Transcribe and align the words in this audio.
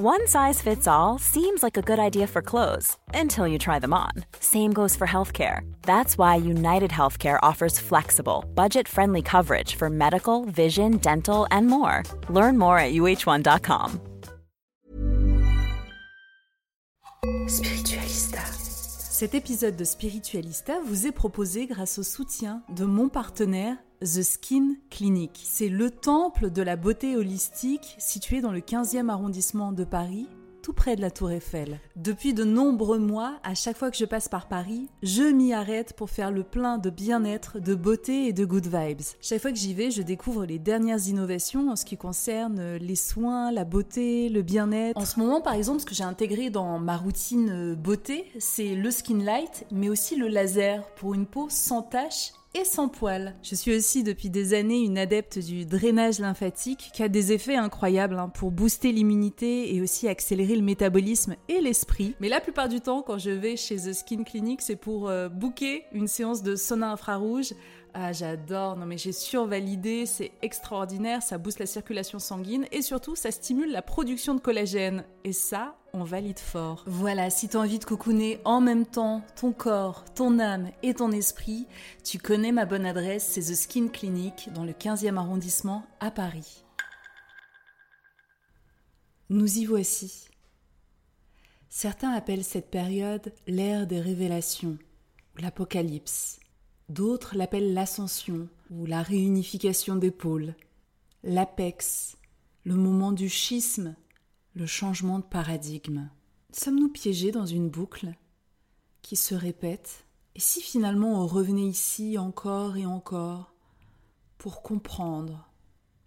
One 0.00 0.28
size 0.28 0.62
fits 0.62 0.86
all 0.86 1.18
seems 1.18 1.60
like 1.60 1.76
a 1.76 1.82
good 1.82 1.98
idea 1.98 2.28
for 2.28 2.40
clothes 2.40 2.96
until 3.12 3.48
you 3.48 3.58
try 3.58 3.80
them 3.80 3.92
on. 3.92 4.12
Same 4.38 4.72
goes 4.72 4.94
for 4.94 5.08
healthcare. 5.08 5.62
That's 5.82 6.16
why 6.16 6.36
United 6.36 6.92
Healthcare 6.92 7.40
offers 7.42 7.80
flexible, 7.80 8.44
budget-friendly 8.54 9.22
coverage 9.22 9.74
for 9.74 9.90
medical, 9.90 10.44
vision, 10.44 10.98
dental, 10.98 11.48
and 11.50 11.66
more. 11.66 12.04
Learn 12.30 12.56
more 12.56 12.78
at 12.78 12.94
uh1.com. 12.94 14.00
Spiritualista. 17.48 18.44
Cet 19.10 19.34
épisode 19.34 19.74
de 19.74 19.84
Spiritualista 19.84 20.74
vous 20.86 21.08
est 21.08 21.12
proposé 21.12 21.66
grâce 21.66 21.98
au 21.98 22.04
soutien 22.04 22.62
de 22.68 22.84
mon 22.84 23.08
partenaire 23.08 23.76
The 24.00 24.22
Skin 24.22 24.76
Clinic. 24.90 25.40
C'est 25.42 25.68
le 25.68 25.90
temple 25.90 26.50
de 26.50 26.62
la 26.62 26.76
beauté 26.76 27.16
holistique 27.16 27.96
situé 27.98 28.40
dans 28.40 28.52
le 28.52 28.60
15e 28.60 29.08
arrondissement 29.08 29.72
de 29.72 29.82
Paris, 29.82 30.28
tout 30.62 30.72
près 30.72 30.94
de 30.94 31.00
la 31.00 31.10
Tour 31.10 31.32
Eiffel. 31.32 31.80
Depuis 31.96 32.32
de 32.32 32.44
nombreux 32.44 33.00
mois, 33.00 33.40
à 33.42 33.54
chaque 33.54 33.76
fois 33.76 33.90
que 33.90 33.96
je 33.96 34.04
passe 34.04 34.28
par 34.28 34.46
Paris, 34.46 34.88
je 35.02 35.24
m'y 35.24 35.52
arrête 35.52 35.94
pour 35.94 36.10
faire 36.10 36.30
le 36.30 36.44
plein 36.44 36.78
de 36.78 36.90
bien-être, 36.90 37.58
de 37.58 37.74
beauté 37.74 38.26
et 38.28 38.32
de 38.32 38.44
good 38.44 38.66
vibes. 38.66 39.00
Chaque 39.20 39.42
fois 39.42 39.50
que 39.50 39.58
j'y 39.58 39.74
vais, 39.74 39.90
je 39.90 40.02
découvre 40.02 40.44
les 40.44 40.60
dernières 40.60 41.08
innovations 41.08 41.68
en 41.68 41.74
ce 41.74 41.84
qui 41.84 41.96
concerne 41.96 42.76
les 42.76 42.96
soins, 42.96 43.50
la 43.50 43.64
beauté, 43.64 44.28
le 44.28 44.42
bien-être. 44.42 44.96
En 44.96 45.06
ce 45.06 45.18
moment, 45.18 45.40
par 45.40 45.54
exemple, 45.54 45.80
ce 45.80 45.86
que 45.86 45.94
j'ai 45.94 46.04
intégré 46.04 46.50
dans 46.50 46.78
ma 46.78 46.96
routine 46.96 47.74
beauté, 47.74 48.26
c'est 48.38 48.76
le 48.76 48.92
Skin 48.92 49.24
Light, 49.24 49.66
mais 49.72 49.88
aussi 49.88 50.14
le 50.14 50.28
laser 50.28 50.86
pour 50.94 51.14
une 51.14 51.26
peau 51.26 51.48
sans 51.50 51.82
taches 51.82 52.32
et 52.54 52.64
sans 52.64 52.88
poils. 52.88 53.34
Je 53.42 53.54
suis 53.54 53.76
aussi 53.76 54.02
depuis 54.02 54.30
des 54.30 54.54
années 54.54 54.80
une 54.80 54.98
adepte 54.98 55.38
du 55.38 55.66
drainage 55.66 56.18
lymphatique 56.18 56.90
qui 56.92 57.02
a 57.02 57.08
des 57.08 57.32
effets 57.32 57.56
incroyables 57.56 58.18
hein, 58.18 58.28
pour 58.28 58.50
booster 58.50 58.92
l'immunité 58.92 59.74
et 59.74 59.80
aussi 59.80 60.08
accélérer 60.08 60.56
le 60.56 60.62
métabolisme 60.62 61.36
et 61.48 61.60
l'esprit. 61.60 62.14
Mais 62.20 62.28
la 62.28 62.40
plupart 62.40 62.68
du 62.68 62.80
temps, 62.80 63.02
quand 63.02 63.18
je 63.18 63.30
vais 63.30 63.56
chez 63.56 63.76
The 63.76 63.92
Skin 63.92 64.24
Clinic, 64.24 64.62
c'est 64.62 64.76
pour 64.76 65.08
euh, 65.08 65.28
booker 65.28 65.84
une 65.92 66.08
séance 66.08 66.42
de 66.42 66.56
sauna 66.56 66.92
infrarouge. 66.92 67.54
Ah, 67.94 68.12
j'adore, 68.12 68.76
non 68.76 68.86
mais 68.86 68.98
j'ai 68.98 69.12
survalidé, 69.12 70.06
c'est 70.06 70.30
extraordinaire, 70.42 71.22
ça 71.22 71.38
booste 71.38 71.58
la 71.58 71.66
circulation 71.66 72.18
sanguine 72.18 72.66
et 72.70 72.82
surtout 72.82 73.16
ça 73.16 73.30
stimule 73.30 73.72
la 73.72 73.82
production 73.82 74.34
de 74.34 74.40
collagène. 74.40 75.04
Et 75.24 75.32
ça, 75.32 75.77
on 75.92 76.04
valide 76.04 76.38
fort. 76.38 76.84
Voilà, 76.86 77.30
si 77.30 77.48
t'as 77.48 77.58
envie 77.58 77.78
de 77.78 77.84
cocooner 77.84 78.40
en 78.44 78.60
même 78.60 78.86
temps 78.86 79.22
ton 79.36 79.52
corps, 79.52 80.04
ton 80.14 80.38
âme 80.38 80.70
et 80.82 80.94
ton 80.94 81.10
esprit, 81.12 81.66
tu 82.04 82.18
connais 82.18 82.52
ma 82.52 82.66
bonne 82.66 82.86
adresse, 82.86 83.26
c'est 83.26 83.52
The 83.52 83.54
Skin 83.54 83.88
Clinic 83.88 84.50
dans 84.54 84.64
le 84.64 84.72
15e 84.72 85.16
arrondissement 85.16 85.86
à 86.00 86.10
Paris. 86.10 86.64
Nous 89.30 89.58
y 89.58 89.64
voici. 89.64 90.28
Certains 91.68 92.12
appellent 92.12 92.44
cette 92.44 92.70
période 92.70 93.32
l'ère 93.46 93.86
des 93.86 94.00
révélations, 94.00 94.78
l'apocalypse. 95.38 96.40
D'autres 96.88 97.36
l'appellent 97.36 97.74
l'ascension, 97.74 98.48
ou 98.70 98.86
la 98.86 99.02
réunification 99.02 99.96
des 99.96 100.10
pôles, 100.10 100.54
l'apex, 101.22 102.16
le 102.64 102.74
moment 102.74 103.12
du 103.12 103.28
schisme, 103.28 103.94
le 104.54 104.66
changement 104.66 105.18
de 105.18 105.24
paradigme. 105.24 106.10
Sommes-nous 106.52 106.88
piégés 106.88 107.30
dans 107.30 107.46
une 107.46 107.68
boucle 107.68 108.14
qui 109.02 109.16
se 109.16 109.34
répète? 109.34 110.04
Et 110.34 110.40
si 110.40 110.60
finalement 110.60 111.22
on 111.22 111.26
revenait 111.26 111.66
ici 111.66 112.18
encore 112.18 112.76
et 112.76 112.86
encore 112.86 113.54
pour 114.38 114.62
comprendre, 114.62 115.48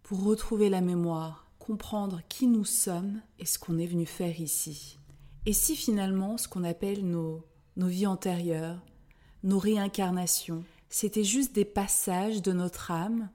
pour 0.03 0.23
retrouver 0.23 0.69
la 0.69 0.81
mémoire, 0.81 1.47
comprendre 1.59 2.21
qui 2.29 2.47
nous 2.47 2.65
sommes 2.65 3.21
et 3.39 3.45
ce 3.45 3.59
qu'on 3.59 3.77
est 3.77 3.85
venu 3.85 4.05
faire 4.05 4.39
ici? 4.39 4.97
Et 5.45 5.53
si 5.53 5.75
finalement 5.75 6.37
ce 6.37 6.47
qu'on 6.47 6.63
appelle 6.63 7.05
nos, 7.05 7.45
nos 7.77 7.87
vies 7.87 8.07
antérieures, 8.07 8.81
nos 9.43 9.59
réincarnations, 9.59 10.63
c'était 10.89 11.23
juste 11.23 11.53
des 11.53 11.65
passages 11.65 12.41
de 12.41 12.51
notre 12.51 12.91
âme 12.91 13.29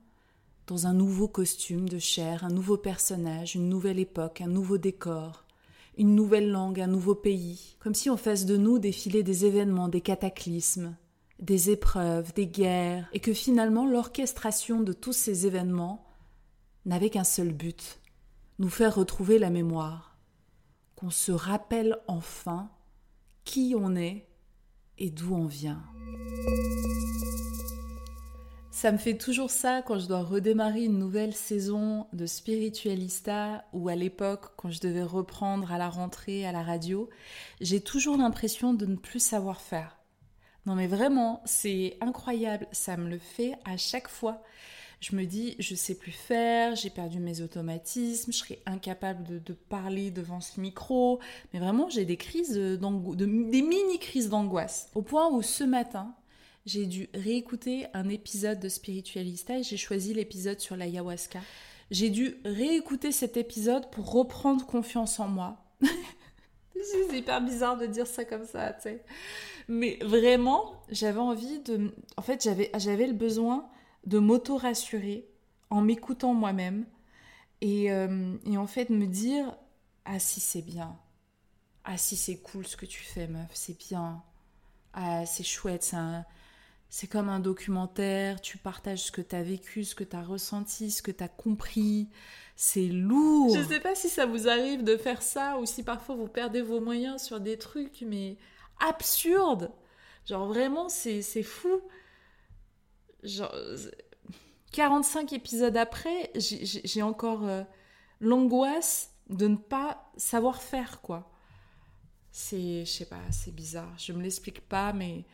dans 0.67 0.85
un 0.85 0.93
nouveau 0.93 1.29
costume 1.29 1.87
de 1.87 1.97
chair, 1.97 2.43
un 2.43 2.49
nouveau 2.49 2.75
personnage, 2.77 3.55
une 3.55 3.69
nouvelle 3.69 3.99
époque, 3.99 4.41
un 4.41 4.47
nouveau 4.47 4.77
décor, 4.77 5.45
une 5.97 6.13
nouvelle 6.13 6.51
langue, 6.51 6.81
un 6.81 6.87
nouveau 6.87 7.15
pays, 7.15 7.77
comme 7.79 7.95
si 7.95 8.09
en 8.09 8.17
face 8.17 8.45
de 8.45 8.57
nous 8.57 8.77
défilaient 8.77 9.23
des 9.23 9.45
événements, 9.45 9.87
des 9.87 10.01
cataclysmes, 10.01 10.95
des 11.39 11.69
épreuves, 11.69 12.33
des 12.33 12.47
guerres, 12.47 13.07
et 13.13 13.21
que 13.21 13.33
finalement 13.33 13.87
l'orchestration 13.87 14.81
de 14.81 14.91
tous 14.91 15.13
ces 15.13 15.47
événements 15.47 16.05
n'avait 16.85 17.09
qu'un 17.09 17.23
seul 17.23 17.53
but, 17.53 17.99
nous 18.59 18.69
faire 18.69 18.95
retrouver 18.95 19.39
la 19.39 19.49
mémoire, 19.49 20.17
qu'on 20.97 21.11
se 21.11 21.31
rappelle 21.31 21.97
enfin 22.07 22.69
qui 23.45 23.73
on 23.77 23.95
est 23.95 24.27
et 24.97 25.11
d'où 25.11 25.33
on 25.33 25.45
vient. 25.45 25.81
Ça 28.77 28.91
me 28.91 28.99
fait 28.99 29.17
toujours 29.17 29.49
ça 29.49 29.81
quand 29.81 29.97
je 29.97 30.05
dois 30.05 30.21
redémarrer 30.21 30.83
une 30.83 30.99
nouvelle 30.99 31.33
saison 31.33 32.05
de 32.13 32.27
Spiritualista 32.27 33.65
ou 33.73 33.89
à 33.89 33.95
l'époque 33.95 34.51
quand 34.55 34.69
je 34.69 34.79
devais 34.79 35.01
reprendre 35.01 35.71
à 35.71 35.79
la 35.79 35.89
rentrée 35.89 36.45
à 36.45 36.51
la 36.51 36.61
radio. 36.61 37.09
J'ai 37.59 37.81
toujours 37.81 38.17
l'impression 38.17 38.75
de 38.75 38.85
ne 38.85 38.95
plus 38.95 39.19
savoir 39.19 39.61
faire. 39.61 39.97
Non 40.67 40.75
mais 40.75 40.85
vraiment, 40.85 41.41
c'est 41.43 41.97
incroyable, 42.01 42.67
ça 42.71 42.97
me 42.97 43.09
le 43.09 43.17
fait 43.17 43.55
à 43.65 43.77
chaque 43.77 44.09
fois. 44.09 44.43
Je 44.99 45.15
me 45.15 45.25
dis, 45.25 45.55
je 45.57 45.73
sais 45.73 45.95
plus 45.95 46.11
faire, 46.11 46.75
j'ai 46.75 46.91
perdu 46.91 47.19
mes 47.19 47.41
automatismes, 47.41 48.31
je 48.31 48.37
serais 48.37 48.61
incapable 48.67 49.41
de, 49.43 49.53
parler 49.53 50.11
devant 50.11 50.39
ce 50.39 50.61
micro. 50.61 51.19
Mais 51.51 51.59
vraiment, 51.59 51.89
j'ai 51.89 52.05
des 52.05 52.17
crises, 52.17 52.53
de, 52.53 52.75
des 52.75 53.61
mini-crises 53.63 54.29
d'angoisse. 54.29 54.91
Au 54.93 55.01
point 55.01 55.31
où 55.31 55.41
ce 55.41 55.63
matin, 55.63 56.13
j'ai 56.67 56.85
dû 56.85 57.09
réécouter 57.13 57.87
un 57.93 58.09
épisode 58.09 58.59
de 58.59 58.67
Spiritualista 58.67 59.57
et 59.57 59.63
j'ai 59.63 59.77
choisi 59.77 60.13
l'épisode 60.13 60.59
sur 60.59 60.75
l'ayahuasca. 60.75 61.39
J'ai 61.91 62.09
dû 62.09 62.35
réécouter 62.43 63.13
cet 63.13 63.37
épisode 63.37 63.89
pour 63.89 64.11
reprendre 64.11 64.65
confiance 64.65 65.21
en 65.21 65.29
moi. 65.29 65.65
C'est 66.75 67.17
hyper 67.17 67.41
bizarre 67.41 67.77
de 67.77 67.85
dire 67.85 68.05
ça 68.05 68.25
comme 68.25 68.45
ça, 68.45 68.73
tu 68.73 68.81
sais. 68.83 69.03
Mais 69.69 69.97
vraiment, 70.03 70.75
j'avais 70.89 71.21
envie 71.21 71.59
de... 71.61 71.95
En 72.17 72.21
fait, 72.21 72.43
j'avais, 72.43 73.07
le 73.07 73.13
besoin 73.13 73.69
de 74.05 74.19
m'auto-rassurer 74.19 75.25
en 75.69 75.81
m'écoutant 75.81 76.33
moi-même 76.33 76.85
et, 77.61 77.93
euh, 77.93 78.35
et 78.45 78.57
en 78.57 78.67
fait 78.67 78.89
me 78.89 79.05
dire, 79.05 79.55
ah 80.03 80.19
si 80.19 80.41
c'est 80.41 80.61
bien, 80.61 80.99
ah 81.85 81.97
si 81.97 82.17
c'est 82.17 82.37
cool 82.37 82.67
ce 82.67 82.75
que 82.75 82.85
tu 82.85 83.03
fais 83.03 83.27
meuf, 83.27 83.49
c'est 83.53 83.77
bien, 83.77 84.21
ah 84.93 85.25
c'est 85.25 85.43
chouette, 85.43 85.83
c'est 85.83 85.95
un 85.95 86.25
c'est 86.89 87.07
comme 87.07 87.29
un 87.29 87.39
documentaire, 87.39 88.39
tu 88.41 88.57
partages 88.57 89.03
ce 89.03 89.11
que 89.11 89.21
tu 89.21 89.35
as 89.35 89.43
vécu, 89.43 89.83
ce 89.83 89.95
que 89.95 90.03
tu 90.03 90.15
as 90.15 90.23
ressenti, 90.23 90.89
ce 90.89 91.01
que 91.01 91.11
tu 91.11 91.23
as 91.23 91.27
compris. 91.27 92.09
C'est 92.55 92.87
lourd. 92.87 93.55
Je 93.55 93.63
sais 93.63 93.79
pas 93.79 93.93
si 93.93 94.09
ça 94.09 94.25
vous 94.25 94.47
arrive 94.47 94.83
de 94.83 94.97
faire 94.97 95.21
ça 95.21 95.57
ou 95.59 95.65
si 95.65 95.83
parfois 95.83 96.15
vous 96.15 96.27
perdez 96.27 96.61
vos 96.61 96.79
moyens 96.79 97.21
sur 97.21 97.39
des 97.39 97.57
trucs, 97.57 98.01
mais 98.01 98.37
absurdes. 98.79 99.71
Genre 100.25 100.47
vraiment, 100.47 100.89
c'est 100.89 101.21
fou. 101.43 101.81
Genre, 103.23 103.53
45 104.71 105.33
épisodes 105.33 105.77
après, 105.77 106.31
j'ai 106.35 107.01
encore 107.01 107.47
euh, 107.47 107.63
l'angoisse 108.19 109.11
de 109.29 109.47
ne 109.47 109.55
pas 109.55 110.11
savoir 110.17 110.61
faire, 110.61 111.01
quoi. 111.01 111.31
C'est, 112.31 112.85
je 112.85 112.91
sais 112.91 113.05
pas, 113.05 113.21
c'est 113.31 113.53
bizarre. 113.53 113.93
Je 113.97 114.13
me 114.13 114.21
l'explique 114.21 114.61
pas, 114.61 114.93
mais 114.93 115.25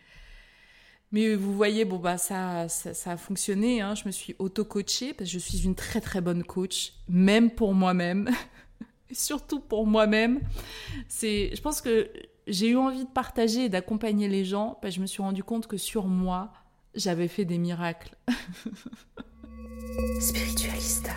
mais 1.13 1.35
vous 1.35 1.53
voyez, 1.53 1.85
bon 1.85 1.97
bah 1.97 2.17
ça, 2.17 2.67
ça, 2.67 3.11
a 3.11 3.17
fonctionné. 3.17 3.81
Hein. 3.81 3.93
Je 3.93 4.05
me 4.05 4.11
suis 4.11 4.35
auto-coachée 4.39 5.13
parce 5.13 5.29
que 5.29 5.33
je 5.33 5.39
suis 5.39 5.63
une 5.63 5.75
très 5.75 6.01
très 6.01 6.21
bonne 6.21 6.43
coach, 6.43 6.93
même 7.07 7.51
pour 7.51 7.75
moi-même, 7.75 8.29
et 9.11 9.13
surtout 9.13 9.59
pour 9.59 9.85
moi-même. 9.85 10.41
C'est, 11.07 11.55
je 11.55 11.61
pense 11.61 11.81
que 11.81 12.09
j'ai 12.47 12.69
eu 12.69 12.77
envie 12.77 13.05
de 13.05 13.09
partager 13.09 13.65
et 13.65 13.69
d'accompagner 13.69 14.27
les 14.27 14.43
gens 14.43 14.77
parce 14.81 14.93
que 14.93 14.97
je 14.97 15.01
me 15.01 15.05
suis 15.05 15.21
rendu 15.21 15.43
compte 15.43 15.67
que 15.67 15.77
sur 15.77 16.07
moi, 16.07 16.51
j'avais 16.95 17.27
fait 17.27 17.45
des 17.45 17.59
miracles. 17.59 18.15
Spiritualista. 20.19 21.11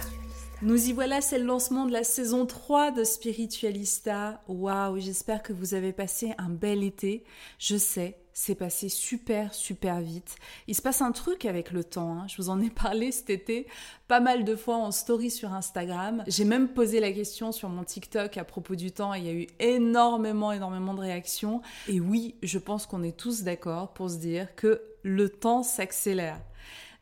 Nous 0.60 0.88
y 0.88 0.92
voilà, 0.92 1.22
c'est 1.22 1.38
le 1.38 1.46
lancement 1.46 1.86
de 1.86 1.92
la 1.92 2.04
saison 2.04 2.44
3 2.44 2.90
de 2.90 3.02
Spiritualista. 3.02 4.42
Waouh, 4.46 5.00
j'espère 5.00 5.42
que 5.42 5.54
vous 5.54 5.72
avez 5.72 5.92
passé 5.92 6.34
un 6.36 6.50
bel 6.50 6.82
été. 6.82 7.24
Je 7.58 7.76
sais, 7.76 8.18
c'est 8.38 8.54
passé 8.54 8.90
super, 8.90 9.54
super 9.54 9.98
vite. 10.02 10.36
Il 10.68 10.74
se 10.74 10.82
passe 10.82 11.00
un 11.00 11.10
truc 11.10 11.46
avec 11.46 11.72
le 11.72 11.82
temps. 11.82 12.18
Hein. 12.18 12.26
Je 12.28 12.36
vous 12.36 12.50
en 12.50 12.60
ai 12.60 12.68
parlé 12.82 13.10
cet 13.10 13.30
été 13.30 13.66
pas 14.08 14.20
mal 14.20 14.44
de 14.44 14.54
fois 14.54 14.76
en 14.76 14.90
story 14.90 15.30
sur 15.30 15.54
Instagram. 15.54 16.22
J'ai 16.26 16.44
même 16.44 16.68
posé 16.68 17.00
la 17.00 17.12
question 17.12 17.50
sur 17.50 17.70
mon 17.70 17.82
TikTok 17.82 18.36
à 18.36 18.44
propos 18.44 18.76
du 18.76 18.92
temps 18.92 19.14
et 19.14 19.20
il 19.20 19.24
y 19.24 19.30
a 19.30 19.32
eu 19.32 19.46
énormément, 19.58 20.52
énormément 20.52 20.92
de 20.92 21.00
réactions. 21.00 21.62
Et 21.88 21.98
oui, 21.98 22.34
je 22.42 22.58
pense 22.58 22.84
qu'on 22.84 23.02
est 23.02 23.16
tous 23.16 23.42
d'accord 23.42 23.94
pour 23.94 24.10
se 24.10 24.16
dire 24.16 24.54
que 24.54 24.82
le 25.02 25.30
temps 25.30 25.62
s'accélère. 25.62 26.38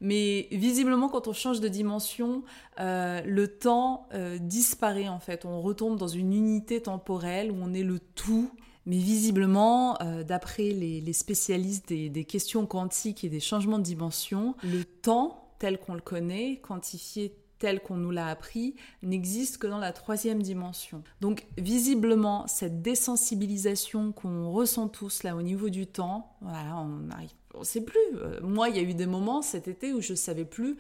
Mais 0.01 0.47
visiblement, 0.53 1.09
quand 1.09 1.27
on 1.27 1.33
change 1.33 1.61
de 1.61 1.67
dimension, 1.67 2.45
euh, 2.79 3.21
le 3.27 3.49
temps 3.49 4.07
euh, 4.15 4.39
disparaît 4.39 5.09
en 5.09 5.19
fait. 5.19 5.45
On 5.45 5.61
retombe 5.61 5.99
dans 5.99 6.07
une 6.07 6.33
unité 6.33 6.81
temporelle 6.81 7.51
où 7.51 7.57
on 7.61 7.75
est 7.75 7.83
le 7.83 7.99
tout. 7.99 8.53
Mais 8.87 8.99
visiblement, 8.99 10.01
euh, 10.03 10.23
d'après 10.23 10.71
les, 10.71 11.13
spécialistes 11.13 11.89
des, 11.89 12.25
questions 12.25 12.67
quantiques 12.67 13.25
et 13.25 13.29
des 13.29 13.41
changements 13.41 13.79
de 13.79 13.85
dimension, 13.85 14.55
le 14.63 14.85
temps 14.85 15.53
tel 15.59 15.79
qu'on 15.79 15.95
le 15.95 16.01
connaît, 16.01 16.61
quantifié 16.61 17.35
tel 17.59 17.81
qu'on 17.81 17.97
nous 17.97 18.11
l'a 18.11 18.27
appris, 18.27 18.75
n'existe 19.03 19.59
que 19.59 19.67
dans 19.67 19.79
la 19.79 19.93
troisième 19.93 20.43
dimension. 20.43 21.03
Donc 21.21 21.47
visiblement, 21.57 22.47
cette 22.47 22.83
désensibilisation 22.83 24.13
qu'on 24.13 24.51
ressent 24.51 24.89
tous 24.89 25.23
là 25.23 25.37
au 25.37 25.43
niveau 25.43 25.71
du 25.71 25.87
temps, 25.87 26.37
voilà, 26.43 26.77
on 26.77 27.11
arrive 27.11 27.31
on 27.59 27.65
sait 27.65 27.83
plus. 27.83 27.99
Euh, 28.15 28.41
moi, 28.43 28.69
il 28.69 28.77
y 28.77 28.79
a 28.79 28.83
eu 28.83 28.95
des 28.95 29.07
moments 29.07 29.43
cet 29.43 29.69
été 29.69 29.93
où 29.93 30.01
je 30.01 30.15
savais 30.15 30.45
plus 30.45 30.77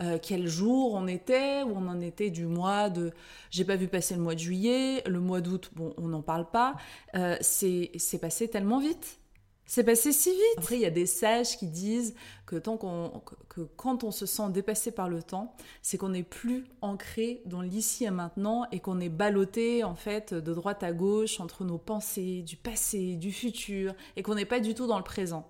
euh, 0.00 0.18
quel 0.20 0.46
jour 0.46 0.94
on 0.94 1.06
était, 1.06 1.62
où 1.62 1.72
on 1.76 1.88
en 1.88 2.00
était 2.00 2.30
du 2.30 2.46
mois 2.46 2.90
de... 2.90 3.12
J'ai 3.50 3.64
pas 3.64 3.76
vu 3.76 3.88
passer 3.88 4.14
le 4.14 4.20
mois 4.20 4.34
de 4.34 4.40
juillet, 4.40 5.02
le 5.06 5.20
mois 5.20 5.40
d'août, 5.40 5.70
bon, 5.74 5.94
on 5.96 6.08
n'en 6.08 6.22
parle 6.22 6.50
pas. 6.50 6.74
Euh, 7.14 7.36
c'est 7.40 8.18
passé 8.20 8.48
tellement 8.48 8.80
vite. 8.80 9.18
C'est 9.66 9.84
passé 9.84 10.12
si 10.12 10.30
vite. 10.30 10.58
Après, 10.58 10.74
il 10.74 10.82
y 10.82 10.86
a 10.86 10.90
des 10.90 11.06
sages 11.06 11.56
qui 11.56 11.68
disent 11.68 12.14
que, 12.44 12.56
tant 12.56 12.76
qu'on, 12.76 13.22
que 13.48 13.62
quand 13.62 14.04
on 14.04 14.10
se 14.10 14.26
sent 14.26 14.50
dépassé 14.50 14.90
par 14.90 15.08
le 15.08 15.22
temps, 15.22 15.54
c'est 15.80 15.96
qu'on 15.96 16.10
n'est 16.10 16.22
plus 16.22 16.64
ancré 16.82 17.40
dans 17.46 17.62
l'ici 17.62 18.04
et 18.04 18.10
maintenant 18.10 18.66
et 18.72 18.80
qu'on 18.80 19.00
est 19.00 19.08
ballotté 19.08 19.82
en 19.82 19.94
fait 19.94 20.34
de 20.34 20.52
droite 20.52 20.82
à 20.82 20.92
gauche 20.92 21.40
entre 21.40 21.64
nos 21.64 21.78
pensées, 21.78 22.42
du 22.42 22.56
passé, 22.56 23.16
du 23.16 23.32
futur 23.32 23.94
et 24.16 24.22
qu'on 24.22 24.34
n'est 24.34 24.44
pas 24.44 24.60
du 24.60 24.74
tout 24.74 24.86
dans 24.86 24.98
le 24.98 25.04
présent. 25.04 25.48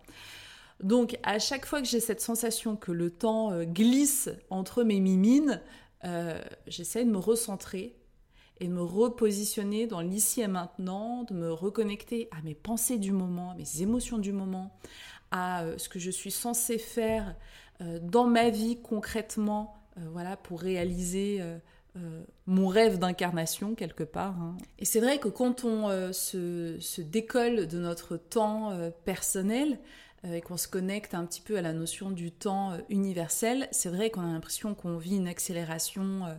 Donc 0.83 1.19
à 1.23 1.39
chaque 1.39 1.67
fois 1.67 1.81
que 1.81 1.87
j'ai 1.87 2.01
cette 2.01 2.21
sensation 2.21 2.77
que 2.77 2.93
le 2.93 3.11
temps 3.11 3.53
euh, 3.53 3.65
glisse 3.65 4.31
entre 4.51 4.83
mes 4.83 5.01
mimines, 5.01 5.61
euh, 6.05 6.41
j'essaie 6.67 7.05
de 7.05 7.11
me 7.11 7.19
recentrer 7.19 7.97
et 8.61 8.69
de 8.69 8.73
me 8.73 8.83
repositionner 8.83 9.87
dans 9.87 10.01
l'ici 10.01 10.41
et 10.41 10.47
maintenant, 10.47 11.25
de 11.25 11.35
me 11.35 11.53
reconnecter 11.53 12.29
à 12.31 12.43
mes 12.43 12.55
pensées 12.55 12.99
du 12.99 13.13
moment, 13.13 13.53
à 13.53 13.55
mes 13.55 13.83
émotions 13.83 14.19
du 14.19 14.33
moment, 14.33 14.77
à 15.31 15.65
euh, 15.65 15.79
ce 15.79 15.89
que 15.89 15.99
je 15.99 16.11
suis 16.11 16.31
censée 16.31 16.79
faire 16.79 17.35
dans 18.03 18.25
ma 18.25 18.51
vie 18.51 18.79
concrètement, 18.81 19.75
voilà, 19.97 20.37
pour 20.37 20.61
réaliser 20.61 21.43
mon 22.47 22.69
rêve 22.69 23.01
d'incarnation 23.01 23.75
quelque 23.75 24.05
part. 24.05 24.41
Hein. 24.41 24.57
Et 24.79 24.85
c'est 24.85 25.01
vrai 25.01 25.19
que 25.19 25.27
quand 25.27 25.65
on 25.65 25.89
se, 26.13 27.01
décolle 27.01 27.67
de 27.67 27.79
notre 27.81 28.17
temps 28.17 28.79
personnel, 29.05 29.81
et 30.25 30.41
qu'on 30.41 30.57
se 30.57 30.69
connecte 30.69 31.15
un 31.15 31.25
petit 31.27 31.41
peu 31.41 31.59
à 31.59 31.63
la 31.63 31.73
notion 31.73 32.11
du 32.11 32.33
temps 32.33 32.73
euh, 32.73 32.79
universel, 32.89 33.69
c'est 33.73 33.91
vrai 33.91 34.11
qu'on 34.11 34.23
a 34.23 34.33
l'impression 34.33 34.75
qu'on 34.75 34.97
vit 34.97 35.17
une 35.17 35.29
accélération 35.29 36.27
euh, 36.27 36.35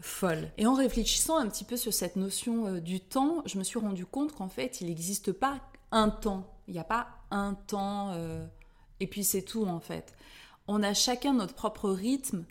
folle. 0.00 0.50
Et 0.58 0.66
en 0.66 0.74
réfléchissant 0.74 1.38
un 1.38 1.48
petit 1.48 1.64
peu 1.64 1.76
sur 1.76 1.92
cette 1.92 2.16
notion 2.16 2.78
du 2.78 3.00
temps, 3.00 3.42
je 3.46 3.58
me 3.58 3.64
suis 3.64 3.78
rendu 3.78 4.04
compte 4.04 4.32
qu'en 4.32 4.48
fait, 4.48 4.80
il 4.80 4.88
n'existe 4.88 5.32
pas 5.32 5.60
un 5.92 6.10
temps. 6.10 6.50
Il 6.68 6.74
n'y 6.74 6.80
a 6.80 6.84
pas 6.84 7.08
un 7.30 7.54
temps 7.54 8.12
et 9.00 9.06
puis 9.06 9.24
c'est 9.24 9.42
tout 9.42 9.66
en 9.66 9.80
fait. 9.80 10.14
On 10.66 10.82
a 10.82 10.94
chacun 10.94 11.34
notre 11.34 11.54
propre 11.54 11.90
rythme, 11.90 12.44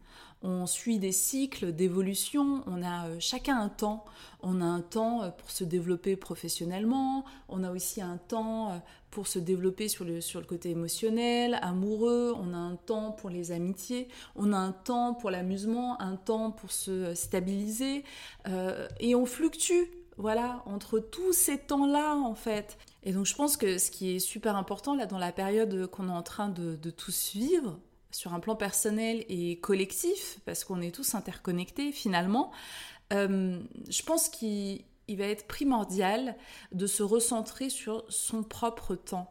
on 0.43 0.65
suit 0.65 0.99
des 0.99 1.13
cycles 1.13 1.71
d'évolution, 1.71 2.63
on 2.67 2.83
a 2.83 3.07
euh, 3.07 3.15
chacun 3.19 3.59
un 3.59 3.69
temps. 3.69 4.03
On 4.41 4.59
a 4.59 4.65
un 4.65 4.81
temps 4.81 5.23
euh, 5.23 5.29
pour 5.29 5.49
se 5.49 5.63
développer 5.63 6.17
professionnellement, 6.17 7.23
on 7.47 7.63
a 7.63 7.71
aussi 7.71 8.01
un 8.01 8.17
temps 8.17 8.71
euh, 8.71 8.77
pour 9.09 9.27
se 9.27 9.39
développer 9.39 9.87
sur 9.87 10.03
le, 10.03 10.19
sur 10.19 10.41
le 10.41 10.45
côté 10.45 10.71
émotionnel, 10.71 11.57
amoureux, 11.61 12.35
on 12.37 12.53
a 12.53 12.57
un 12.57 12.75
temps 12.75 13.11
pour 13.11 13.29
les 13.29 13.53
amitiés, 13.53 14.09
on 14.35 14.51
a 14.51 14.57
un 14.57 14.73
temps 14.73 15.13
pour 15.13 15.31
l'amusement, 15.31 16.01
un 16.01 16.17
temps 16.17 16.51
pour 16.51 16.71
se 16.71 17.13
stabiliser, 17.13 18.03
et 18.99 19.13
on 19.13 19.27
fluctue, 19.27 19.91
voilà, 20.17 20.63
entre 20.65 20.97
tous 20.97 21.31
ces 21.31 21.59
temps-là 21.59 22.15
en 22.15 22.33
fait. 22.33 22.79
Et 23.03 23.11
donc 23.11 23.27
je 23.27 23.35
pense 23.35 23.55
que 23.55 23.77
ce 23.77 23.91
qui 23.91 24.15
est 24.15 24.19
super 24.19 24.55
important 24.55 24.95
là 24.95 25.05
dans 25.05 25.19
la 25.19 25.31
période 25.31 25.85
qu'on 25.87 26.09
est 26.09 26.11
en 26.11 26.23
train 26.23 26.49
de, 26.49 26.75
de 26.75 26.89
tous 26.89 27.33
vivre, 27.35 27.77
sur 28.13 28.33
un 28.33 28.39
plan 28.39 28.55
personnel 28.55 29.25
et 29.27 29.57
collectif, 29.59 30.39
parce 30.45 30.63
qu'on 30.63 30.81
est 30.81 30.93
tous 30.93 31.15
interconnectés 31.15 31.91
finalement, 31.91 32.51
euh, 33.11 33.59
je 33.89 34.03
pense 34.03 34.29
qu'il 34.29 34.83
va 35.09 35.25
être 35.25 35.47
primordial 35.47 36.35
de 36.71 36.87
se 36.87 37.03
recentrer 37.03 37.69
sur 37.69 38.05
son 38.09 38.43
propre 38.43 38.95
temps. 38.95 39.29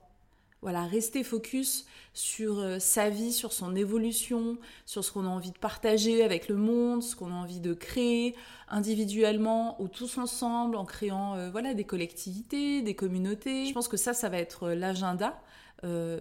Voilà, 0.60 0.84
rester 0.84 1.24
focus 1.24 1.86
sur 2.12 2.60
euh, 2.60 2.78
sa 2.78 3.08
vie, 3.10 3.32
sur 3.32 3.52
son 3.52 3.74
évolution, 3.74 4.58
sur 4.86 5.04
ce 5.04 5.10
qu'on 5.10 5.26
a 5.26 5.28
envie 5.28 5.50
de 5.50 5.58
partager 5.58 6.22
avec 6.22 6.48
le 6.48 6.54
monde, 6.54 7.02
ce 7.02 7.16
qu'on 7.16 7.32
a 7.32 7.34
envie 7.34 7.58
de 7.58 7.74
créer 7.74 8.36
individuellement 8.68 9.80
ou 9.82 9.88
tous 9.88 10.18
ensemble 10.18 10.76
en 10.76 10.84
créant 10.84 11.34
euh, 11.34 11.50
voilà 11.50 11.74
des 11.74 11.84
collectivités, 11.84 12.82
des 12.82 12.94
communautés. 12.94 13.66
Je 13.66 13.72
pense 13.72 13.88
que 13.88 13.96
ça, 13.96 14.12
ça 14.12 14.28
va 14.28 14.38
être 14.38 14.70
l'agenda 14.70 15.40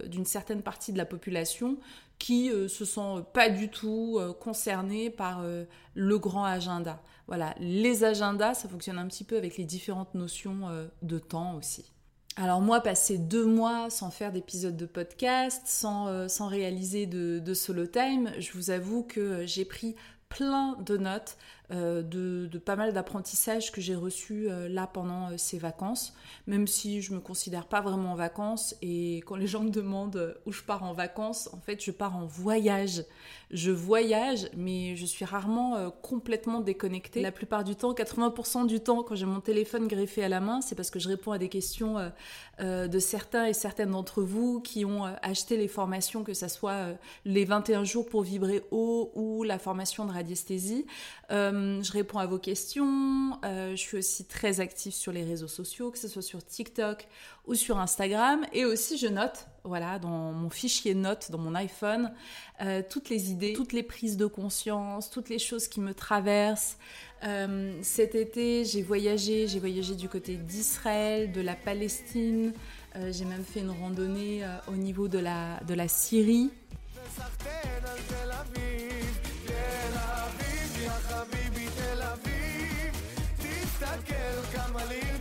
d'une 0.08 0.24
certaine 0.24 0.60
partie 0.60 0.92
de 0.92 0.98
la 0.98 1.04
population 1.04 1.78
qui 2.22 2.52
euh, 2.52 2.68
se 2.68 2.84
sent 2.84 3.24
pas 3.32 3.50
du 3.50 3.68
tout 3.68 4.16
euh, 4.20 4.32
concernés 4.32 5.10
par 5.10 5.40
euh, 5.40 5.64
le 5.96 6.18
grand 6.20 6.44
agenda. 6.44 7.02
Voilà, 7.26 7.52
les 7.58 8.04
agendas, 8.04 8.54
ça 8.54 8.68
fonctionne 8.68 8.96
un 8.96 9.08
petit 9.08 9.24
peu 9.24 9.36
avec 9.36 9.56
les 9.56 9.64
différentes 9.64 10.14
notions 10.14 10.88
de 11.02 11.18
temps 11.18 11.56
aussi. 11.56 11.92
Alors 12.36 12.60
moi, 12.60 12.80
passer 12.80 13.18
deux 13.18 13.46
mois 13.46 13.90
sans 13.90 14.10
faire 14.10 14.32
d'épisode 14.32 14.76
de 14.76 14.86
podcast, 14.86 15.62
sans, 15.64 16.28
sans 16.28 16.48
réaliser 16.48 17.06
de, 17.06 17.38
de, 17.38 17.54
solo 17.54 17.86
time, 17.86 18.30
je 18.38 18.52
vous 18.52 18.70
avoue 18.70 19.02
que 19.02 19.46
j'ai 19.46 19.64
pris 19.64 19.94
plein 20.28 20.76
de 20.80 20.96
notes 20.96 21.36
euh, 21.72 22.02
de, 22.02 22.58
pas 22.58 22.76
mal 22.76 22.92
d'apprentissages 22.92 23.72
que 23.72 23.80
j'ai 23.80 23.94
reçus 23.94 24.46
euh, 24.50 24.68
là 24.68 24.86
pendant 24.86 25.30
euh, 25.30 25.34
ces 25.38 25.58
vacances, 25.58 26.12
même 26.46 26.66
si 26.66 27.00
je 27.00 27.14
me 27.14 27.20
considère 27.20 27.66
pas 27.66 27.80
vraiment 27.80 28.12
en 28.12 28.14
vacances 28.14 28.76
et 28.82 29.22
quand 29.26 29.36
les 29.36 29.46
gens 29.46 29.62
me 29.62 29.70
demandent 29.70 30.36
où 30.44 30.52
je 30.52 30.62
pars 30.62 30.82
en 30.82 30.92
vacances, 30.92 31.48
en 31.54 31.60
fait 31.60 31.82
je 31.82 31.90
pars 31.90 32.16
en 32.16 32.26
voyage. 32.26 33.04
Je 33.50 33.70
voyage, 33.70 34.48
mais 34.56 34.96
je 34.96 35.04
suis 35.04 35.26
rarement 35.26 35.90
complètement 36.02 36.60
déconnectée. 36.60 37.20
La 37.20 37.32
plupart 37.32 37.64
du 37.64 37.76
temps, 37.76 37.92
80% 37.92 38.66
du 38.66 38.80
temps, 38.80 39.02
quand 39.02 39.14
j'ai 39.14 39.26
mon 39.26 39.40
téléphone 39.40 39.88
greffé 39.88 40.24
à 40.24 40.30
la 40.30 40.40
main, 40.40 40.62
c'est 40.62 40.74
parce 40.74 40.90
que 40.90 40.98
je 40.98 41.08
réponds 41.10 41.32
à 41.32 41.38
des 41.38 41.50
questions 41.50 41.96
de 42.60 42.98
certains 42.98 43.44
et 43.44 43.52
certaines 43.52 43.90
d'entre 43.90 44.22
vous 44.22 44.60
qui 44.60 44.86
ont 44.86 45.04
acheté 45.20 45.58
les 45.58 45.68
formations, 45.68 46.24
que 46.24 46.32
ce 46.32 46.48
soit 46.48 46.94
les 47.26 47.44
21 47.44 47.84
jours 47.84 48.08
pour 48.08 48.22
vibrer 48.22 48.62
haut 48.70 49.12
ou 49.14 49.42
la 49.42 49.58
formation 49.58 50.06
de 50.06 50.12
radiesthésie. 50.12 50.86
Je 51.82 51.92
réponds 51.92 52.18
à 52.18 52.26
vos 52.26 52.38
questions. 52.38 53.38
Euh, 53.44 53.70
je 53.72 53.76
suis 53.76 53.98
aussi 53.98 54.24
très 54.24 54.60
active 54.60 54.92
sur 54.92 55.12
les 55.12 55.24
réseaux 55.24 55.48
sociaux, 55.48 55.90
que 55.90 55.98
ce 55.98 56.08
soit 56.08 56.22
sur 56.22 56.44
TikTok 56.44 57.06
ou 57.46 57.54
sur 57.54 57.78
Instagram. 57.78 58.44
Et 58.52 58.64
aussi, 58.64 58.98
je 58.98 59.06
note, 59.06 59.46
voilà, 59.64 59.98
dans 59.98 60.32
mon 60.32 60.50
fichier 60.50 60.94
notes, 60.94 61.30
dans 61.30 61.38
mon 61.38 61.54
iPhone, 61.54 62.12
euh, 62.60 62.82
toutes 62.88 63.08
les 63.08 63.30
idées, 63.30 63.52
toutes 63.54 63.72
les 63.72 63.82
prises 63.82 64.16
de 64.16 64.26
conscience, 64.26 65.10
toutes 65.10 65.28
les 65.28 65.38
choses 65.38 65.68
qui 65.68 65.80
me 65.80 65.94
traversent. 65.94 66.78
cet 67.82 68.14
été, 68.14 68.64
j'ai 68.64 68.82
voyagé, 68.82 69.46
j'ai 69.46 69.60
voyagé 69.60 69.94
du 69.94 70.08
côté 70.08 70.36
d'Israël, 70.36 71.30
de 71.30 71.40
la 71.40 71.54
Palestine. 71.54 72.52
j'ai 73.10 73.24
même 73.24 73.44
fait 73.44 73.60
une 73.60 73.70
randonnée 73.70 74.42
au 74.66 74.76
niveau 74.76 75.06
de 75.06 75.18
la, 75.18 75.60
de 75.68 75.74
la 75.74 75.86
Syrie. 75.86 76.50
תסתכל 83.82 84.56
כמה 84.56 84.84
לי 84.84 85.11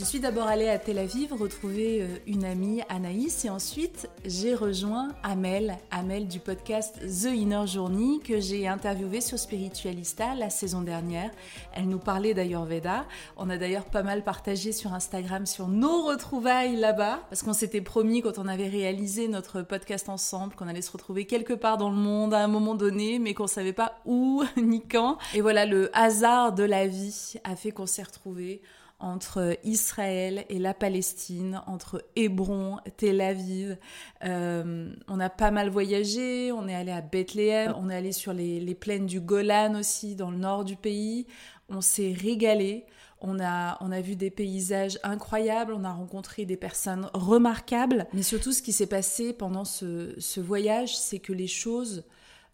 Je 0.00 0.06
suis 0.06 0.18
d'abord 0.18 0.46
allée 0.46 0.70
à 0.70 0.78
Tel 0.78 0.96
Aviv 0.98 1.34
retrouver 1.34 2.00
euh, 2.00 2.06
une 2.26 2.46
amie, 2.46 2.80
Anaïs, 2.88 3.44
et 3.44 3.50
ensuite 3.50 4.08
j'ai 4.24 4.54
rejoint 4.54 5.10
Amel, 5.22 5.76
Amel 5.90 6.26
du 6.26 6.40
podcast 6.40 6.98
The 7.00 7.26
Inner 7.26 7.66
Journey 7.66 8.18
que 8.24 8.40
j'ai 8.40 8.66
interviewé 8.66 9.20
sur 9.20 9.38
Spiritualista 9.38 10.34
la 10.36 10.48
saison 10.48 10.80
dernière. 10.80 11.30
Elle 11.74 11.86
nous 11.86 11.98
parlait 11.98 12.32
d'Ayurveda. 12.32 13.04
On 13.36 13.50
a 13.50 13.58
d'ailleurs 13.58 13.84
pas 13.84 14.02
mal 14.02 14.24
partagé 14.24 14.72
sur 14.72 14.94
Instagram 14.94 15.44
sur 15.44 15.68
nos 15.68 16.06
retrouvailles 16.06 16.76
là-bas, 16.76 17.20
parce 17.28 17.42
qu'on 17.42 17.52
s'était 17.52 17.82
promis 17.82 18.22
quand 18.22 18.38
on 18.38 18.48
avait 18.48 18.68
réalisé 18.68 19.28
notre 19.28 19.60
podcast 19.60 20.08
ensemble 20.08 20.54
qu'on 20.54 20.68
allait 20.68 20.80
se 20.80 20.92
retrouver 20.92 21.26
quelque 21.26 21.52
part 21.52 21.76
dans 21.76 21.90
le 21.90 21.96
monde 21.96 22.32
à 22.32 22.42
un 22.42 22.48
moment 22.48 22.74
donné, 22.74 23.18
mais 23.18 23.34
qu'on 23.34 23.46
savait 23.46 23.74
pas 23.74 24.00
où 24.06 24.44
ni 24.56 24.80
quand. 24.80 25.18
Et 25.34 25.42
voilà, 25.42 25.66
le 25.66 25.90
hasard 25.94 26.54
de 26.54 26.62
la 26.62 26.86
vie 26.86 27.34
a 27.44 27.54
fait 27.54 27.70
qu'on 27.70 27.84
s'est 27.84 28.02
retrouvés 28.02 28.62
entre 29.00 29.58
Israël 29.64 30.44
et 30.48 30.58
la 30.58 30.74
Palestine, 30.74 31.62
entre 31.66 32.04
Hébron, 32.16 32.78
Tel 32.96 33.20
Aviv. 33.20 33.76
Euh, 34.24 34.92
on 35.08 35.20
a 35.20 35.30
pas 35.30 35.50
mal 35.50 35.70
voyagé, 35.70 36.52
on 36.52 36.68
est 36.68 36.74
allé 36.74 36.92
à 36.92 37.00
Bethléem, 37.00 37.74
on 37.76 37.90
est 37.90 37.96
allé 37.96 38.12
sur 38.12 38.32
les, 38.32 38.60
les, 38.60 38.74
plaines 38.74 39.06
du 39.06 39.20
Golan 39.20 39.74
aussi, 39.78 40.14
dans 40.14 40.30
le 40.30 40.36
nord 40.36 40.64
du 40.64 40.76
pays. 40.76 41.26
On 41.68 41.80
s'est 41.80 42.14
régalé. 42.16 42.86
On 43.22 43.38
a, 43.38 43.76
on 43.82 43.92
a 43.92 44.00
vu 44.00 44.16
des 44.16 44.30
paysages 44.30 44.98
incroyables, 45.02 45.74
on 45.74 45.84
a 45.84 45.92
rencontré 45.92 46.46
des 46.46 46.56
personnes 46.56 47.10
remarquables. 47.12 48.06
Mais 48.14 48.22
surtout, 48.22 48.52
ce 48.52 48.62
qui 48.62 48.72
s'est 48.72 48.86
passé 48.86 49.34
pendant 49.34 49.66
ce, 49.66 50.14
ce 50.18 50.40
voyage, 50.40 50.96
c'est 50.96 51.18
que 51.18 51.34
les 51.34 51.46
choses 51.46 52.04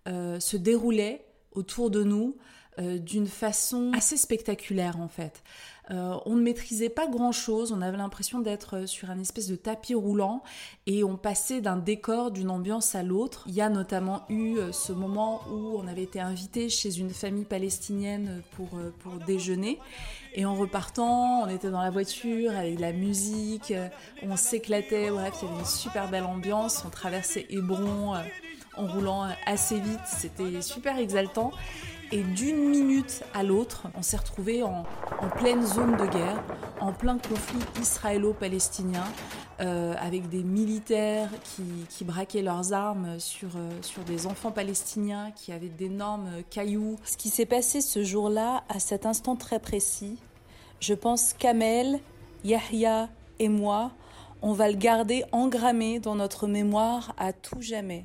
euh, 0.09 0.41
se 0.41 0.57
déroulaient 0.57 1.25
autour 1.53 1.91
de 1.91 2.03
nous 2.03 2.37
euh, 2.79 2.99
d'une 2.99 3.27
façon 3.27 3.91
assez 3.95 4.19
spectaculaire 4.19 5.01
en 5.01 5.09
fait. 5.09 5.43
Euh, 5.91 6.17
on 6.27 6.35
ne 6.35 6.43
maîtrisait 6.43 6.89
pas 6.89 7.07
grand-chose, 7.07 7.73
on 7.73 7.81
avait 7.81 7.97
l'impression 7.97 8.41
d'être 8.41 8.87
sur 8.87 9.11
un 9.11 9.21
espèce 9.21 9.47
de 9.47 9.55
tapis 9.55 9.95
roulant 9.95 10.43
et 10.87 11.05
on 11.05 11.17
passait 11.17 11.61
d'un 11.61 11.77
décor, 11.77 12.33
d'une 12.33 12.51
ambiance 12.51 12.95
à 12.97 13.05
l'autre. 13.05 13.45
Il 13.47 13.55
y 13.55 13.61
a 13.61 13.69
notamment 13.69 14.25
eu 14.29 14.57
euh, 14.57 14.73
ce 14.73 14.93
moment 14.93 15.43
où 15.51 15.79
on 15.79 15.87
avait 15.87 16.03
été 16.03 16.21
invité 16.21 16.69
chez 16.69 16.99
une 16.99 17.11
famille 17.11 17.45
palestinienne 17.45 18.43
pour, 18.57 18.69
euh, 18.77 18.93
pour 18.99 19.15
déjeuner. 19.27 19.79
Et 20.35 20.45
en 20.45 20.55
repartant, 20.55 21.43
on 21.45 21.49
était 21.49 21.71
dans 21.71 21.81
la 21.81 21.91
voiture 21.91 22.51
avec 22.51 22.77
de 22.77 22.81
la 22.81 22.93
musique, 22.93 23.73
on 24.23 24.37
s'éclatait, 24.37 25.09
bref, 25.11 25.35
il 25.41 25.47
y 25.47 25.51
avait 25.51 25.61
une 25.61 25.65
super 25.65 26.11
belle 26.11 26.25
ambiance, 26.25 26.83
on 26.85 26.91
traversait 26.91 27.47
Hébron 27.49 28.15
en 28.77 28.87
roulant 28.87 29.29
assez 29.47 29.81
vite, 29.81 30.01
c'était 30.05 30.61
super 30.61 30.99
exaltant. 30.99 31.53
Et 32.13 32.23
d'une 32.23 32.69
minute 32.69 33.25
à 33.35 33.43
l'autre, 33.43 33.89
on 33.97 34.03
s'est 34.03 34.17
retrouvé 34.17 34.63
en, 34.63 34.85
pleine 35.37 35.67
zone 35.67 35.97
de 35.97 36.07
guerre, 36.07 36.41
en 36.81 36.93
plein 36.93 37.19
conflit 37.19 37.59
israélo-palestinien, 37.81 39.05
euh, 39.61 39.95
avec 39.99 40.29
des 40.29 40.45
militaires 40.45 41.31
qui, 41.89 42.05
braquaient 42.05 42.43
leurs 42.43 42.73
armes 42.73 43.19
sur, 43.19 43.49
euh, 43.57 43.71
sur 43.83 44.05
des 44.05 44.29
enfants 44.29 44.53
palestiniens 44.53 45.33
qui 45.33 45.51
avaient 45.51 45.69
d'énormes 45.69 46.31
cailloux. 46.49 46.97
Ce 47.05 47.17
qui 47.17 47.29
s'est 47.29 47.47
passé 47.47 47.81
ce 47.81 48.05
jour-là, 48.05 48.63
à 48.69 48.79
cet 48.79 49.05
instant 49.05 49.35
très 49.35 49.59
précis, 49.59 50.17
je 50.79 50.95
pense 50.95 51.33
qu'Amel, 51.33 51.99
Yahya 52.45 53.09
et 53.41 53.49
moi, 53.49 53.91
on 54.43 54.53
va 54.53 54.71
le 54.71 54.77
garder 54.77 55.25
engrammé 55.33 55.99
dans 55.99 56.15
notre 56.15 56.47
mémoire 56.47 57.15
à 57.19 57.33
tout 57.33 57.63
jamais 57.63 58.05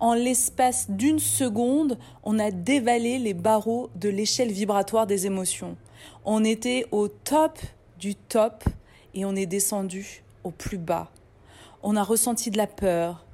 en 0.00 0.14
l'espace 0.14 0.90
d'une 0.90 1.18
seconde, 1.18 1.98
on 2.24 2.38
a 2.38 2.50
dévalé 2.50 3.18
les 3.18 3.34
barreaux 3.34 3.90
de 3.94 4.08
l'échelle 4.08 4.50
vibratoire 4.50 5.06
des 5.06 5.26
émotions. 5.26 5.76
On 6.24 6.42
était 6.42 6.86
au 6.90 7.08
top 7.08 7.58
du 7.98 8.14
top 8.14 8.64
et 9.14 9.26
on 9.26 9.36
est 9.36 9.46
descendu 9.46 10.24
au 10.42 10.50
plus 10.50 10.78
bas. 10.78 11.10
On 11.82 11.96
a 11.96 12.02
ressenti 12.02 12.50
de 12.50 12.56
la 12.56 12.66
peur, 12.66 13.26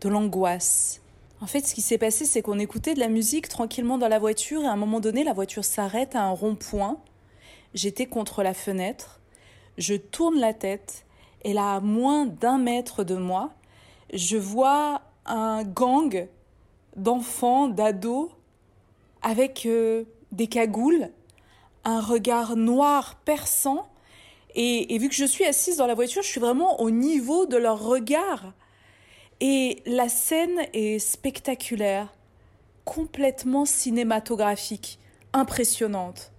de 0.00 0.08
l'angoisse. 0.08 1.02
En 1.40 1.46
fait, 1.46 1.60
ce 1.60 1.74
qui 1.74 1.82
s'est 1.82 1.98
passé, 1.98 2.24
c'est 2.24 2.42
qu'on 2.42 2.58
écoutait 2.58 2.94
de 2.94 3.00
la 3.00 3.08
musique 3.08 3.48
tranquillement 3.48 3.98
dans 3.98 4.08
la 4.08 4.18
voiture 4.18 4.62
et 4.62 4.66
à 4.66 4.72
un 4.72 4.76
moment 4.76 5.00
donné, 5.00 5.24
la 5.24 5.34
voiture 5.34 5.64
s'arrête 5.64 6.16
à 6.16 6.22
un 6.22 6.30
rond-point. 6.30 6.98
J'étais 7.74 8.06
contre 8.06 8.42
la 8.42 8.54
fenêtre. 8.54 9.20
Je 9.76 9.94
tourne 9.94 10.40
la 10.40 10.54
tête 10.54 11.04
et 11.44 11.52
là, 11.52 11.74
à 11.74 11.80
moins 11.80 12.26
d'un 12.26 12.58
mètre 12.58 13.04
de 13.04 13.14
moi, 13.14 13.50
je 14.12 14.36
vois 14.36 15.02
un 15.28 15.64
gang 15.64 16.28
d'enfants, 16.96 17.68
d'ados, 17.68 18.30
avec 19.22 19.66
euh, 19.66 20.04
des 20.32 20.46
cagoules, 20.46 21.10
un 21.84 22.00
regard 22.00 22.56
noir 22.56 23.16
perçant. 23.24 23.88
Et, 24.54 24.94
et, 24.94 24.98
vu 24.98 25.08
que 25.08 25.14
je 25.14 25.24
suis 25.24 25.44
assise 25.44 25.76
dans 25.76 25.86
la 25.86 25.94
voiture, 25.94 26.22
je 26.22 26.28
suis 26.28 26.40
vraiment 26.40 26.80
au 26.80 26.90
niveau 26.90 27.46
de 27.46 27.56
leur 27.56 27.82
regard. 27.82 28.52
Et 29.40 29.82
la 29.86 30.08
scène 30.08 30.60
est 30.72 30.98
spectaculaire, 30.98 32.12
complètement 32.84 33.64
cinématographique, 33.64 34.98
impressionnante. 35.32 36.32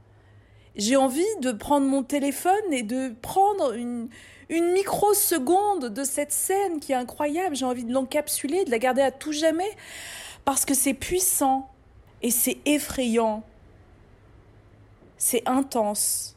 J'ai 0.75 0.96
envie 0.96 1.24
de 1.41 1.51
prendre 1.51 1.88
mon 1.88 2.03
téléphone 2.03 2.72
et 2.72 2.84
de 2.84 3.13
prendre 3.22 3.74
une, 3.74 4.10
une 4.50 4.72
microseconde 4.72 5.94
de 5.94 6.03
cette 6.03 6.32
scène 6.32 6.79
qui 6.79 6.91
est 6.91 6.96
incroyable. 6.96 7.56
J'ai 7.56 7.65
envie 7.65 7.84
de 7.84 7.94
l'encapsuler, 7.94 8.65
de 8.65 8.72
la 8.72 8.79
garder 8.79 9.01
à 9.01 9.12
tout 9.12 9.32
jamais, 9.32 9.70
parce 10.46 10.65
que 10.65 10.74
c'est 10.74 10.94
puissant 10.94 11.70
et 12.22 12.32
c'est 12.32 12.58
effrayant. 12.65 13.44
C'est 15.18 15.48
intense. 15.48 16.36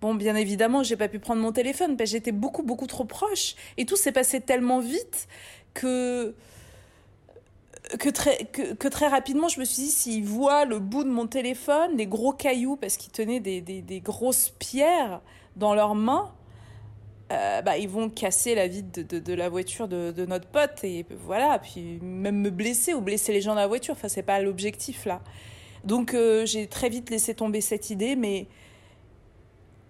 Bon, 0.00 0.14
bien 0.14 0.34
évidemment, 0.34 0.82
j'ai 0.82 0.96
pas 0.96 1.08
pu 1.08 1.18
prendre 1.18 1.42
mon 1.42 1.52
téléphone 1.52 1.96
parce 1.96 2.10
que 2.10 2.16
j'étais 2.16 2.32
beaucoup, 2.32 2.62
beaucoup 2.62 2.86
trop 2.86 3.04
proche. 3.04 3.54
Et 3.76 3.86
tout 3.86 3.96
s'est 3.96 4.12
passé 4.12 4.40
tellement 4.40 4.80
vite 4.80 5.28
que 5.74 6.34
que 7.98 8.08
très, 8.08 8.36
que, 8.46 8.88
très 8.88 9.08
rapidement, 9.08 9.48
je 9.48 9.60
me 9.60 9.64
suis 9.64 9.82
dit, 9.82 9.90
s'ils 9.90 10.24
voient 10.24 10.64
le 10.64 10.78
bout 10.78 11.04
de 11.04 11.10
mon 11.10 11.26
téléphone, 11.26 11.96
les 11.96 12.06
gros 12.06 12.32
cailloux, 12.32 12.76
parce 12.76 12.96
qu'ils 12.96 13.12
tenaient 13.12 13.40
des, 13.40 13.60
des, 13.60 14.00
grosses 14.00 14.50
pierres 14.58 15.20
dans 15.56 15.74
leurs 15.74 15.94
mains, 15.94 16.32
euh, 17.32 17.62
bah, 17.62 17.78
ils 17.78 17.88
vont 17.88 18.10
casser 18.10 18.54
la 18.54 18.68
vitre 18.68 19.02
de, 19.02 19.18
de, 19.18 19.34
la 19.34 19.48
voiture 19.48 19.88
de, 19.88 20.12
de, 20.12 20.26
notre 20.26 20.46
pote 20.46 20.84
et 20.84 21.06
voilà, 21.24 21.58
puis 21.58 21.98
même 22.02 22.40
me 22.40 22.50
blesser 22.50 22.92
ou 22.94 23.00
blesser 23.00 23.32
les 23.32 23.40
gens 23.40 23.54
dans 23.54 23.60
la 23.60 23.66
voiture. 23.66 23.94
Enfin, 23.94 24.08
c'est 24.08 24.22
pas 24.22 24.40
l'objectif 24.40 25.06
là. 25.06 25.22
Donc 25.84 26.14
euh, 26.14 26.44
j'ai 26.46 26.66
très 26.66 26.88
vite 26.88 27.10
laissé 27.10 27.34
tomber 27.34 27.60
cette 27.60 27.90
idée, 27.90 28.16
mais 28.16 28.46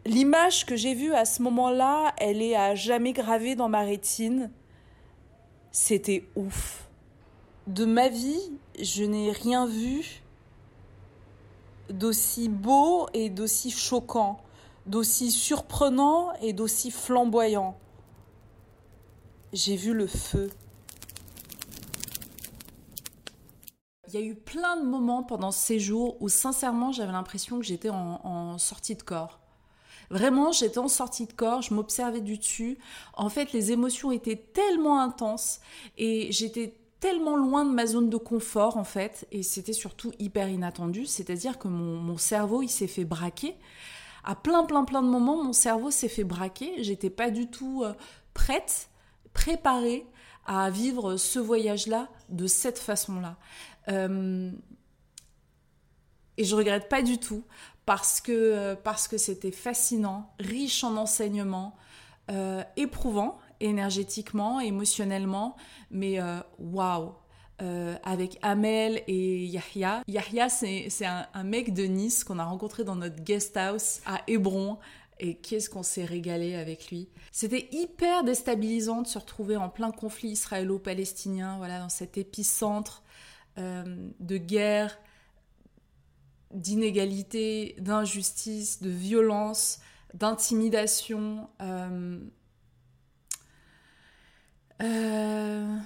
l'image 0.06 0.66
que 0.66 0.76
j'ai 0.76 0.94
vue 0.94 1.14
à 1.14 1.24
ce 1.24 1.42
moment-là, 1.42 2.14
elle 2.18 2.42
est 2.42 2.54
à 2.54 2.74
jamais 2.74 3.12
gravée 3.12 3.56
dans 3.56 3.68
ma 3.68 3.80
rétine. 3.80 4.50
C'était 5.72 6.24
ouf. 6.36 6.88
De 7.66 7.84
ma 7.84 8.08
vie, 8.08 8.52
je 8.80 9.04
n'ai 9.04 9.32
rien 9.32 9.66
vu 9.66 10.22
d'aussi 11.90 12.48
beau 12.48 13.08
et 13.14 13.30
d'aussi 13.30 13.70
choquant 13.70 14.40
d'aussi 14.86 15.30
surprenant 15.30 16.32
et 16.40 16.52
d'aussi 16.52 16.90
flamboyant. 16.90 17.78
J'ai 19.52 19.76
vu 19.76 19.92
le 19.92 20.06
feu. 20.06 20.50
Il 24.08 24.14
y 24.14 24.22
a 24.22 24.26
eu 24.26 24.34
plein 24.34 24.76
de 24.76 24.84
moments 24.84 25.22
pendant 25.22 25.52
ces 25.52 25.78
jours 25.80 26.16
où 26.20 26.28
sincèrement 26.28 26.92
j'avais 26.92 27.12
l'impression 27.12 27.58
que 27.58 27.64
j'étais 27.64 27.88
en, 27.88 28.58
sortie 28.58 28.94
de 28.94 29.02
corps. 29.02 29.40
Vraiment, 30.10 30.52
j'étais 30.52 30.78
en 30.78 30.88
sortie 30.88 31.26
de 31.26 31.32
corps, 31.32 31.62
je 31.62 31.72
m'observais 31.72 32.20
du 32.20 32.36
dessus. 32.36 32.76
En 33.14 33.30
fait, 33.30 33.52
les 33.52 33.72
émotions 33.72 34.12
étaient 34.12 34.36
tellement 34.36 35.00
intenses 35.00 35.60
et 35.96 36.30
j'étais 36.30 36.74
tellement 37.00 37.36
loin 37.36 37.64
de 37.64 37.70
ma 37.70 37.86
zone 37.86 38.10
de 38.10 38.16
confort 38.18 38.76
en 38.76 38.84
fait, 38.84 39.26
et 39.32 39.42
c'était 39.42 39.72
surtout 39.72 40.12
hyper 40.18 40.48
inattendu, 40.48 41.06
c'est-à-dire 41.06 41.58
que 41.58 41.66
mon, 41.66 41.96
mon 41.96 42.16
cerveau 42.16 42.62
il 42.62 42.68
s'est 42.68 42.86
fait 42.86 43.04
braquer 43.04 43.56
à 44.24 44.34
plein, 44.34 44.64
plein, 44.64 44.84
plein 44.84 45.02
de 45.02 45.08
moments, 45.08 45.42
mon 45.42 45.52
cerveau 45.52 45.90
s'est 45.90 46.08
fait 46.08 46.24
braquer. 46.24 46.82
J'étais 46.82 47.10
pas 47.10 47.30
du 47.30 47.48
tout 47.48 47.82
euh, 47.84 47.92
prête, 48.34 48.88
préparée 49.32 50.06
à 50.46 50.70
vivre 50.70 51.16
ce 51.16 51.38
voyage-là 51.38 52.08
de 52.28 52.46
cette 52.46 52.78
façon-là. 52.78 53.36
Euh, 53.88 54.50
et 56.36 56.44
je 56.44 56.54
regrette 56.54 56.88
pas 56.88 57.02
du 57.02 57.18
tout 57.18 57.44
parce 57.84 58.20
que 58.20 58.32
euh, 58.32 58.76
parce 58.76 59.08
que 59.08 59.18
c'était 59.18 59.50
fascinant, 59.50 60.32
riche 60.38 60.84
en 60.84 60.96
enseignements, 60.96 61.76
éprouvant 62.76 63.38
énergétiquement, 63.60 64.58
émotionnellement, 64.58 65.54
mais 65.90 66.18
waouh, 66.58 67.12
euh, 67.62 67.96
avec 68.02 68.38
Amel 68.42 69.02
et 69.06 69.46
Yahya. 69.46 70.02
Yahya, 70.08 70.48
c'est 70.48 71.06
un, 71.06 71.44
mec 71.44 71.72
de 71.72 71.84
Nice 71.84 72.24
qu'on 72.24 72.38
a 72.38 72.44
rencontré 72.44 72.84
dans 72.84 72.96
notre 72.96 73.22
guest 73.22 73.56
house 73.56 74.00
à 74.04 74.20
Hébron. 74.26 74.78
Et 75.20 75.36
qu'est-ce 75.36 75.70
qu'on 75.70 75.84
s'est 75.84 76.04
régalé 76.04 76.56
avec 76.56 76.90
lui. 76.90 77.08
C'était 77.30 77.68
hyper 77.70 78.24
déstabilisant 78.24 79.02
de 79.02 79.06
se 79.06 79.18
retrouver 79.18 79.56
en 79.56 79.68
plein 79.68 79.92
conflit 79.92 80.30
israélo-palestinien, 80.30 81.58
voilà, 81.58 81.78
dans 81.78 81.88
cet 81.88 82.18
épicentre 82.18 83.04
euh, 83.58 83.84
de 84.18 84.36
guerre, 84.36 84.98
d'inégalité, 86.52 87.76
d'injustice, 87.78 88.82
de 88.82 88.90
violence, 88.90 89.80
d'intimidation. 90.14 91.48
Euh, 91.60 92.18
euh, 94.82 95.76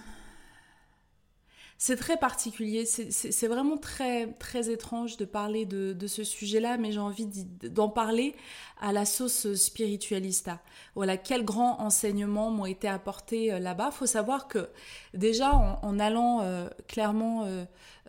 c'est 1.79 1.97
très 1.97 2.17
particulier, 2.17 2.87
c'est 2.87 3.47
vraiment 3.49 3.77
très, 3.77 4.29
très 4.35 4.71
étrange 4.71 5.19
de 5.19 5.27
parler 5.27 5.67
de, 5.67 6.07
ce 6.07 6.25
sujet-là, 6.25 6.79
mais 6.79 6.91
j'ai 6.91 7.01
envie 7.01 7.27
d'en 7.27 7.91
parler 7.91 8.35
à 8.81 8.93
la 8.93 9.05
sauce 9.05 9.53
spiritualista. 9.55 10.61
Voilà, 10.95 11.19
quels 11.19 11.45
grands 11.45 11.81
enseignements 11.81 12.51
m'ont 12.51 12.67
été 12.67 12.89
apportés 12.89 13.53
euh, 13.53 13.59
là-bas. 13.59 13.91
Il 13.93 13.97
faut 13.97 14.07
savoir 14.07 14.49
que 14.49 14.69
déjà 15.15 15.55
en, 15.55 15.99
allant 15.99 16.41
euh, 16.43 16.69
clairement 16.89 17.45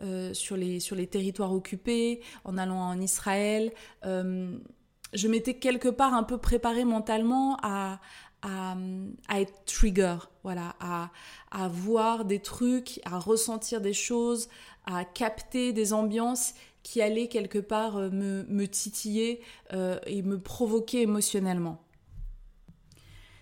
euh, 0.02 0.32
sur, 0.34 0.56
les, 0.56 0.80
sur 0.80 0.96
les 0.96 1.06
territoires 1.06 1.52
occupés, 1.52 2.20
en 2.44 2.56
allant 2.56 2.80
en 2.80 3.00
Israël, 3.00 3.72
je 5.14 5.28
m'étais 5.28 5.54
quelque 5.54 5.88
part 5.88 6.14
un 6.14 6.22
peu 6.22 6.38
préparée 6.38 6.84
mentalement 6.84 7.58
à, 7.62 8.00
à, 8.42 8.76
être 9.36 9.64
trigger, 9.64 10.16
voilà, 10.42 10.74
à, 10.80 11.10
à, 11.50 11.68
voir 11.68 12.24
des 12.24 12.40
trucs, 12.40 13.00
à 13.04 13.18
ressentir 13.18 13.80
des 13.80 13.92
choses, 13.92 14.48
à 14.86 15.04
capter 15.04 15.72
des 15.72 15.92
ambiances 15.92 16.54
qui 16.82 17.02
allaient 17.02 17.28
quelque 17.28 17.58
part 17.58 17.96
euh, 17.96 18.10
me, 18.10 18.44
me 18.48 18.66
titiller 18.66 19.40
euh, 19.72 19.98
et 20.06 20.22
me 20.22 20.38
provoquer 20.40 21.02
émotionnellement. 21.02 21.82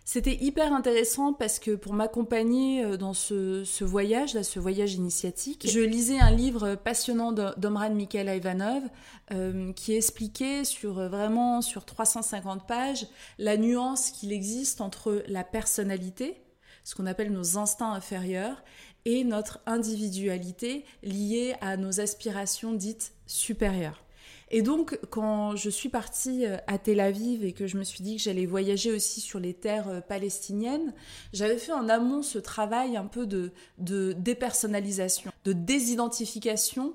C'était 0.09 0.37
hyper 0.37 0.73
intéressant 0.73 1.33
parce 1.33 1.59
que 1.59 1.73
pour 1.73 1.93
m'accompagner 1.93 2.85
euh, 2.85 2.97
dans 2.97 3.13
ce, 3.13 3.83
voyage, 3.83 4.35
là, 4.35 4.45
ce 4.45 4.61
voyage 4.61 4.95
initiatique, 4.95 5.67
je 5.69 5.81
lisais 5.81 6.21
un 6.21 6.31
livre 6.31 6.77
passionnant 6.77 7.33
d'Omran 7.33 7.91
Mikhail 7.91 8.37
Ivanov 8.37 8.85
euh, 9.33 9.73
qui 9.73 9.97
expliquait 9.97 10.63
sur 10.63 11.01
euh, 11.01 11.09
vraiment 11.09 11.61
sur 11.61 11.85
350 11.85 12.69
pages 12.69 13.09
la 13.39 13.57
nuance 13.57 14.13
qu'il 14.13 14.33
existe 14.33 14.81
entre 14.81 15.25
la 15.27 15.43
personnalité, 15.43 16.41
ce 16.85 16.95
qu'on 16.95 17.07
appelle 17.07 17.33
nos 17.33 17.59
instincts 17.59 17.91
inférieurs, 17.91 18.63
et 19.07 19.25
notre 19.25 19.59
individualité 19.67 20.85
liée 21.03 21.57
à 21.61 21.77
nos 21.77 22.01
aspirations 22.01 22.75
dites 22.75 23.13
supérieures. 23.27 24.06
Et 24.51 24.63
donc, 24.63 24.99
quand 25.11 25.57
je 25.57 25.69
suis 25.69 25.89
partie 25.89 26.47
euh, 26.47 26.57
à 26.67 26.79
Tel 26.79 27.01
Aviv 27.01 27.45
et 27.45 27.53
que 27.53 27.67
je 27.67 27.77
me 27.77 27.85
suis 27.85 28.03
dit 28.03 28.17
que 28.17 28.23
j'allais 28.23 28.47
voyager 28.47 28.93
aussi 28.93 29.21
sur 29.21 29.41
les 29.41 29.55
terres 29.55 29.89
euh, 29.89 30.01
palestiniennes, 30.01 30.95
j'avais 31.33 31.59
fait 31.59 31.73
en 31.73 31.89
amont 31.89 32.23
ce 32.23 32.39
travail 32.39 32.97
un 32.97 33.07
peu 33.07 33.27
de, 33.27 33.53
dépersonnalisation, 33.79 35.33
de 35.45 35.53
désidentification 35.53 36.95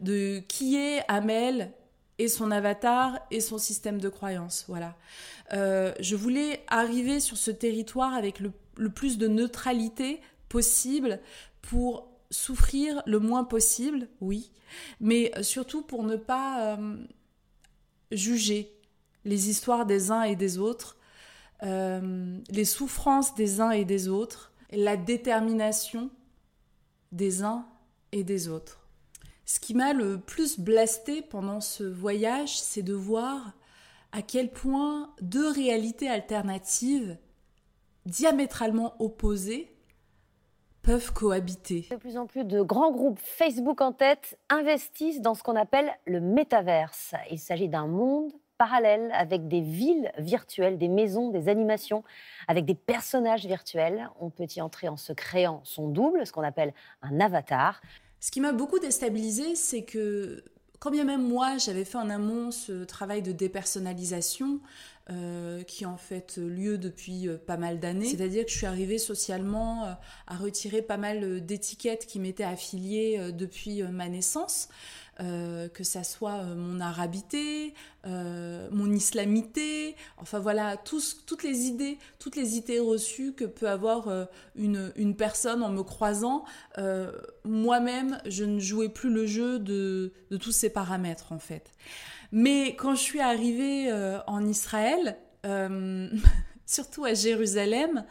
de 0.00 0.40
qui 0.48 0.76
est 0.76 1.02
Amel 1.06 1.72
et 2.18 2.26
son 2.26 2.50
avatar 2.50 3.20
et 3.30 3.40
son 3.40 3.58
système 3.58 4.00
de 4.00 4.08
croyance. 4.08 4.64
Voilà. 4.66 4.96
Euh, 5.52 5.94
je 6.00 6.16
voulais 6.16 6.64
arriver 6.66 7.20
sur 7.20 7.36
ce 7.36 7.52
territoire 7.52 8.14
avec 8.14 8.40
le, 8.40 8.50
le 8.76 8.90
plus 8.90 9.18
de 9.18 9.28
neutralité 9.28 10.20
possible 10.48 11.20
pour 11.62 12.07
souffrir 12.30 13.02
le 13.06 13.18
moins 13.18 13.44
possible, 13.44 14.08
oui, 14.20 14.52
mais 15.00 15.32
surtout 15.42 15.82
pour 15.82 16.02
ne 16.02 16.16
pas 16.16 16.76
euh, 16.76 16.96
juger 18.12 18.74
les 19.24 19.50
histoires 19.50 19.86
des 19.86 20.10
uns 20.10 20.22
et 20.22 20.36
des 20.36 20.58
autres, 20.58 20.96
euh, 21.62 22.38
les 22.50 22.64
souffrances 22.64 23.34
des 23.34 23.60
uns 23.60 23.70
et 23.70 23.84
des 23.84 24.08
autres, 24.08 24.52
la 24.70 24.96
détermination 24.96 26.10
des 27.12 27.42
uns 27.42 27.66
et 28.12 28.24
des 28.24 28.48
autres. 28.48 28.86
Ce 29.44 29.60
qui 29.60 29.74
m'a 29.74 29.94
le 29.94 30.20
plus 30.20 30.60
blasté 30.60 31.22
pendant 31.22 31.60
ce 31.60 31.82
voyage, 31.82 32.60
c'est 32.60 32.82
de 32.82 32.92
voir 32.92 33.52
à 34.12 34.22
quel 34.22 34.50
point 34.50 35.14
deux 35.20 35.50
réalités 35.50 36.08
alternatives, 36.08 37.16
diamétralement 38.06 38.94
opposées, 39.02 39.74
peuvent 40.88 41.12
cohabiter. 41.12 41.86
De 41.90 41.96
plus 41.96 42.16
en 42.16 42.26
plus 42.26 42.46
de 42.46 42.62
grands 42.62 42.90
groupes 42.90 43.18
Facebook 43.18 43.82
en 43.82 43.92
tête 43.92 44.38
investissent 44.48 45.20
dans 45.20 45.34
ce 45.34 45.42
qu'on 45.42 45.54
appelle 45.54 45.90
le 46.06 46.18
métaverse. 46.18 47.12
Il 47.30 47.38
s'agit 47.38 47.68
d'un 47.68 47.86
monde 47.86 48.32
parallèle 48.56 49.10
avec 49.12 49.48
des 49.48 49.60
villes 49.60 50.10
virtuelles, 50.16 50.78
des 50.78 50.88
maisons, 50.88 51.28
des 51.28 51.50
animations, 51.50 52.04
avec 52.48 52.64
des 52.64 52.74
personnages 52.74 53.44
virtuels. 53.44 54.08
On 54.18 54.30
peut 54.30 54.46
y 54.56 54.62
entrer 54.62 54.88
en 54.88 54.96
se 54.96 55.12
créant 55.12 55.60
son 55.62 55.88
double, 55.88 56.26
ce 56.26 56.32
qu'on 56.32 56.42
appelle 56.42 56.72
un 57.02 57.20
avatar. 57.20 57.82
Ce 58.18 58.30
qui 58.30 58.40
m'a 58.40 58.52
beaucoup 58.52 58.78
déstabilisé, 58.78 59.56
c'est 59.56 59.82
que 59.82 60.42
quand 60.78 60.90
bien 60.90 61.04
même 61.04 61.26
moi 61.26 61.58
j'avais 61.58 61.84
fait 61.84 61.98
en 61.98 62.10
amont 62.10 62.50
ce 62.50 62.84
travail 62.84 63.22
de 63.22 63.32
dépersonnalisation, 63.32 64.60
euh, 65.10 65.62
qui 65.62 65.86
en 65.86 65.96
fait 65.96 66.36
lieu 66.36 66.76
depuis 66.76 67.28
euh, 67.28 67.38
pas 67.38 67.56
mal 67.56 67.80
d'années. 67.80 68.04
C'est-à-dire 68.04 68.44
que 68.44 68.50
je 68.50 68.56
suis 68.58 68.66
arrivée 68.66 68.98
socialement 68.98 69.86
euh, 69.86 69.92
à 70.26 70.36
retirer 70.36 70.82
pas 70.82 70.98
mal 70.98 71.40
d'étiquettes 71.46 72.04
qui 72.04 72.20
m'étaient 72.20 72.44
affiliées 72.44 73.32
depuis 73.32 73.82
ma 73.84 74.10
naissance. 74.10 74.68
Que 75.18 75.82
ça 75.82 76.04
soit 76.04 76.42
mon 76.44 76.80
arabité, 76.80 77.74
mon 78.04 78.92
islamité, 78.92 79.96
enfin 80.16 80.38
voilà, 80.38 80.76
toutes 80.76 81.42
les 81.42 81.66
idées, 81.66 81.98
toutes 82.18 82.36
les 82.36 82.56
idées 82.56 82.78
reçues 82.78 83.32
que 83.32 83.44
peut 83.44 83.68
avoir 83.68 84.28
une, 84.54 84.92
une, 84.94 85.16
personne 85.16 85.62
en 85.62 85.70
me 85.70 85.82
croisant. 85.82 86.44
Moi-même, 87.44 88.20
je 88.26 88.44
ne 88.44 88.60
jouais 88.60 88.88
plus 88.88 89.10
le 89.10 89.26
jeu 89.26 89.58
de, 89.58 90.12
de 90.30 90.36
tous 90.36 90.52
ces 90.52 90.70
paramètres 90.70 91.32
en 91.32 91.38
fait. 91.40 91.72
Mais 92.32 92.74
quand 92.76 92.94
je 92.94 93.00
suis 93.00 93.20
arrivée 93.20 93.90
euh, 93.90 94.18
en 94.26 94.46
Israël, 94.46 95.16
euh, 95.46 96.08
surtout 96.66 97.04
à 97.04 97.14
Jérusalem, 97.14 98.04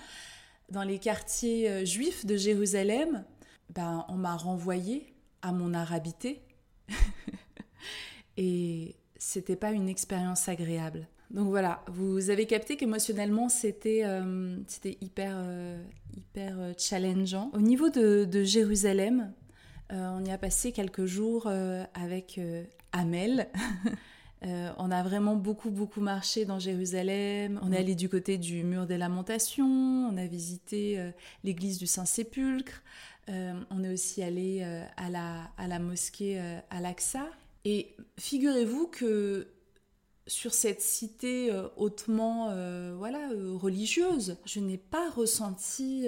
dans 0.69 0.83
les 0.83 0.99
quartiers 0.99 1.69
euh, 1.69 1.85
juifs 1.85 2.25
de 2.25 2.35
Jérusalem, 2.35 3.23
ben, 3.69 4.05
on 4.09 4.15
m'a 4.15 4.35
renvoyée 4.35 5.13
à 5.41 5.51
mon 5.51 5.73
arabité. 5.73 6.41
Et 8.37 8.95
c'était 9.17 9.55
pas 9.55 9.71
une 9.71 9.89
expérience 9.89 10.47
agréable. 10.47 11.07
Donc 11.31 11.49
voilà, 11.49 11.83
vous 11.87 12.29
avez 12.29 12.45
capté 12.45 12.77
qu'émotionnellement 12.77 13.49
c'était 13.49 14.05
c'était 14.67 14.97
hyper, 15.01 15.35
hyper 16.15 16.55
challengeant. 16.77 17.51
Au 17.53 17.59
niveau 17.59 17.89
de, 17.89 18.23
de 18.23 18.43
Jérusalem, 18.43 19.33
on 19.89 20.23
y 20.23 20.31
a 20.31 20.37
passé 20.37 20.71
quelques 20.71 21.03
jours 21.03 21.51
avec 21.93 22.39
Amel. 22.93 23.49
Euh, 24.45 24.71
on 24.77 24.91
a 24.91 25.01
vraiment 25.01 25.35
beaucoup, 25.35 25.71
beaucoup 25.71 25.99
marché 25.99 26.45
dans 26.45 26.59
Jérusalem. 26.59 27.59
On 27.63 27.71
est 27.71 27.77
allé 27.77 27.95
du 27.95 28.07
côté 28.07 28.37
du 28.37 28.63
mur 28.63 28.85
des 28.85 28.97
lamentations. 28.97 29.65
On 29.65 30.15
a 30.15 30.27
visité 30.27 30.99
euh, 30.99 31.09
l'église 31.43 31.79
du 31.79 31.87
Saint-Sépulcre. 31.87 32.83
Euh, 33.29 33.53
on 33.69 33.83
est 33.83 33.91
aussi 33.91 34.23
allé 34.23 34.63
à, 34.95 35.09
la, 35.09 35.51
à 35.57 35.67
la 35.67 35.79
mosquée 35.79 36.39
Al-Aqsa. 36.69 37.27
Et 37.65 37.95
figurez-vous 38.17 38.87
que 38.87 39.47
sur 40.25 40.53
cette 40.53 40.81
cité 40.81 41.51
hautement 41.75 42.45
voilà, 42.95 43.29
religieuse, 43.55 44.37
je 44.45 44.59
n'ai 44.59 44.77
pas 44.77 45.09
ressenti 45.09 46.07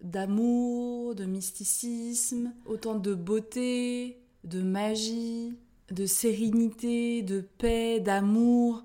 d'amour, 0.00 1.14
de 1.14 1.24
mysticisme, 1.24 2.52
autant 2.66 2.94
de 2.94 3.14
beauté, 3.14 4.20
de 4.44 4.62
magie, 4.62 5.56
de 5.90 6.06
sérénité, 6.06 7.22
de 7.22 7.40
paix, 7.40 8.00
d'amour 8.00 8.84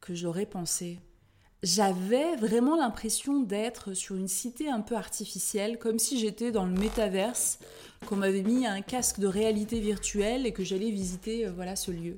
que 0.00 0.14
j'aurais 0.14 0.46
pensé. 0.46 0.98
J'avais 1.62 2.36
vraiment 2.36 2.74
l'impression 2.74 3.40
d'être 3.40 3.92
sur 3.92 4.16
une 4.16 4.28
cité 4.28 4.70
un 4.70 4.80
peu 4.80 4.94
artificielle, 4.94 5.78
comme 5.78 5.98
si 5.98 6.18
j'étais 6.18 6.52
dans 6.52 6.64
le 6.64 6.72
métaverse, 6.72 7.58
qu'on 8.06 8.16
m'avait 8.16 8.42
mis 8.42 8.66
un 8.66 8.80
casque 8.80 9.20
de 9.20 9.26
réalité 9.26 9.78
virtuelle 9.78 10.46
et 10.46 10.52
que 10.52 10.64
j'allais 10.64 10.90
visiter 10.90 11.46
euh, 11.46 11.52
voilà 11.52 11.76
ce 11.76 11.90
lieu. 11.90 12.16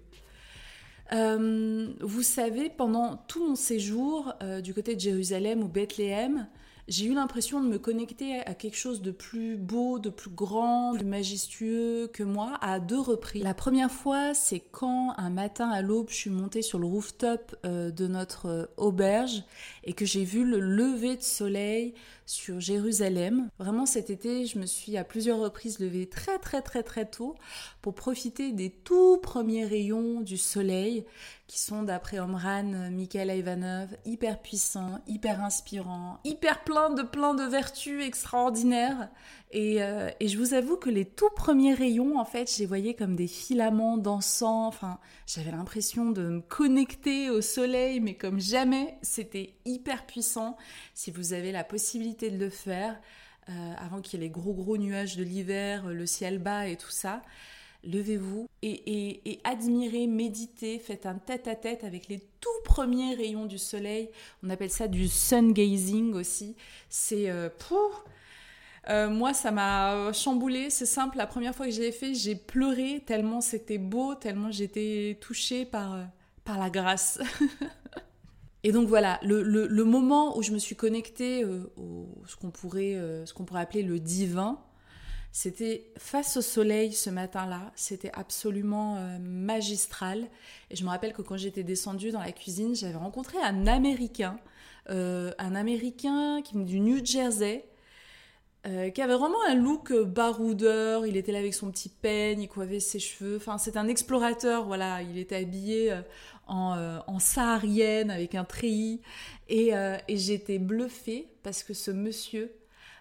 Euh, 1.13 1.89
vous 2.01 2.23
savez, 2.23 2.71
pendant 2.71 3.17
tout 3.17 3.47
mon 3.49 3.57
séjour 3.57 4.33
euh, 4.43 4.61
du 4.61 4.73
côté 4.73 4.95
de 4.95 5.01
Jérusalem 5.01 5.63
ou 5.63 5.69
Bethléem, 5.69 6.47
j'ai 6.89 7.07
eu 7.07 7.15
l'impression 7.15 7.63
de 7.63 7.69
me 7.69 7.79
connecter 7.79 8.41
à 8.41 8.55
quelque 8.55 8.77
chose 8.77 9.03
de 9.03 9.11
plus 9.13 9.57
beau, 9.57 9.99
de 9.99 10.11
plus 10.11 10.31
grand, 10.31 10.95
de 10.95 11.05
majestueux 11.05 12.09
que 12.13 12.23
moi 12.23 12.59
à 12.61 12.81
deux 12.81 13.01
reprises. 13.01 13.43
La 13.43 13.55
première 13.55 13.91
fois, 13.91 14.35
c'est 14.35 14.61
quand 14.61 15.15
un 15.17 15.31
matin 15.31 15.69
à 15.71 15.81
l'aube, 15.81 16.09
je 16.11 16.17
suis 16.17 16.31
montée 16.31 16.63
sur 16.63 16.79
le 16.79 16.87
rooftop 16.87 17.55
euh, 17.65 17.91
de 17.91 18.07
notre 18.09 18.47
euh, 18.47 18.67
auberge 18.77 19.45
et 19.85 19.93
que 19.93 20.05
j'ai 20.05 20.25
vu 20.25 20.45
le 20.45 20.59
lever 20.59 21.17
de 21.17 21.23
soleil 21.23 21.95
sur 22.27 22.61
Jérusalem. 22.61 23.49
Vraiment 23.59 23.87
cet 23.87 24.11
été, 24.11 24.47
je 24.47 24.59
me 24.59 24.67
suis 24.67 24.97
à 24.97 25.05
plusieurs 25.05 25.39
reprises 25.39 25.79
levée 25.79 26.09
très 26.09 26.39
très 26.39 26.63
très 26.63 26.83
très 26.83 27.07
tôt 27.07 27.35
pour 27.81 27.95
profiter 27.95 28.53
des 28.53 28.71
tout 28.71 29.19
premiers 29.19 29.65
rayons 29.65 30.21
du 30.21 30.37
soleil 30.37 31.05
qui 31.47 31.61
sont 31.61 31.83
d'après 31.83 32.19
Omran, 32.19 32.91
Mikhail 32.91 33.39
Ivanov, 33.39 33.89
hyper 34.07 34.41
puissants, 34.41 35.01
hyper 35.07 35.43
inspirants, 35.43 36.19
hyper 36.25 36.65
pleins 36.65 36.91
de 36.91 37.03
plein 37.03 37.35
de 37.35 37.45
vertus 37.45 38.03
extraordinaires. 38.03 39.11
Et, 39.53 39.83
euh, 39.83 40.11
et, 40.19 40.29
je 40.29 40.39
vous 40.39 40.55
avoue 40.55 40.77
que 40.77 40.89
les 40.89 41.05
tout 41.05 41.29
premiers 41.37 41.75
rayons, 41.75 42.19
en 42.19 42.25
fait, 42.25 42.51
je 42.51 42.59
les 42.61 42.67
voyais 42.67 42.95
comme 42.95 43.15
des 43.15 43.27
filaments 43.27 43.99
dansants. 43.99 44.67
Enfin, 44.67 44.99
j'avais 45.27 45.51
l'impression 45.51 46.11
de 46.11 46.23
me 46.23 46.41
connecter 46.41 47.29
au 47.29 47.43
soleil, 47.43 48.01
mais 48.01 48.15
comme 48.15 48.41
jamais. 48.41 48.97
C'était 49.03 49.55
hyper 49.67 50.07
puissant. 50.07 50.57
Si 50.95 51.11
vous 51.11 51.35
avez 51.35 51.53
la 51.53 51.65
possibilité 51.65 52.31
de 52.31 52.39
le 52.39 52.49
faire, 52.49 52.99
euh, 53.51 53.75
avant 53.77 54.01
qu'il 54.01 54.21
y 54.21 54.23
ait 54.23 54.27
les 54.27 54.33
gros 54.33 54.55
gros 54.55 54.79
nuages 54.79 55.17
de 55.17 55.23
l'hiver, 55.23 55.87
le 55.87 56.07
ciel 56.07 56.39
bas 56.39 56.67
et 56.69 56.77
tout 56.77 56.91
ça, 56.91 57.21
levez-vous 57.85 58.49
et, 58.63 59.41
admirez, 59.45 60.07
méditez, 60.07 60.79
faites 60.79 61.07
un 61.07 61.17
tête-à-tête 61.17 61.85
avec 61.85 62.09
les 62.09 62.21
tout 62.41 62.49
premiers 62.65 63.15
rayons 63.15 63.47
du 63.47 63.59
soleil. 63.59 64.11
On 64.43 64.51
appelle 64.51 64.71
ça 64.71 64.89
du 64.89 65.09
sun 65.09 65.53
gazing 65.53 66.15
aussi. 66.15 66.57
C'est 66.89 67.29
euh, 67.31 67.49
euh, 68.89 69.09
moi, 69.09 69.33
ça 69.35 69.51
m'a 69.51 70.13
chamboulé. 70.13 70.71
C'est 70.71 70.87
simple. 70.87 71.17
La 71.19 71.27
première 71.27 71.55
fois 71.55 71.67
que 71.67 71.73
je 71.73 71.81
l'ai 71.81 71.93
fait, 71.93 72.15
j'ai 72.15 72.35
pleuré 72.35 73.03
tellement 73.07 73.41
c'était 73.41 73.79
beau, 73.79 74.15
tellement 74.15 74.51
j'étais 74.51 75.19
touchée 75.21 75.65
par, 75.65 75.95
euh, 75.95 76.03
par 76.45 76.59
la 76.59 76.71
grâce. 76.71 77.21
Et 78.65 78.71
donc 78.71 78.87
voilà, 78.87 79.19
le, 79.25 79.43
le, 79.43 79.85
moment 79.85 80.39
où 80.39 80.43
je 80.43 80.53
me 80.53 80.59
suis 80.59 80.77
connectée 80.77 81.45
au 81.45 82.07
ce 82.29 82.37
qu'on 82.37 82.53
pourrait, 82.53 82.97
pourrait 83.45 83.61
appeler 83.61 83.83
le 83.83 83.99
divin, 83.99 84.61
c'était 85.33 85.91
face 85.97 86.37
au 86.37 86.43
soleil 86.43 86.93
ce 86.93 87.09
matin-là, 87.09 87.73
c'était 87.75 88.11
absolument 88.13 88.97
euh, 88.99 89.19
magistral. 89.19 90.29
Et 90.71 90.77
je 90.77 90.85
me 90.85 90.91
rappelle 90.91 91.15
que 91.15 91.23
quand 91.23 91.39
j'étais 91.39 91.63
descendue 91.63 92.11
dans 92.11 92.21
la 92.21 92.33
cuisine, 92.33 92.77
j'avais 92.77 92.99
rencontré 92.99 93.39
un 93.43 93.67
Américain, 93.67 94.39
euh, 94.91 95.33
un 95.39 95.55
Américain 95.55 96.43
qui 96.43 96.55
du 96.65 96.81
New 96.81 97.03
Jersey, 97.03 97.65
euh, 98.67 98.91
qui 98.91 99.03
avait 99.03 99.17
vraiment 99.17 99.43
un 99.49 99.55
look 99.55 99.93
baroudeur. 99.93 101.07
Il 101.07 101.17
était 101.17 101.33
là 101.33 101.39
avec 101.39 101.55
son 101.55 101.71
petit 101.71 101.89
peigne, 101.89 102.43
il 102.43 102.49
coiffait 102.49 102.81
ses 102.81 102.99
cheveux. 102.99 103.37
Enfin, 103.37 103.59
c'est 103.59 103.77
un 103.77 103.89
explorateur, 103.89 104.65
voilà. 104.67 105.03
Il 105.03 105.19
était 105.19 105.37
habillé 105.37 105.95
en, 106.47 107.01
en 107.07 107.19
saharienne 107.19 108.11
avec 108.11 108.35
un 108.35 108.45
treillis. 108.45 109.01
Et, 109.49 109.73
j'étais 110.09 110.59
bluffée 110.59 111.29
parce 111.43 111.63
que 111.63 111.75
ce 111.75 111.91
monsieur 111.91 112.53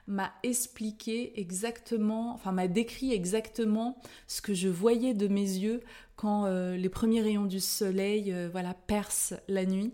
m'a 0.08 0.34
expliqué 0.44 1.40
exactement, 1.40 2.34
enfin 2.34 2.52
m'a 2.52 2.68
décrit 2.68 3.14
exactement 3.14 3.98
ce 4.28 4.42
que 4.42 4.54
je 4.54 4.68
voyais 4.68 5.14
de 5.14 5.28
mes 5.28 5.42
yeux 5.42 5.82
quand 6.16 6.46
euh, 6.46 6.76
les 6.76 6.90
premiers 6.90 7.22
rayons 7.22 7.46
du 7.46 7.60
soleil 7.60 8.32
euh, 8.32 8.50
voilà, 8.52 8.74
percent 8.74 9.38
la 9.48 9.66
nuit. 9.66 9.94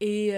Et, 0.00 0.32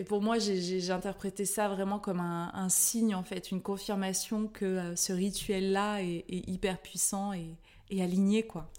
euh, 0.00 0.04
pour 0.04 0.22
moi, 0.22 0.38
j'ai 0.38 0.90
interprété 0.90 1.44
ça 1.44 1.68
vraiment 1.68 1.98
comme 1.98 2.20
un, 2.20 2.68
signe, 2.68 3.14
en 3.14 3.22
fait, 3.22 3.50
une 3.50 3.62
confirmation 3.62 4.48
que 4.48 4.94
ce 4.96 5.12
rituel-là 5.12 6.02
est, 6.02 6.24
hyper 6.28 6.78
puissant 6.78 7.32
et, 7.32 7.56
et 7.90 8.02
aligné, 8.02 8.46
quoi. 8.46 8.70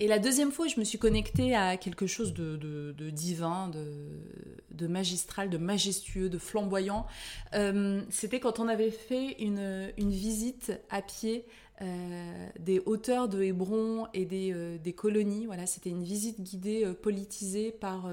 Et 0.00 0.06
la 0.06 0.20
deuxième 0.20 0.52
fois, 0.52 0.68
je 0.68 0.78
me 0.78 0.84
suis 0.84 0.98
connectée 0.98 1.56
à 1.56 1.76
quelque 1.76 2.06
chose 2.06 2.32
de, 2.32 3.10
divin, 3.10 3.68
de, 3.68 4.86
magistral, 4.86 5.50
de 5.50 5.58
majestueux, 5.58 6.28
de 6.28 6.38
flamboyant. 6.38 7.06
Euh, 7.54 8.02
c'était 8.08 8.38
quand 8.38 8.60
on 8.60 8.68
avait 8.68 8.92
fait 8.92 9.32
une, 9.40 9.90
visite 9.98 10.72
à 10.88 11.02
pied 11.02 11.46
euh, 11.80 12.48
des 12.60 12.80
hauteurs 12.86 13.28
de 13.28 13.42
Hébron 13.42 14.06
et 14.14 14.24
des, 14.24 14.52
euh, 14.52 14.78
colonies. 14.96 15.46
Voilà, 15.46 15.66
c'était 15.66 15.90
une 15.90 16.04
visite 16.04 16.40
guidée 16.42 16.86
politisée 17.02 17.72
par 17.72 18.08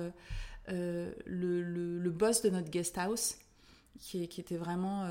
le, 0.67 2.09
boss 2.09 2.41
de 2.41 2.49
notre 2.49 2.69
guest 2.69 2.97
house, 2.97 3.37
qui, 3.99 4.23
était 4.23 4.57
vraiment 4.57 5.07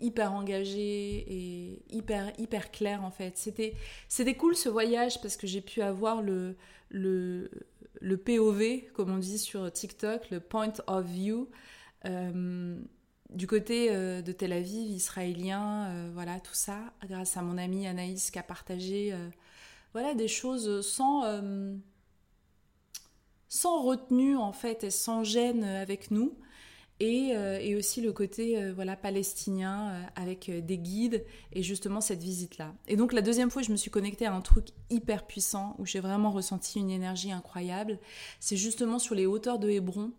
hyper 0.00 0.32
engagé 0.32 1.24
et 1.28 1.82
hyper 1.90 2.32
hyper 2.38 2.70
clair 2.70 3.04
en 3.04 3.10
fait. 3.10 3.36
C'était 3.36 3.74
c'était 4.08 4.34
cool 4.34 4.56
ce 4.56 4.68
voyage 4.68 5.20
parce 5.20 5.36
que 5.36 5.46
j'ai 5.46 5.60
pu 5.60 5.82
avoir 5.82 6.22
le 6.22 6.56
le 6.88 7.50
le 8.00 8.16
POV 8.16 8.90
comme 8.94 9.10
on 9.10 9.18
dit 9.18 9.38
sur 9.38 9.70
TikTok, 9.70 10.30
le 10.30 10.40
point 10.40 10.72
of 10.86 11.06
view 11.06 11.48
euh, 12.06 12.80
du 13.30 13.46
côté 13.46 13.88
euh, 13.90 14.22
de 14.22 14.32
Tel 14.32 14.52
Aviv 14.52 14.90
israélien, 14.90 15.86
euh, 15.88 16.10
voilà 16.12 16.40
tout 16.40 16.54
ça 16.54 16.78
grâce 17.08 17.36
à 17.36 17.42
mon 17.42 17.58
amie 17.58 17.86
Anaïs 17.86 18.30
qui 18.30 18.38
a 18.38 18.42
partagé 18.42 19.14
voilà 19.92 20.14
des 20.14 20.28
choses 20.28 20.86
sans 20.86 21.24
sans 23.50 23.82
retenue 23.82 24.38
en 24.38 24.52
fait 24.52 24.84
et 24.84 24.90
sans 24.90 25.22
gêne 25.24 25.64
avec 25.64 26.10
nous. 26.10 26.38
Euh, 27.02 27.58
et, 27.58 27.74
aussi 27.76 28.02
le 28.02 28.12
côté 28.12 28.60
euh, 28.60 28.72
voilà 28.74 28.94
palestinien 28.94 29.88
euh, 29.88 30.02
avec 30.16 30.50
des 30.50 30.76
guides 30.76 31.24
et 31.52 31.62
justement 31.62 32.00
cette 32.02 32.22
visite 32.22 32.58
là. 32.58 32.74
Et 32.88 32.96
donc 32.96 33.12
la 33.12 33.22
deuxième 33.22 33.50
fois, 33.50 33.62
je 33.62 33.72
me 33.72 33.76
suis 33.76 33.90
connectée 33.90 34.26
à 34.26 34.34
un 34.34 34.42
truc 34.42 34.68
hyper 34.90 35.26
puissant 35.26 35.76
où 35.78 35.86
j'ai 35.86 36.00
vraiment 36.00 36.30
ressenti 36.30 36.78
une 36.78 36.90
énergie 36.90 37.32
incroyable. 37.32 37.98
C'est 38.38 38.56
justement 38.56 38.98
sur 38.98 39.14
les 39.14 39.26
hauteurs 39.26 39.58
de 39.58 39.70
Hébron. 39.70 40.12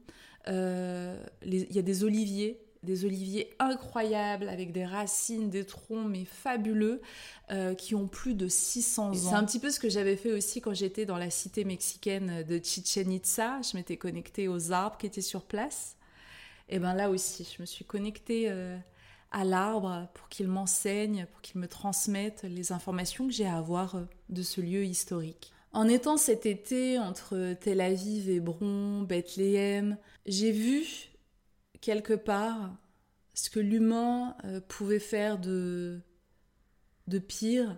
Il 0.48 1.68
y 1.70 1.80
a 1.80 1.84
des 1.84 2.04
oliviers 2.04 2.60
des 2.84 3.06
oliviers 3.06 3.50
incroyables 3.60 4.50
avec 4.50 4.72
des 4.72 4.86
racines, 4.86 5.50
des 5.50 5.66
troncs 5.66 6.08
mais 6.10 6.26
fabuleux 6.26 7.02
qui 7.78 7.96
ont 7.96 8.08
plus 8.08 8.34
de 8.34 8.48
600 8.48 9.10
ans. 9.10 9.14
C'est 9.14 9.36
un 9.36 9.44
petit 9.44 9.60
peu 9.60 9.70
ce 9.70 9.80
que 9.80 9.90
j'avais 9.90 10.16
fait 10.16 10.32
aussi 10.32 10.62
quand 10.62 10.74
j'étais 10.74 11.06
dans 11.06 11.18
la 11.18 11.30
cité 11.30 11.64
mexicaine 11.64 12.44
de 12.44 12.60
Chichen 12.64 13.12
Itza. 13.12 13.62
Je 13.62 13.78
m'étais 13.78 13.98
connectée 13.98 14.48
aux 14.48 14.72
arbres 14.72 14.98
qui 14.98 15.06
étaient 15.06 15.22
sur 15.22 15.44
place. 15.44 15.96
Et 16.72 16.80
bien 16.80 16.94
là 16.96 17.10
aussi, 17.10 17.48
je 17.56 17.62
me 17.62 17.66
suis 17.66 17.84
connectée 17.84 18.46
euh, 18.50 18.78
à 19.32 19.44
l'arbre 19.44 20.08
pour 20.14 20.30
qu'il 20.30 20.48
m'enseigne, 20.48 21.28
pour 21.32 21.42
qu'il 21.42 21.60
me 21.60 21.68
transmette 21.68 22.44
les 22.44 22.72
informations 22.72 23.28
que 23.28 23.34
j'ai 23.34 23.46
à 23.46 23.58
avoir 23.58 23.96
euh, 23.96 24.04
de 24.30 24.42
ce 24.42 24.62
lieu 24.62 24.86
historique. 24.86 25.52
En 25.74 25.88
étant 25.88 26.18
cet 26.18 26.46
été 26.46 26.98
entre 26.98 27.54
Tel 27.60 27.82
Aviv, 27.82 28.30
Hébron, 28.30 29.02
Bethléem, 29.02 29.98
j'ai 30.26 30.52
vu 30.52 31.11
quelque 31.82 32.14
part 32.14 32.72
ce 33.34 33.50
que 33.50 33.60
l'humain 33.60 34.36
euh, 34.46 34.62
pouvait 34.68 35.00
faire 35.00 35.40
de, 35.40 36.00
de 37.08 37.20
pire 37.20 37.78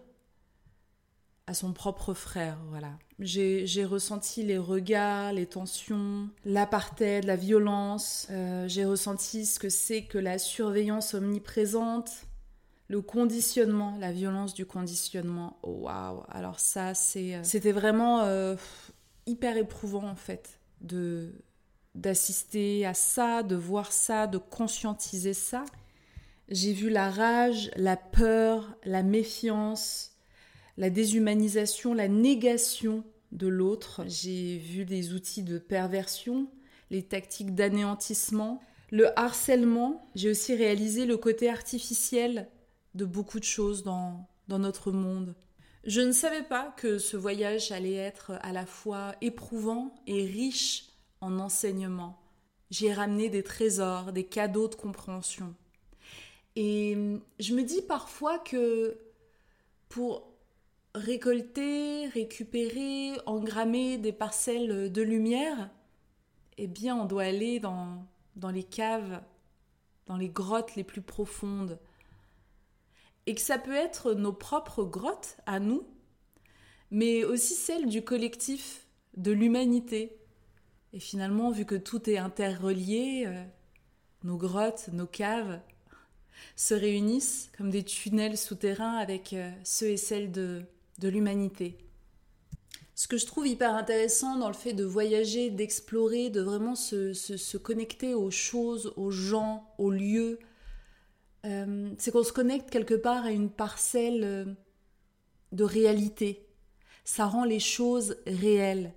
à 1.45 1.53
son 1.53 1.73
propre 1.73 2.13
frère, 2.13 2.57
voilà. 2.69 2.97
J'ai 3.19 3.85
ressenti 3.85 4.43
les 4.43 4.57
regards, 4.57 5.33
les 5.33 5.45
tensions, 5.45 6.29
l'apartheid, 6.45 7.25
la 7.25 7.35
violence. 7.35 8.27
Euh, 8.31 8.65
j'ai 8.69 8.85
ressenti 8.85 9.45
ce 9.45 9.59
que 9.59 9.69
c'est 9.69 10.03
que 10.03 10.17
la 10.17 10.39
surveillance 10.39 11.13
omniprésente, 11.13 12.27
le 12.87 13.01
conditionnement, 13.01 13.97
la 13.99 14.13
violence 14.13 14.53
du 14.53 14.65
conditionnement. 14.65 15.59
Oh, 15.63 15.79
waouh 15.81 16.23
Alors 16.29 16.61
ça, 16.61 16.93
c'est, 16.93 17.35
euh, 17.35 17.43
c'était 17.43 17.73
vraiment 17.73 18.25
hyper 19.25 19.57
éprouvant 19.57 20.07
en 20.07 20.15
fait 20.15 20.59
de 20.79 21.33
d'assister 21.95 22.85
à 22.85 22.93
ça, 22.93 23.43
de 23.43 23.55
voir 23.55 23.91
ça, 23.91 24.27
de 24.27 24.37
conscientiser 24.37 25.33
ça. 25.33 25.65
J'ai 26.49 26.73
vu 26.73 26.89
la 26.89 27.09
rage, 27.09 27.71
la 27.75 27.97
peur, 27.97 28.75
la 28.83 29.03
méfiance, 29.03 30.11
la 30.77 30.89
déshumanisation, 30.89 31.93
la 31.93 32.07
négation 32.07 33.03
de 33.31 33.47
l'autre. 33.47 34.03
J'ai 34.07 34.57
vu 34.57 34.85
des 34.85 35.13
outils 35.13 35.43
de 35.43 35.57
perversion, 35.57 36.49
les 36.89 37.03
tactiques 37.03 37.55
d'anéantissement, 37.55 38.61
le 38.91 39.17
harcèlement. 39.17 40.09
J'ai 40.15 40.29
aussi 40.29 40.55
réalisé 40.55 41.05
le 41.05 41.17
côté 41.17 41.49
artificiel 41.49 42.49
de 42.95 43.05
beaucoup 43.05 43.39
de 43.39 43.45
choses 43.45 43.83
dans, 43.83 44.27
dans 44.47 44.59
notre 44.59 44.91
monde. 44.91 45.35
Je 45.85 46.01
ne 46.01 46.11
savais 46.11 46.43
pas 46.43 46.73
que 46.77 46.97
ce 46.97 47.17
voyage 47.17 47.71
allait 47.71 47.95
être 47.95 48.33
à 48.41 48.53
la 48.53 48.65
fois 48.65 49.15
éprouvant 49.21 49.93
et 50.07 50.25
riche 50.25 50.92
en 51.23 51.39
enseignements. 51.39 52.19
J'ai 52.69 52.93
ramené 52.93 53.29
des 53.29 53.43
trésors, 53.43 54.11
des 54.11 54.25
cadeaux 54.25 54.67
de 54.67 54.75
compréhension. 54.75 55.55
Et 56.55 56.97
je 57.39 57.55
me 57.55 57.63
dis 57.63 57.81
parfois 57.81 58.39
que 58.39 58.97
pour 59.89 60.27
récolter, 60.93 62.07
récupérer, 62.07 63.13
engrammer 63.25 63.97
des 63.97 64.11
parcelles 64.11 64.91
de 64.91 65.01
lumière, 65.01 65.69
eh 66.57 66.67
bien 66.67 66.95
on 66.95 67.05
doit 67.05 67.23
aller 67.23 67.59
dans, 67.59 68.05
dans 68.35 68.51
les 68.51 68.63
caves, 68.63 69.21
dans 70.05 70.17
les 70.17 70.29
grottes 70.29 70.75
les 70.75 70.83
plus 70.83 71.01
profondes. 71.01 71.79
Et 73.25 73.33
que 73.33 73.41
ça 73.41 73.57
peut 73.57 73.75
être 73.75 74.13
nos 74.13 74.33
propres 74.33 74.83
grottes 74.83 75.37
à 75.45 75.59
nous, 75.59 75.87
mais 76.91 77.23
aussi 77.23 77.55
celles 77.55 77.87
du 77.87 78.03
collectif, 78.03 78.85
de 79.15 79.31
l'humanité. 79.31 80.17
Et 80.93 80.99
finalement, 80.99 81.49
vu 81.49 81.65
que 81.65 81.75
tout 81.75 82.07
est 82.07 82.19
interrelié, 82.19 83.23
euh, 83.25 83.43
nos 84.23 84.37
grottes, 84.37 84.89
nos 84.93 85.07
caves 85.07 85.59
se 86.55 86.75
réunissent 86.75 87.49
comme 87.57 87.71
des 87.71 87.83
tunnels 87.83 88.37
souterrains 88.37 88.97
avec 88.97 89.33
euh, 89.33 89.51
ceux 89.63 89.87
et 89.87 89.97
celles 89.97 90.31
de, 90.31 90.61
de 90.99 91.09
l'humanité. 91.09 91.77
Ce 92.93 93.07
que 93.07 93.17
je 93.17 93.25
trouve 93.25 93.47
hyper 93.47 93.73
intéressant 93.73 94.37
dans 94.37 94.49
le 94.49 94.53
fait 94.53 94.73
de 94.73 94.83
voyager, 94.83 95.49
d'explorer, 95.49 96.29
de 96.29 96.41
vraiment 96.41 96.75
se, 96.75 97.57
connecter 97.57 98.13
aux 98.13 98.29
choses, 98.29 98.93
aux 98.95 99.09
gens, 99.09 99.73
aux 99.79 99.89
lieux, 99.89 100.37
euh, 101.45 101.89
c'est 101.97 102.11
qu'on 102.11 102.23
se 102.23 102.31
connecte 102.31 102.69
quelque 102.69 102.93
part 102.93 103.25
à 103.25 103.31
une 103.31 103.49
parcelle 103.49 104.55
de 105.51 105.63
réalité. 105.63 106.45
Ça 107.03 107.25
rend 107.25 107.45
les 107.45 107.59
choses 107.59 108.15
réelles. 108.27 108.93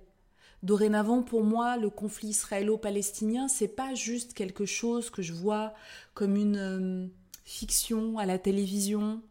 Dorénavant, 0.63 1.21
pour 1.21 1.43
moi, 1.43 1.77
le 1.77 1.89
conflit 1.89 2.29
israélo-palestinien, 2.29 3.47
c'est 3.47 3.67
pas 3.67 3.93
juste 3.93 4.33
quelque 4.33 4.65
chose 4.65 5.09
que 5.09 5.21
je 5.21 5.33
vois 5.33 5.73
comme 6.13 6.35
une 6.35 6.57
euh, 6.57 7.07
fiction 7.45 8.17
à 8.17 8.25
la 8.25 8.39
télévision. 8.39 9.21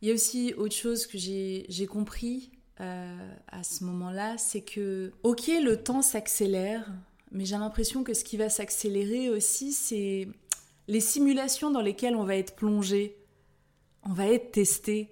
Il 0.00 0.08
y 0.08 0.10
a 0.10 0.14
aussi 0.14 0.54
autre 0.54 0.74
chose 0.74 1.06
que 1.06 1.18
j'ai 1.18 1.86
compris 1.86 2.50
à 2.78 3.62
ce 3.62 3.84
moment-là, 3.84 4.36
c'est 4.38 4.62
que, 4.62 5.12
ok, 5.22 5.46
le 5.62 5.76
temps 5.76 6.02
s'accélère, 6.02 6.90
mais 7.30 7.44
j'ai 7.44 7.56
l'impression 7.56 8.02
que 8.02 8.12
ce 8.12 8.24
qui 8.24 8.36
va 8.36 8.48
s'accélérer 8.48 9.30
aussi, 9.30 9.72
c'est 9.72 10.28
les 10.88 11.00
simulations 11.00 11.70
dans 11.70 11.80
lesquelles 11.80 12.16
on 12.16 12.24
va 12.24 12.36
être 12.36 12.56
plongé, 12.56 13.16
on 14.04 14.12
va 14.12 14.26
être 14.26 14.52
testé. 14.52 15.11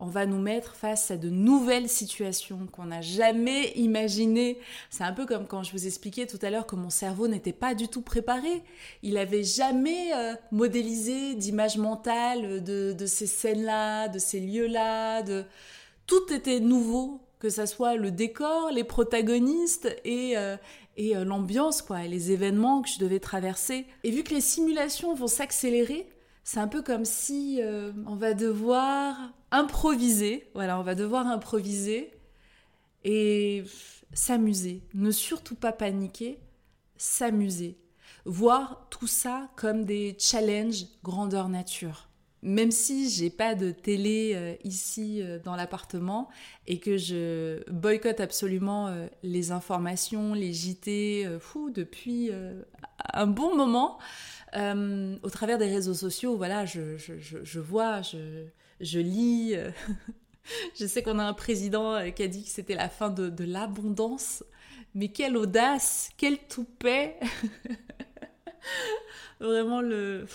On 0.00 0.06
va 0.06 0.26
nous 0.26 0.40
mettre 0.40 0.74
face 0.74 1.10
à 1.10 1.16
de 1.16 1.28
nouvelles 1.28 1.88
situations 1.88 2.66
qu'on 2.72 2.86
n'a 2.86 3.02
jamais 3.02 3.72
imaginées. 3.72 4.58
C'est 4.88 5.04
un 5.04 5.12
peu 5.12 5.26
comme 5.26 5.46
quand 5.46 5.62
je 5.62 5.72
vous 5.72 5.86
expliquais 5.86 6.26
tout 6.26 6.38
à 6.42 6.50
l'heure 6.50 6.66
que 6.66 6.74
mon 6.74 6.90
cerveau 6.90 7.28
n'était 7.28 7.52
pas 7.52 7.74
du 7.74 7.88
tout 7.88 8.02
préparé. 8.02 8.62
Il 9.02 9.18
avait 9.18 9.44
jamais 9.44 10.14
euh, 10.14 10.34
modélisé 10.50 11.34
d'image 11.34 11.76
mentale 11.76 12.64
de, 12.64 12.92
de 12.92 13.06
ces 13.06 13.26
scènes-là, 13.26 14.08
de 14.08 14.18
ces 14.18 14.40
lieux-là. 14.40 15.22
De... 15.22 15.44
Tout 16.06 16.32
était 16.32 16.60
nouveau 16.60 17.20
que 17.40 17.48
ça 17.48 17.66
soit 17.66 17.96
le 17.96 18.10
décor, 18.10 18.70
les 18.70 18.84
protagonistes 18.84 19.88
et, 20.04 20.36
euh, 20.36 20.56
et 20.96 21.16
euh, 21.16 21.24
l'ambiance, 21.24 21.82
quoi, 21.82 22.04
et 22.04 22.08
les 22.08 22.30
événements 22.30 22.82
que 22.82 22.88
je 22.88 22.98
devais 22.98 23.18
traverser. 23.18 23.86
Et 24.04 24.10
vu 24.10 24.22
que 24.22 24.34
les 24.34 24.42
simulations 24.42 25.14
vont 25.14 25.26
s'accélérer, 25.26 26.06
c'est 26.44 26.60
un 26.60 26.68
peu 26.68 26.82
comme 26.82 27.04
si 27.04 27.58
euh, 27.60 27.92
on 28.06 28.14
va 28.14 28.34
devoir 28.34 29.16
improviser, 29.50 30.48
voilà, 30.54 30.78
on 30.78 30.82
va 30.82 30.94
devoir 30.94 31.26
improviser 31.26 32.12
et 33.04 33.64
s'amuser. 34.12 34.82
Ne 34.94 35.10
surtout 35.10 35.56
pas 35.56 35.72
paniquer, 35.72 36.38
s'amuser. 36.96 37.78
Voir 38.24 38.86
tout 38.90 39.06
ça 39.06 39.48
comme 39.56 39.84
des 39.84 40.16
challenges 40.18 40.86
grandeur 41.02 41.48
nature 41.48 42.10
même 42.42 42.70
si 42.70 43.10
j'ai 43.10 43.30
pas 43.30 43.54
de 43.54 43.70
télé 43.70 44.32
euh, 44.34 44.54
ici 44.64 45.20
euh, 45.22 45.38
dans 45.38 45.56
l'appartement 45.56 46.28
et 46.66 46.78
que 46.78 46.96
je 46.96 47.68
boycotte 47.70 48.20
absolument 48.20 48.88
euh, 48.88 49.06
les 49.22 49.52
informations, 49.52 50.32
les 50.32 50.52
JT, 50.52 51.38
fou, 51.38 51.70
depuis 51.70 52.30
un 53.12 53.26
bon 53.26 53.56
moment, 53.56 53.98
au 54.54 55.30
travers 55.30 55.58
des 55.58 55.66
réseaux 55.66 55.94
sociaux, 55.94 56.36
voilà, 56.36 56.64
je, 56.64 56.96
je, 56.96 57.14
je, 57.18 57.60
vois, 57.60 58.02
je, 58.02 58.46
je 58.80 58.98
lis. 58.98 59.54
je 60.78 60.86
sais 60.86 61.02
qu'on 61.02 61.18
a 61.18 61.24
un 61.24 61.34
président 61.34 62.10
qui 62.12 62.22
a 62.22 62.28
dit 62.28 62.44
que 62.44 62.50
c'était 62.50 62.74
la 62.74 62.88
fin 62.88 63.10
de, 63.10 63.44
l'abondance, 63.44 64.44
mais 64.94 65.08
quelle 65.08 65.36
audace, 65.36 66.10
quel 66.16 66.38
toupet 66.38 67.18
Vraiment 69.40 69.80
le 69.80 70.26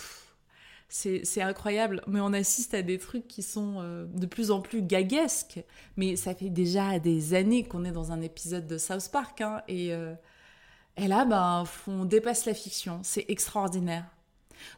c'est 0.96 1.42
incroyable, 1.42 2.02
mais 2.08 2.22
on 2.22 2.32
assiste 2.32 2.74
à 2.74 2.82
des 2.82 2.98
trucs 2.98 3.28
qui 3.28 3.44
sont 3.44 3.76
euh, 3.80 4.06
de 4.06 4.26
plus 4.26 4.50
en 4.50 4.62
plus 4.62 4.82
gaguesques. 4.82 5.62
Mais 5.98 6.16
ça 6.16 6.34
fait 6.34 6.50
déjà 6.50 7.00
des 7.00 7.34
années 7.34 7.66
qu'on 7.66 7.84
est 7.84 7.92
dans 7.92 8.12
un 8.14 8.22
épisode 8.22 8.66
de 8.66 8.78
South 8.78 9.10
Park, 9.12 9.42
hein, 9.42 9.62
et, 9.68 9.94
euh, 9.94 10.14
et, 10.96 11.08
là, 11.08 11.26
ben, 11.26 11.66
on 11.88 12.06
dépasse 12.06 12.46
la 12.46 12.54
fiction. 12.54 13.00
C'est 13.04 13.26
extraordinaire. 13.28 14.06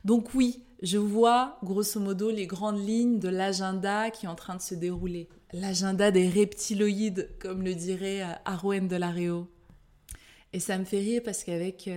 Donc 0.05 0.33
oui, 0.33 0.63
je 0.81 0.97
vois 0.97 1.57
grosso 1.63 1.99
modo 1.99 2.29
les 2.29 2.47
grandes 2.47 2.85
lignes 2.85 3.19
de 3.19 3.29
l'agenda 3.29 4.11
qui 4.11 4.25
est 4.25 4.29
en 4.29 4.35
train 4.35 4.55
de 4.55 4.61
se 4.61 4.75
dérouler. 4.75 5.27
L'agenda 5.53 6.11
des 6.11 6.29
reptiloïdes, 6.29 7.29
comme 7.39 7.63
le 7.63 7.73
dirait 7.73 8.21
euh, 8.21 8.33
Arwen 8.45 8.87
de 8.87 8.95
Laréo. 8.95 9.47
Et 10.53 10.59
ça 10.59 10.77
me 10.77 10.85
fait 10.85 10.99
rire 10.99 11.21
parce 11.23 11.43
qu'avec 11.43 11.89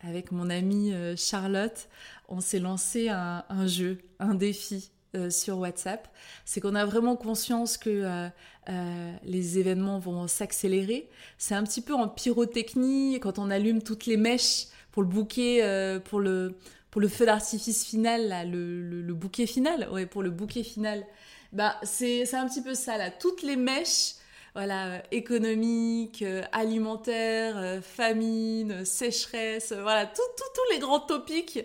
avec 0.00 0.32
mon 0.32 0.48
amie 0.48 0.90
Charlotte, 1.16 1.88
on 2.28 2.40
s'est 2.40 2.58
lancé 2.58 3.10
un, 3.10 3.66
jeu, 3.66 3.98
un 4.18 4.34
défi 4.34 4.90
euh, 5.16 5.28
sur 5.28 5.58
WhatsApp. 5.58 6.06
C'est 6.44 6.60
qu'on 6.60 6.76
a 6.76 6.84
vraiment 6.84 7.16
conscience 7.16 7.76
que 7.76 7.90
euh, 7.90 8.28
euh, 8.68 9.12
les 9.24 9.58
événements 9.58 9.98
vont 9.98 10.28
s'accélérer. 10.28 11.10
C'est 11.36 11.56
un 11.56 11.64
petit 11.64 11.80
peu 11.80 11.94
en 11.94 12.06
pyrotechnie 12.06 13.18
quand 13.18 13.40
on 13.40 13.50
allume 13.50 13.82
toutes 13.82 14.06
les 14.06 14.16
mèches 14.16 14.66
pour 14.92 15.02
le 15.02 15.08
bouquet, 15.08 16.00
pour 16.04 16.20
le 16.20 16.54
pour 16.90 17.00
le 17.00 17.08
feu 17.08 17.26
d'artifice 17.26 17.84
final, 17.84 18.50
le, 18.50 19.12
bouquet 19.12 19.46
final, 19.46 19.88
ouais, 19.92 20.06
pour 20.06 20.22
le 20.22 20.30
bouquet 20.30 20.62
final. 20.62 21.06
Bah 21.52 21.76
c'est 21.82 22.32
un 22.34 22.48
petit 22.48 22.62
peu 22.62 22.74
ça 22.74 22.96
là, 22.96 23.10
toutes 23.10 23.42
les 23.42 23.56
mèches 23.56 24.14
voilà, 24.54 24.86
euh, 24.86 24.98
économique, 25.12 26.22
euh, 26.22 26.42
alimentaire, 26.52 27.56
euh, 27.56 27.80
famine, 27.80 28.84
sécheresse, 28.84 29.72
voilà, 29.72 30.06
tous 30.06 30.72
les 30.72 30.78
grands 30.78 31.00
topics, 31.00 31.60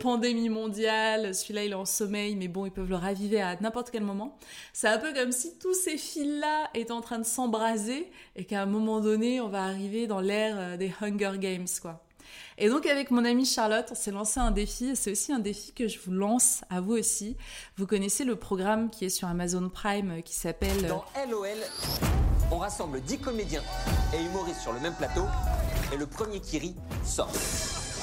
pandémie 0.00 0.48
mondiale, 0.48 1.34
celui-là 1.34 1.64
il 1.64 1.72
est 1.72 1.74
en 1.74 1.84
sommeil, 1.84 2.36
mais 2.36 2.48
bon, 2.48 2.66
ils 2.66 2.72
peuvent 2.72 2.88
le 2.88 2.96
raviver 2.96 3.40
à 3.40 3.56
n'importe 3.60 3.90
quel 3.90 4.02
moment. 4.02 4.38
C'est 4.72 4.88
un 4.88 4.98
peu 4.98 5.12
comme 5.12 5.32
si 5.32 5.58
tous 5.58 5.74
ces 5.74 5.96
fils-là 5.96 6.70
étaient 6.74 6.92
en 6.92 7.00
train 7.00 7.18
de 7.18 7.24
s'embraser 7.24 8.10
et 8.36 8.44
qu'à 8.44 8.62
un 8.62 8.66
moment 8.66 9.00
donné, 9.00 9.40
on 9.40 9.48
va 9.48 9.64
arriver 9.64 10.06
dans 10.06 10.20
l'ère 10.20 10.78
des 10.78 10.92
Hunger 11.00 11.38
Games, 11.38 11.68
quoi. 11.80 12.04
Et 12.58 12.68
donc 12.68 12.86
avec 12.86 13.10
mon 13.10 13.24
amie 13.24 13.46
Charlotte, 13.46 13.86
on 13.90 13.94
s'est 13.94 14.10
lancé 14.10 14.40
un 14.40 14.50
défi. 14.50 14.94
C'est 14.94 15.10
aussi 15.10 15.32
un 15.32 15.38
défi 15.38 15.72
que 15.72 15.88
je 15.88 15.98
vous 16.04 16.12
lance 16.12 16.62
à 16.70 16.80
vous 16.80 16.92
aussi. 16.92 17.36
Vous 17.76 17.86
connaissez 17.86 18.24
le 18.24 18.36
programme 18.36 18.90
qui 18.90 19.04
est 19.04 19.10
sur 19.10 19.28
Amazon 19.28 19.68
Prime 19.68 20.10
euh, 20.10 20.20
qui 20.20 20.34
s'appelle... 20.34 20.86
Dans 20.86 21.04
LOL, 21.28 21.48
on 22.50 22.58
rassemble 22.58 23.00
10 23.00 23.18
comédiens 23.18 23.62
et 24.14 24.22
humoristes 24.22 24.60
sur 24.60 24.72
le 24.72 24.80
même 24.80 24.94
plateau. 24.94 25.24
Et 25.92 25.96
le 25.96 26.06
premier 26.06 26.40
qui 26.40 26.58
rit 26.58 26.76
sort. 27.04 27.30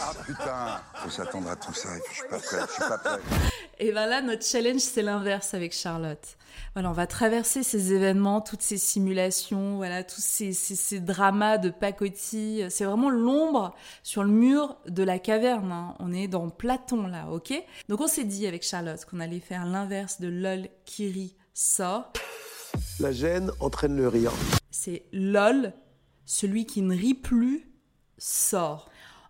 Ah 0.02 0.14
putain, 0.26 0.82
faut 0.96 1.10
s'attendre 1.10 1.50
à 1.50 1.56
tout 1.56 1.74
ça. 1.74 1.90
Je 2.10 2.16
suis 2.16 2.28
pas 2.30 2.40
prêt, 2.40 2.60
je 2.68 2.72
suis 2.72 2.90
pas 2.90 2.98
prêt. 2.98 3.20
Et 3.80 3.92
ben 3.92 4.08
là, 4.08 4.22
notre 4.22 4.46
challenge, 4.46 4.80
c'est 4.80 5.02
l'inverse 5.02 5.54
avec 5.54 5.74
Charlotte. 5.74 6.38
Voilà, 6.74 6.90
on 6.90 6.94
va 6.94 7.08
traverser 7.08 7.64
ces 7.64 7.94
événements, 7.94 8.42
toutes 8.42 8.62
ces 8.62 8.78
simulations, 8.78 9.78
voilà, 9.78 10.04
tous 10.04 10.22
ces, 10.22 10.54
ces, 10.54 11.00
dramas 11.00 11.58
de 11.58 11.70
pacotille. 11.70 12.68
C'est 12.70 12.86
vraiment 12.86 13.10
l'ombre 13.10 13.74
sur 14.04 14.24
le 14.24 14.30
mur 14.30 14.78
de 14.88 15.04
la 15.04 15.20
caverne. 15.20 15.72
Hein. 15.72 15.96
On 16.00 16.14
est 16.14 16.28
dans 16.28 16.50
Platon 16.50 17.08
là, 17.08 17.28
ok? 17.30 17.54
Donc 17.88 18.02
on 18.02 18.08
s'est 18.08 18.26
dit 18.26 18.48
avec 18.48 18.64
Charlotte 18.64 19.04
qu'on 19.06 19.20
allait 19.20 19.40
faire 19.40 19.66
l'inverse 19.66 20.20
de 20.20 20.28
LOL, 20.28 20.68
Kiri, 20.86 21.36
sort. 21.54 22.12
La 23.00 23.12
gêne 23.12 23.52
entraîne 23.60 23.96
le 23.96 24.08
rire. 24.08 24.32
C'est 24.72 25.04
LOL, 25.12 25.74
celui 26.26 26.66
qui 26.66 26.82
ne 26.82 26.96
rit 26.96 27.16
plus, 27.16 27.70
sort. 28.18 28.89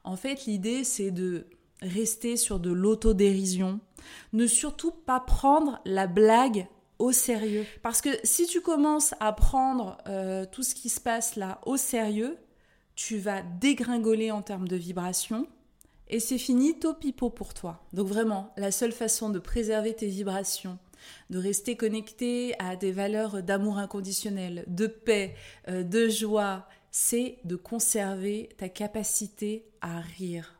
En 0.09 0.15
fait, 0.15 0.47
l'idée, 0.47 0.83
c'est 0.83 1.11
de 1.11 1.45
rester 1.83 2.35
sur 2.35 2.59
de 2.59 2.71
l'autodérision, 2.71 3.79
ne 4.33 4.47
surtout 4.47 4.89
pas 4.89 5.19
prendre 5.19 5.79
la 5.85 6.07
blague 6.07 6.65
au 6.97 7.11
sérieux. 7.11 7.63
Parce 7.83 8.01
que 8.01 8.09
si 8.23 8.47
tu 8.47 8.59
commences 8.59 9.13
à 9.19 9.33
prendre 9.33 9.99
euh, 10.07 10.47
tout 10.51 10.63
ce 10.63 10.73
qui 10.73 10.89
se 10.89 10.99
passe 10.99 11.35
là 11.35 11.61
au 11.67 11.77
sérieux, 11.77 12.37
tu 12.95 13.19
vas 13.19 13.43
dégringoler 13.43 14.31
en 14.31 14.41
termes 14.41 14.67
de 14.67 14.75
vibration 14.75 15.45
et 16.07 16.19
c'est 16.19 16.39
fini, 16.39 16.73
pipeau 16.99 17.29
pour 17.29 17.53
toi. 17.53 17.85
Donc 17.93 18.07
vraiment, 18.07 18.51
la 18.57 18.71
seule 18.71 18.93
façon 18.93 19.29
de 19.29 19.37
préserver 19.37 19.93
tes 19.93 20.07
vibrations, 20.07 20.79
de 21.29 21.37
rester 21.37 21.77
connecté 21.77 22.55
à 22.57 22.75
des 22.75 22.91
valeurs 22.91 23.43
d'amour 23.43 23.77
inconditionnel, 23.77 24.63
de 24.65 24.87
paix, 24.87 25.35
euh, 25.67 25.83
de 25.83 26.09
joie, 26.09 26.67
c'est 26.89 27.37
de 27.43 27.55
conserver 27.55 28.49
ta 28.57 28.69
capacité 28.69 29.68
à 29.81 29.99
rire, 29.99 30.59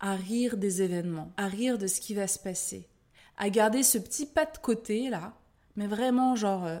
à 0.00 0.14
rire 0.14 0.56
des 0.56 0.82
événements, 0.82 1.32
à 1.36 1.46
rire 1.46 1.78
de 1.78 1.86
ce 1.86 2.00
qui 2.00 2.14
va 2.14 2.26
se 2.26 2.38
passer, 2.38 2.88
à 3.36 3.50
garder 3.50 3.82
ce 3.82 3.98
petit 3.98 4.26
pas 4.26 4.46
de 4.46 4.58
côté 4.58 5.10
là, 5.10 5.34
mais 5.76 5.86
vraiment 5.86 6.36
genre 6.36 6.64
euh, 6.64 6.78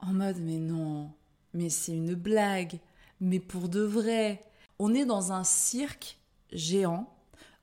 en 0.00 0.12
mode 0.12 0.38
mais 0.40 0.58
non, 0.58 1.10
mais 1.54 1.68
c'est 1.68 1.92
une 1.92 2.14
blague, 2.14 2.78
mais 3.20 3.40
pour 3.40 3.68
de 3.68 3.80
vrai. 3.80 4.42
On 4.78 4.94
est 4.94 5.04
dans 5.04 5.32
un 5.32 5.44
cirque 5.44 6.18
géant, 6.52 7.12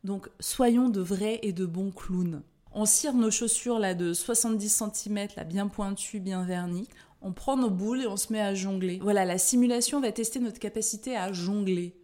donc 0.03 0.29
soyons 0.39 0.89
de 0.89 1.01
vrais 1.01 1.39
et 1.41 1.51
de 1.51 1.65
bons 1.65 1.91
clowns. 1.91 2.43
On 2.71 2.85
cire 2.85 3.15
nos 3.15 3.31
chaussures 3.31 3.79
là 3.79 3.95
de 3.95 4.13
70 4.13 4.83
cm, 4.93 5.29
là 5.35 5.43
bien 5.43 5.67
pointues, 5.67 6.19
bien 6.19 6.43
vernies. 6.43 6.87
On 7.21 7.33
prend 7.33 7.57
nos 7.57 7.71
boules 7.71 8.03
et 8.03 8.07
on 8.07 8.17
se 8.17 8.31
met 8.31 8.39
à 8.39 8.53
jongler. 8.53 8.99
Voilà, 9.01 9.25
la 9.25 9.39
simulation 9.39 9.99
va 9.99 10.11
tester 10.11 10.39
notre 10.39 10.59
capacité 10.59 11.17
à 11.17 11.33
jongler 11.33 11.95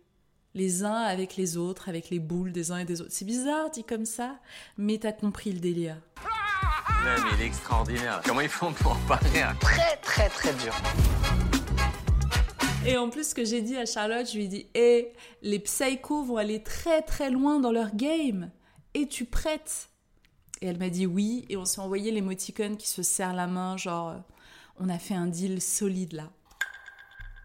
les 0.56 0.84
uns 0.84 0.94
avec 0.94 1.36
les 1.36 1.58
autres, 1.58 1.90
avec 1.90 2.10
les 2.10 2.20
boules 2.20 2.52
des 2.52 2.72
uns 2.72 2.78
et 2.78 2.86
des 2.86 3.02
autres. 3.02 3.12
C'est 3.12 3.26
bizarre 3.26 3.70
dit 3.72 3.84
comme 3.84 4.06
ça, 4.06 4.38
mais 4.78 4.98
t'as 5.00 5.12
compris 5.12 5.52
le 5.52 5.60
délire. 5.60 5.98
mais 7.04 7.10
il 7.36 7.42
est 7.42 7.48
extraordinaire. 7.48 8.22
Comment 8.26 8.42
ils 8.42 8.50
font 8.50 8.72
pour 8.74 8.96
parler 9.08 9.44
Très 9.60 9.98
très 9.98 10.30
très 10.30 10.54
dur. 10.54 10.74
Et 12.86 12.98
en 12.98 13.10
plus, 13.10 13.30
ce 13.30 13.36
que 13.36 13.46
j'ai 13.46 13.62
dit 13.62 13.78
à 13.78 13.86
Charlotte, 13.86 14.28
je 14.30 14.36
lui 14.36 14.44
ai 14.44 14.48
dit 14.48 14.68
Hé, 14.74 15.14
eh, 15.14 15.14
les 15.42 15.60
psychos 15.60 16.24
vont 16.24 16.38
aller 16.38 16.62
très 16.62 17.02
très 17.02 17.30
loin 17.30 17.60
dans 17.60 17.72
leur 17.72 17.96
game. 17.96 18.52
Et 18.94 19.08
tu 19.08 19.26
prêtes 19.26 19.90
Et 20.62 20.68
elle 20.68 20.78
m'a 20.78 20.90
dit 20.90 21.08
oui. 21.08 21.46
Et 21.50 21.58
on 21.58 21.66
s'est 21.66 21.82
envoyé 21.82 22.12
l'émoticône 22.12 22.78
qui 22.78 22.88
se 22.88 23.02
serre 23.02 23.34
la 23.34 23.48
main, 23.48 23.78
genre, 23.78 24.10
euh, 24.10 24.18
on 24.80 24.90
a 24.90 25.00
fait 25.00 25.16
un 25.16 25.28
deal 25.28 25.62
solide 25.62 26.14
là. 26.14 26.30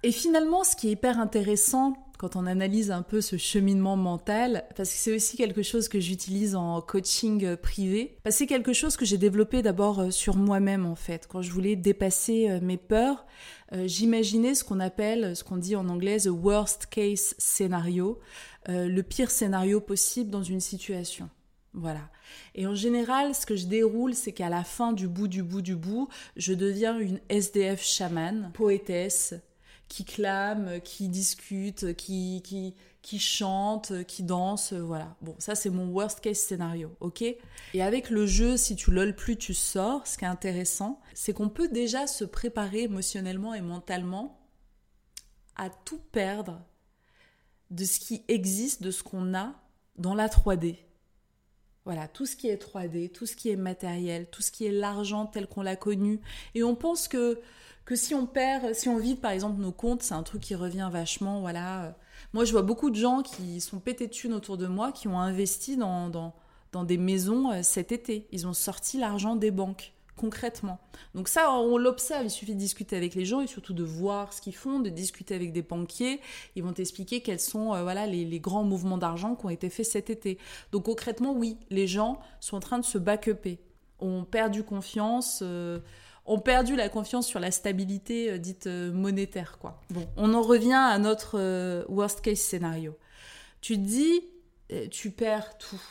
Et 0.03 0.13
finalement, 0.13 0.65
ce 0.65 0.77
qui 0.77 0.89
est 0.89 0.93
hyper 0.93 1.19
intéressant 1.19 1.97
quand 2.19 2.35
on 2.35 2.47
analyse 2.47 2.91
un 2.91 3.03
peu 3.03 3.21
ce 3.21 3.37
cheminement 3.37 3.97
mental, 3.97 4.65
parce 4.77 4.91
que 4.91 4.97
c'est 4.97 5.15
aussi 5.15 5.37
quelque 5.37 5.63
chose 5.63 5.89
que 5.89 6.01
j'utilise 6.01 6.57
en 6.57 6.81
coaching 6.81 7.45
euh, 7.45 7.57
privé, 7.57 8.19
parce 8.25 8.37
c'est 8.37 8.47
quelque 8.47 8.73
chose 8.73 8.97
que 8.97 9.05
j'ai 9.05 9.19
développé 9.19 9.63
d'abord 9.63 10.01
euh, 10.01 10.11
sur 10.11 10.37
moi-même 10.37 10.85
en 10.85 10.97
fait. 10.97 11.29
Quand 11.29 11.43
je 11.43 11.53
voulais 11.53 11.77
dépasser 11.77 12.51
euh, 12.51 12.61
mes 12.61 12.77
peurs, 12.77 13.25
j'imaginais 13.85 14.55
ce 14.55 14.65
qu'on 14.65 14.81
appelle, 14.81 15.37
ce 15.37 15.45
qu'on 15.45 15.59
dit 15.59 15.77
en 15.77 15.91
anglais, 15.91 16.21
the 16.21 16.31
worst 16.31 16.87
case 16.87 17.35
scénario, 17.37 18.19
le 18.67 19.03
pire 19.03 19.31
scénario 19.31 19.79
possible 19.79 20.31
dans 20.31 20.43
une 20.43 20.61
situation. 20.61 21.29
Voilà. 21.75 22.09
Et 22.55 22.67
en 22.67 22.75
général, 22.75 23.35
ce 23.35 23.45
que 23.45 23.57
je 23.57 23.67
déroule, 23.67 24.15
c'est 24.15 24.33
qu'à 24.33 24.49
la 24.49 24.65
fin 24.65 24.95
du 24.95 25.07
bout 25.07 25.29
du 25.29 25.43
bout 25.43 25.61
du 25.61 25.77
bout, 25.77 26.09
je 26.37 26.55
deviens 26.55 26.99
une 26.99 27.21
SDF 27.29 27.83
chamane, 27.85 28.51
poétesse, 28.55 29.35
qui 29.89 30.05
clament, 30.05 30.81
qui 30.81 31.09
discutent, 31.09 31.95
qui, 31.95 32.43
qui, 32.45 32.75
qui 33.03 33.19
chantent, 33.19 34.05
qui 34.05 34.23
dansent, 34.23 34.75
voilà. 34.75 35.17
Bon, 35.23 35.35
ça 35.39 35.55
c'est 35.55 35.71
mon 35.71 35.89
worst 35.89 36.21
case 36.21 36.39
scénario, 36.39 36.95
ok? 37.01 37.23
Et 37.23 37.83
avec 37.83 38.11
le 38.11 38.27
jeu, 38.27 38.57
si 38.57 38.77
tu 38.77 38.91
lol 38.91 39.15
plus, 39.15 39.37
tu 39.37 39.55
sors, 39.55 40.07
ce 40.07 40.19
qui 40.19 40.25
est 40.25 40.29
intéressant, 40.29 41.01
c'est 41.15 41.33
qu'on 41.33 41.49
peut 41.49 41.69
déjà 41.69 42.07
se 42.07 42.25
préparer 42.25 42.83
émotionnellement 42.83 43.55
et 43.55 43.63
mentalement 43.63 44.39
à 45.57 45.71
tout 45.71 46.01
perdre 46.13 46.61
de 47.71 47.85
ce 47.85 47.99
qui 47.99 48.25
existe, 48.29 48.83
de 48.83 48.91
ce 48.91 49.03
qu'on 49.03 49.35
a 49.35 49.55
dans 49.97 50.15
la 50.15 50.29
3D. 50.29 50.77
Voilà, 51.85 52.09
tout 52.09 52.27
ce 52.27 52.37
qui 52.37 52.49
est 52.49 52.63
3D, 52.63 53.11
tout 53.11 53.25
ce 53.25 53.35
qui 53.35 53.49
est 53.49 53.57
matériel, 53.57 54.29
tout 54.31 54.43
ce 54.43 54.53
qui 54.53 54.67
est 54.67 54.71
l'argent 54.71 55.27
tel 55.27 55.47
qu'on 55.47 55.63
l'a 55.63 55.77
connu. 55.77 56.21
Et 56.55 56.63
on 56.63 56.75
pense 56.75 57.09
que 57.09 57.41
que 57.89 57.97
si 57.97 58.15
on 58.15 58.27
perd, 58.27 58.75
si 58.75 58.91
on 58.91 58.99
vide 58.99 59.19
par 59.19 59.31
exemple 59.31 59.59
nos 59.63 59.73
comptes, 59.73 60.03
c'est 60.03 60.13
un 60.13 60.23
truc 60.23 60.43
qui 60.43 60.55
revient 60.55 60.91
vachement. 60.93 61.41
Voilà. 61.41 61.97
Moi, 62.35 62.45
je 62.45 62.53
vois 62.53 62.61
beaucoup 62.61 62.91
de 62.91 62.97
gens 62.97 63.23
qui 63.23 63.63
sont 63.63 63.79
pétés 63.79 64.09
de 64.09 64.13
thunes 64.13 64.35
autour 64.35 64.59
de 64.59 64.67
moi, 64.67 64.93
qui 64.93 65.09
ont 65.09 65.19
investi 65.19 65.79
dans, 65.79 66.11
dans, 66.11 66.35
dans 66.71 66.85
des 66.85 66.99
maisons 66.99 67.51
euh, 67.51 67.63
cet 67.63 67.91
été. 67.91 68.29
Ils 68.31 68.47
ont 68.47 68.53
sorti 68.53 68.99
l'argent 68.99 69.37
des 69.37 69.51
banques 69.51 69.95
concrètement. 70.17 70.81
Donc 71.15 71.29
ça, 71.29 71.51
on 71.51 71.79
l'observe, 71.79 72.27
il 72.27 72.31
suffit 72.31 72.55
de 72.55 72.61
discuter 72.61 72.95
avec 72.95 73.15
les 73.15 73.25
gens 73.25 73.41
et 73.41 73.47
surtout 73.47 73.73
de 73.73 73.85
voir 73.85 74.35
ce 74.35 74.43
qu'ils 74.43 74.57
font, 74.57 74.81
de 74.81 74.91
discuter 74.91 75.35
avec 75.35 75.55
des 75.55 75.63
banquiers. 75.63 76.21
Ils 76.57 76.63
vont 76.63 76.75
t'expliquer 76.75 77.23
quels 77.23 77.41
sont 77.41 77.73
euh, 77.73 77.83
voilà, 77.83 78.07
les, 78.07 78.39
grands 78.39 78.65
mouvements 78.65 78.99
d'argent 78.99 79.35
qui 79.35 79.47
ont 79.47 79.51
été 79.51 79.71
faits 79.71 79.87
cet 79.87 80.11
été. 80.11 80.37
Donc 80.73 80.85
concrètement, 80.85 81.33
oui, 81.33 81.57
les 81.71 81.87
gens 81.87 82.21
sont 82.41 82.59
en 82.59 82.61
train 82.61 82.79
de 82.79 82.85
se 82.85 82.99
back-upper. 82.99 83.59
On 83.99 84.25
perdu 84.25 84.63
confiance. 84.63 85.41
Euh, 85.41 85.79
ont 86.29 86.39
perdu 86.39 86.77
la 86.77 86.89
confiance 86.89 87.27
sur 87.27 87.41
la 87.41 87.51
stabilité 87.51 88.31
euh, 88.31 88.39
dite 88.39 88.67
euh, 88.67 88.93
monétaire. 88.93 89.59
Quoi. 89.59 89.81
Bon, 89.91 90.07
on 90.17 90.35
en 90.35 90.43
revient 90.43 90.73
à 90.75 90.99
notre 90.99 91.39
euh, 91.39 91.85
worst 91.89 92.21
case 92.21 92.39
scénario. 92.39 92.97
Tu 93.61 93.75
te 93.75 93.81
dis, 93.81 94.25
tu 94.91 95.11
perds 95.11 95.57
tout. 95.59 95.83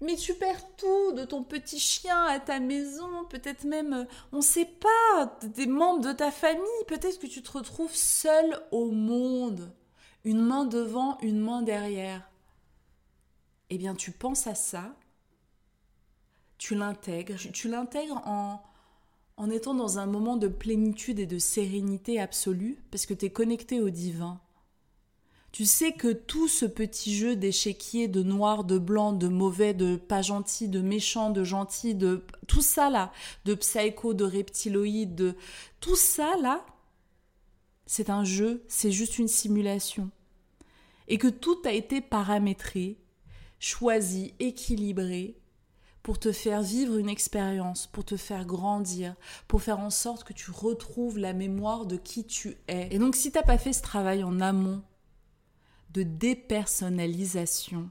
Mais 0.00 0.14
tu 0.16 0.34
perds 0.34 0.76
tout, 0.76 1.12
de 1.12 1.24
ton 1.24 1.42
petit 1.42 1.80
chien 1.80 2.24
à 2.26 2.38
ta 2.38 2.60
maison, 2.60 3.24
peut-être 3.30 3.64
même, 3.64 4.06
on 4.32 4.36
ne 4.36 4.42
sait 4.42 4.66
pas, 4.66 5.38
des 5.42 5.66
membres 5.66 6.04
de 6.04 6.12
ta 6.12 6.30
famille, 6.30 6.84
peut-être 6.86 7.18
que 7.18 7.26
tu 7.26 7.42
te 7.42 7.50
retrouves 7.50 7.94
seul 7.94 8.60
au 8.70 8.90
monde, 8.90 9.72
une 10.24 10.42
main 10.42 10.66
devant, 10.66 11.18
une 11.20 11.40
main 11.40 11.62
derrière. 11.62 12.28
Eh 13.70 13.78
bien, 13.78 13.94
tu 13.94 14.12
penses 14.12 14.46
à 14.46 14.54
ça, 14.54 14.94
tu 16.58 16.74
l'intègres, 16.74 17.36
tu 17.52 17.68
l'intègres 17.68 18.22
en, 18.26 18.62
en 19.36 19.50
étant 19.50 19.74
dans 19.74 19.98
un 19.98 20.06
moment 20.06 20.36
de 20.36 20.48
plénitude 20.48 21.18
et 21.18 21.26
de 21.26 21.38
sérénité 21.38 22.20
absolue, 22.20 22.78
parce 22.90 23.06
que 23.06 23.14
tu 23.14 23.26
es 23.26 23.30
connecté 23.30 23.80
au 23.80 23.90
divin. 23.90 24.40
Tu 25.50 25.66
sais 25.66 25.92
que 25.92 26.12
tout 26.12 26.48
ce 26.48 26.66
petit 26.66 27.14
jeu 27.14 27.36
d'échiquier, 27.36 28.08
de 28.08 28.24
noir, 28.24 28.64
de 28.64 28.76
blanc, 28.76 29.12
de 29.12 29.28
mauvais, 29.28 29.72
de 29.72 29.94
pas 29.94 30.20
gentil, 30.20 30.68
de 30.68 30.80
méchant, 30.80 31.30
de 31.30 31.44
gentil, 31.44 31.94
de 31.94 32.24
tout 32.48 32.60
ça 32.60 32.90
là, 32.90 33.12
de 33.44 33.54
psycho, 33.54 34.14
de 34.14 34.24
reptiloïde, 34.24 35.14
de 35.14 35.36
tout 35.78 35.94
ça 35.94 36.36
là, 36.40 36.66
c'est 37.86 38.10
un 38.10 38.24
jeu, 38.24 38.64
c'est 38.66 38.90
juste 38.90 39.18
une 39.18 39.28
simulation. 39.28 40.10
Et 41.06 41.18
que 41.18 41.28
tout 41.28 41.58
a 41.64 41.72
été 41.72 42.00
paramétré, 42.00 42.98
choisi, 43.60 44.34
équilibré 44.40 45.36
pour 46.04 46.18
te 46.18 46.32
faire 46.32 46.60
vivre 46.60 46.98
une 46.98 47.08
expérience, 47.08 47.86
pour 47.86 48.04
te 48.04 48.18
faire 48.18 48.44
grandir, 48.44 49.16
pour 49.48 49.62
faire 49.62 49.80
en 49.80 49.88
sorte 49.88 50.22
que 50.22 50.34
tu 50.34 50.50
retrouves 50.50 51.16
la 51.16 51.32
mémoire 51.32 51.86
de 51.86 51.96
qui 51.96 52.26
tu 52.26 52.58
es. 52.68 52.94
Et 52.94 52.98
donc 52.98 53.16
si 53.16 53.32
tu 53.32 53.38
n'as 53.38 53.42
pas 53.42 53.56
fait 53.56 53.72
ce 53.72 53.80
travail 53.80 54.22
en 54.22 54.38
amont 54.42 54.82
de 55.94 56.02
dépersonnalisation, 56.02 57.88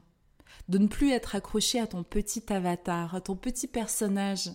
de 0.68 0.78
ne 0.78 0.86
plus 0.86 1.10
être 1.10 1.34
accroché 1.34 1.80
à 1.80 1.88
ton 1.88 2.04
petit 2.04 2.44
avatar, 2.52 3.16
à 3.16 3.20
ton 3.20 3.34
petit 3.34 3.66
personnage 3.66 4.48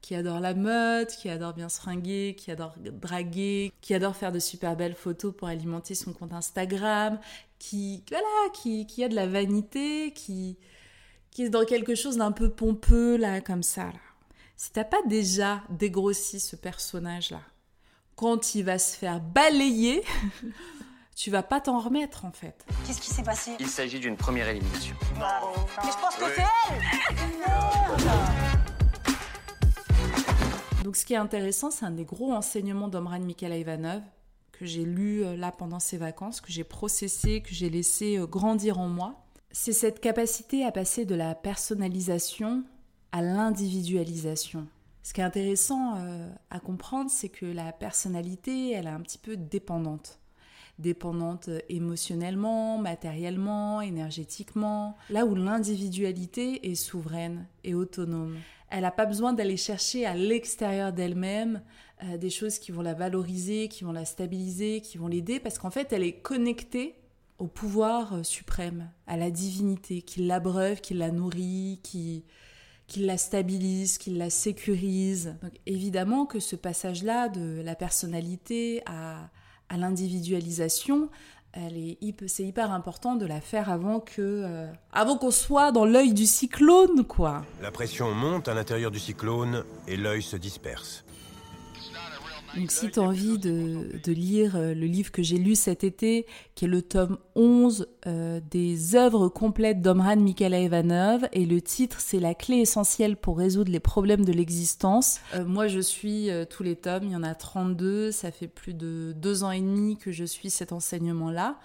qui 0.00 0.14
adore 0.14 0.38
la 0.38 0.54
mode, 0.54 1.08
qui 1.08 1.28
adore 1.28 1.54
bien 1.54 1.68
se 1.68 1.80
fringuer, 1.80 2.36
qui 2.38 2.52
adore 2.52 2.76
draguer, 2.78 3.72
qui 3.80 3.94
adore 3.94 4.14
faire 4.14 4.30
de 4.30 4.38
super 4.38 4.76
belles 4.76 4.94
photos 4.94 5.34
pour 5.36 5.48
alimenter 5.48 5.96
son 5.96 6.12
compte 6.12 6.32
Instagram, 6.32 7.18
qui 7.58 8.04
voilà, 8.08 8.52
qui, 8.54 8.86
qui 8.86 9.02
a 9.02 9.08
de 9.08 9.16
la 9.16 9.26
vanité, 9.26 10.12
qui 10.12 10.56
qui 11.30 11.44
est 11.44 11.48
dans 11.48 11.64
quelque 11.64 11.94
chose 11.94 12.16
d'un 12.16 12.32
peu 12.32 12.50
pompeux, 12.50 13.16
là, 13.16 13.40
comme 13.40 13.62
ça, 13.62 13.84
là. 13.84 14.00
Si 14.56 14.72
t'as 14.72 14.84
pas 14.84 15.00
déjà 15.06 15.62
dégrossi 15.70 16.38
ce 16.38 16.54
personnage-là, 16.54 17.40
quand 18.14 18.54
il 18.54 18.64
va 18.64 18.78
se 18.78 18.94
faire 18.94 19.20
balayer, 19.20 20.04
tu 21.16 21.30
vas 21.30 21.42
pas 21.42 21.60
t'en 21.60 21.78
remettre, 21.78 22.26
en 22.26 22.32
fait. 22.32 22.66
Qu'est-ce 22.86 23.00
qui 23.00 23.08
s'est 23.08 23.22
passé? 23.22 23.52
Il 23.58 23.68
s'agit 23.68 24.00
d'une 24.00 24.16
première 24.16 24.48
élimination. 24.48 24.94
Mais 25.14 25.90
je 25.90 25.98
pense 25.98 26.16
que 26.16 26.24
c'est 26.34 26.42
elle 26.42 26.78
Donc 30.84 30.96
ce 30.96 31.06
qui 31.06 31.14
est 31.14 31.18
intéressant, 31.18 31.70
c'est 31.70 31.86
un 31.86 31.90
des 31.90 32.04
gros 32.04 32.32
enseignements 32.32 32.88
d'Omran 32.88 33.20
Mikhail 33.20 33.58
Ivanov 33.60 34.02
que 34.52 34.66
j'ai 34.66 34.84
lu 34.84 35.24
euh, 35.24 35.36
là 35.36 35.52
pendant 35.52 35.80
ces 35.80 35.96
vacances, 35.96 36.42
que 36.42 36.52
j'ai 36.52 36.64
processé, 36.64 37.40
que 37.40 37.54
j'ai 37.54 37.70
laissé 37.70 38.18
euh, 38.18 38.26
grandir 38.26 38.78
en 38.78 38.88
moi 38.88 39.14
c'est 39.52 39.72
cette 39.72 40.00
capacité 40.00 40.64
à 40.64 40.72
passer 40.72 41.04
de 41.04 41.14
la 41.14 41.34
personnalisation 41.34 42.64
à 43.12 43.22
l'individualisation. 43.22 44.66
Ce 45.02 45.12
qui 45.12 45.20
est 45.20 45.24
intéressant 45.24 45.96
euh, 45.96 46.28
à 46.50 46.60
comprendre, 46.60 47.10
c'est 47.10 47.30
que 47.30 47.46
la 47.46 47.72
personnalité, 47.72 48.72
elle 48.72 48.86
est 48.86 48.90
un 48.90 49.00
petit 49.00 49.18
peu 49.18 49.36
dépendante. 49.36 50.20
dépendante 50.78 51.50
émotionnellement, 51.68 52.78
matériellement, 52.78 53.80
énergétiquement, 53.80 54.96
là 55.10 55.26
où 55.26 55.34
l'individualité 55.34 56.70
est 56.70 56.74
souveraine 56.74 57.46
et 57.64 57.74
autonome. 57.74 58.36
Elle 58.70 58.82
n'a 58.82 58.92
pas 58.92 59.06
besoin 59.06 59.32
d'aller 59.32 59.56
chercher 59.56 60.06
à 60.06 60.14
l'extérieur 60.14 60.92
d'elle-même 60.92 61.62
euh, 62.04 62.16
des 62.16 62.30
choses 62.30 62.58
qui 62.58 62.70
vont 62.70 62.82
la 62.82 62.94
valoriser, 62.94 63.68
qui 63.68 63.82
vont 63.82 63.92
la 63.92 64.04
stabiliser, 64.04 64.80
qui 64.80 64.96
vont 64.96 65.08
l'aider, 65.08 65.40
parce 65.40 65.58
qu'en 65.58 65.70
fait, 65.70 65.92
elle 65.92 66.04
est 66.04 66.20
connectée 66.20 66.99
au 67.40 67.46
pouvoir 67.46 68.14
euh, 68.14 68.22
suprême, 68.22 68.90
à 69.06 69.16
la 69.16 69.30
divinité, 69.30 70.02
qui 70.02 70.24
l'abreuve, 70.26 70.80
qui 70.80 70.94
la 70.94 71.10
nourrit, 71.10 71.80
qui, 71.82 72.24
qui 72.86 73.00
la 73.00 73.18
stabilise, 73.18 73.98
qui 73.98 74.10
la 74.10 74.30
sécurise. 74.30 75.34
Évidemment 75.66 76.26
que 76.26 76.38
ce 76.38 76.54
passage-là 76.54 77.28
de 77.28 77.60
la 77.62 77.74
personnalité 77.74 78.82
à, 78.86 79.30
à 79.68 79.76
l'individualisation, 79.76 81.08
c'est 82.26 82.44
hyper 82.44 82.70
important 82.70 83.16
de 83.16 83.26
la 83.26 83.40
faire 83.40 83.70
avant 83.70 83.98
que, 83.98 84.20
euh, 84.20 84.66
avant 84.92 85.16
qu'on 85.16 85.32
soit 85.32 85.72
dans 85.72 85.84
l'œil 85.84 86.14
du 86.14 86.26
cyclone, 86.26 87.04
quoi. 87.04 87.44
La 87.60 87.72
pression 87.72 88.14
monte 88.14 88.46
à 88.48 88.54
l'intérieur 88.54 88.90
du 88.90 89.00
cyclone 89.00 89.64
et 89.88 89.96
l'œil 89.96 90.22
se 90.22 90.36
disperse. 90.36 91.04
Donc 92.56 92.70
si 92.72 92.90
tu 92.90 92.98
as 92.98 93.02
envie 93.02 93.38
de, 93.38 94.12
lire 94.12 94.56
euh, 94.56 94.74
le 94.74 94.86
livre 94.86 95.12
que 95.12 95.22
j'ai 95.22 95.38
lu 95.38 95.54
cet 95.54 95.84
été, 95.84 96.26
qui 96.54 96.64
est 96.64 96.68
le 96.68 96.82
tome 96.82 97.18
11 97.36 97.86
euh, 98.06 98.40
des 98.50 98.96
œuvres 98.96 99.28
complètes 99.28 99.82
d'Omran 99.82 100.16
Mikhaila 100.16 100.60
Ivanov, 100.60 101.28
et 101.32 101.46
le 101.46 101.60
titre 101.60 102.00
c'est 102.00 102.20
La 102.20 102.34
clé 102.34 102.56
essentielle 102.56 103.16
pour 103.16 103.38
résoudre 103.38 103.70
les 103.70 103.80
problèmes 103.80 104.24
de 104.24 104.32
l'existence. 104.32 105.20
Euh, 105.34 105.44
moi 105.44 105.68
je 105.68 105.80
suis 105.80 106.28
tous 106.48 106.62
les 106.62 106.76
tomes, 106.76 107.04
il 107.04 107.12
y 107.12 107.16
en 107.16 107.22
a 107.22 107.34
32, 107.34 108.10
ça 108.10 108.30
fait 108.30 108.48
plus 108.48 108.74
de 108.74 109.12
deux 109.16 109.44
ans 109.44 109.50
et 109.50 109.60
demi 109.60 109.96
que 109.96 110.10
je 110.10 110.24
suis 110.24 110.50
cet 110.50 110.72
enseignement-là. 110.72 111.58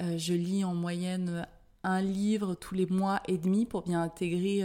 je 0.00 0.32
lis 0.32 0.64
en 0.64 0.74
moyenne 0.74 1.46
un 1.84 2.00
livre 2.00 2.54
tous 2.54 2.74
les 2.74 2.86
mois 2.86 3.20
et 3.28 3.38
demi 3.38 3.66
pour 3.66 3.82
bien 3.82 4.02
intégrer 4.02 4.64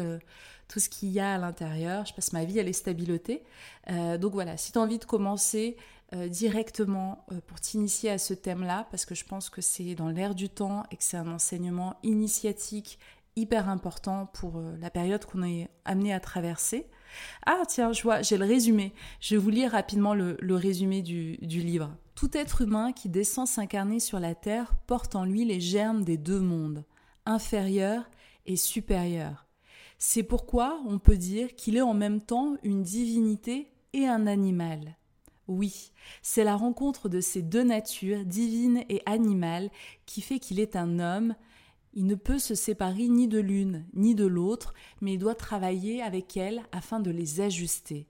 tout 0.70 0.80
ce 0.80 0.88
qu'il 0.88 1.10
y 1.10 1.20
a 1.20 1.34
à 1.34 1.38
l'intérieur. 1.38 2.06
Je 2.06 2.14
passe 2.14 2.32
ma 2.32 2.46
vie 2.46 2.60
à 2.60 2.64
les 2.64 2.74
stabiliser. 2.74 3.44
Euh, 3.90 4.18
donc 4.18 4.34
voilà, 4.34 4.56
si 4.56 4.72
tu 4.72 4.78
as 4.78 4.82
envie 4.82 5.00
de 5.00 5.06
commencer 5.06 5.76
euh, 6.14 6.30
directement 6.30 7.26
euh, 7.32 7.42
pour 7.48 7.60
t'initier 7.60 8.12
à 8.12 8.18
ce 8.18 8.34
thème-là, 8.34 8.88
parce 8.92 9.06
que 9.06 9.16
je 9.16 9.26
pense 9.26 9.50
que 9.50 9.62
c'est 9.62 9.96
dans 9.96 10.10
l'air 10.10 10.36
du 10.36 10.48
temps 10.48 10.84
et 10.92 10.96
que 10.96 11.04
c'est 11.04 11.18
un 11.18 11.32
enseignement 11.32 11.96
initiatique 12.04 13.00
hyper 13.36 13.68
important 13.68 14.28
pour 14.28 14.62
la 14.82 14.90
période 14.90 15.24
qu'on 15.24 15.44
est 15.44 15.70
amené 15.86 16.14
à 16.14 16.20
traverser. 16.20 16.88
Ah 17.46 17.62
tiens, 17.68 17.94
je 17.94 18.04
vois, 18.04 18.22
j'ai 18.22 18.38
le 18.38 18.46
résumé. 18.46 18.94
Je 19.22 19.36
vais 19.36 19.42
vous 19.42 19.50
lire 19.50 19.72
rapidement 19.72 20.14
le, 20.14 20.36
résumé 20.56 21.02
du, 21.02 21.38
du 21.38 21.62
livre. 21.62 21.96
Tout 22.16 22.36
être 22.36 22.62
humain 22.62 22.92
qui 22.92 23.08
descend 23.08 23.48
s'incarner 23.48 24.02
sur 24.02 24.20
la 24.20 24.36
Terre 24.36 24.74
porte 24.88 25.16
en 25.16 25.24
lui 25.24 25.46
les 25.46 25.62
germes 25.62 26.04
des 26.04 26.18
deux 26.18 26.42
mondes, 26.42 26.84
inférieur 27.26 28.10
et 28.46 28.56
supérieur. 28.56 29.48
C'est 29.98 30.24
pourquoi 30.24 30.82
on 30.88 30.98
peut 30.98 31.18
dire 31.18 31.56
qu'il 31.56 31.76
est 31.76 31.82
en 31.82 31.94
même 31.94 32.22
temps 32.22 32.56
une 32.64 32.84
divinité 32.84 33.72
et 33.94 34.08
un 34.08 34.28
animal. 34.28 34.98
Oui, 35.48 35.92
c'est 36.22 36.44
la 36.44 36.56
rencontre 36.56 37.10
de 37.10 37.22
ces 37.22 37.42
deux 37.42 37.64
natures, 37.64 38.24
divine 38.24 38.84
et 38.88 39.02
animale, 39.06 39.72
qui 40.06 40.22
fait 40.22 40.40
qu'il 40.40 40.60
est 40.60 40.76
un 40.76 41.00
homme. 41.00 41.36
Il 41.94 42.06
ne 42.06 42.16
peut 42.16 42.38
se 42.38 42.54
séparer 42.54 43.08
ni 43.08 43.28
de 43.28 43.40
l'une 43.40 43.86
ni 43.94 44.14
de 44.14 44.26
l'autre, 44.26 44.74
mais 45.02 45.14
il 45.14 45.18
doit 45.18 45.36
travailler 45.36 46.04
avec 46.04 46.38
elle 46.38 46.62
afin 46.72 47.00
de 47.00 47.10
les 47.10 47.42
ajuster. 47.42 48.08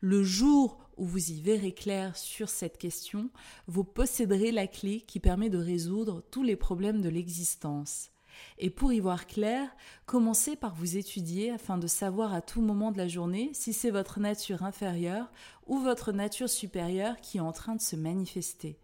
Le 0.00 0.22
jour 0.22 0.78
où 0.96 1.06
vous 1.06 1.30
y 1.30 1.40
verrez 1.40 1.72
clair 1.72 2.16
sur 2.16 2.50
cette 2.50 2.76
question, 2.76 3.30
vous 3.66 3.84
posséderez 3.84 4.52
la 4.52 4.66
clé 4.66 5.00
qui 5.00 5.18
permet 5.18 5.48
de 5.48 5.58
résoudre 5.58 6.22
tous 6.30 6.42
les 6.42 6.56
problèmes 6.56 7.00
de 7.00 7.08
l'existence. 7.08 8.10
Et 8.58 8.70
pour 8.70 8.92
y 8.92 9.00
voir 9.00 9.26
clair, 9.26 9.68
commencez 10.06 10.56
par 10.56 10.74
vous 10.74 10.96
étudier 10.96 11.50
afin 11.50 11.78
de 11.78 11.86
savoir 11.86 12.34
à 12.34 12.40
tout 12.40 12.60
moment 12.60 12.92
de 12.92 12.98
la 12.98 13.08
journée 13.08 13.50
si 13.52 13.72
c'est 13.72 13.90
votre 13.90 14.20
nature 14.20 14.62
inférieure 14.62 15.30
ou 15.66 15.78
votre 15.78 16.12
nature 16.12 16.48
supérieure 16.48 17.20
qui 17.20 17.38
est 17.38 17.42
en 17.42 17.52
train 17.52 17.74
de 17.74 17.80
se 17.80 17.96
manifester. 17.96 18.78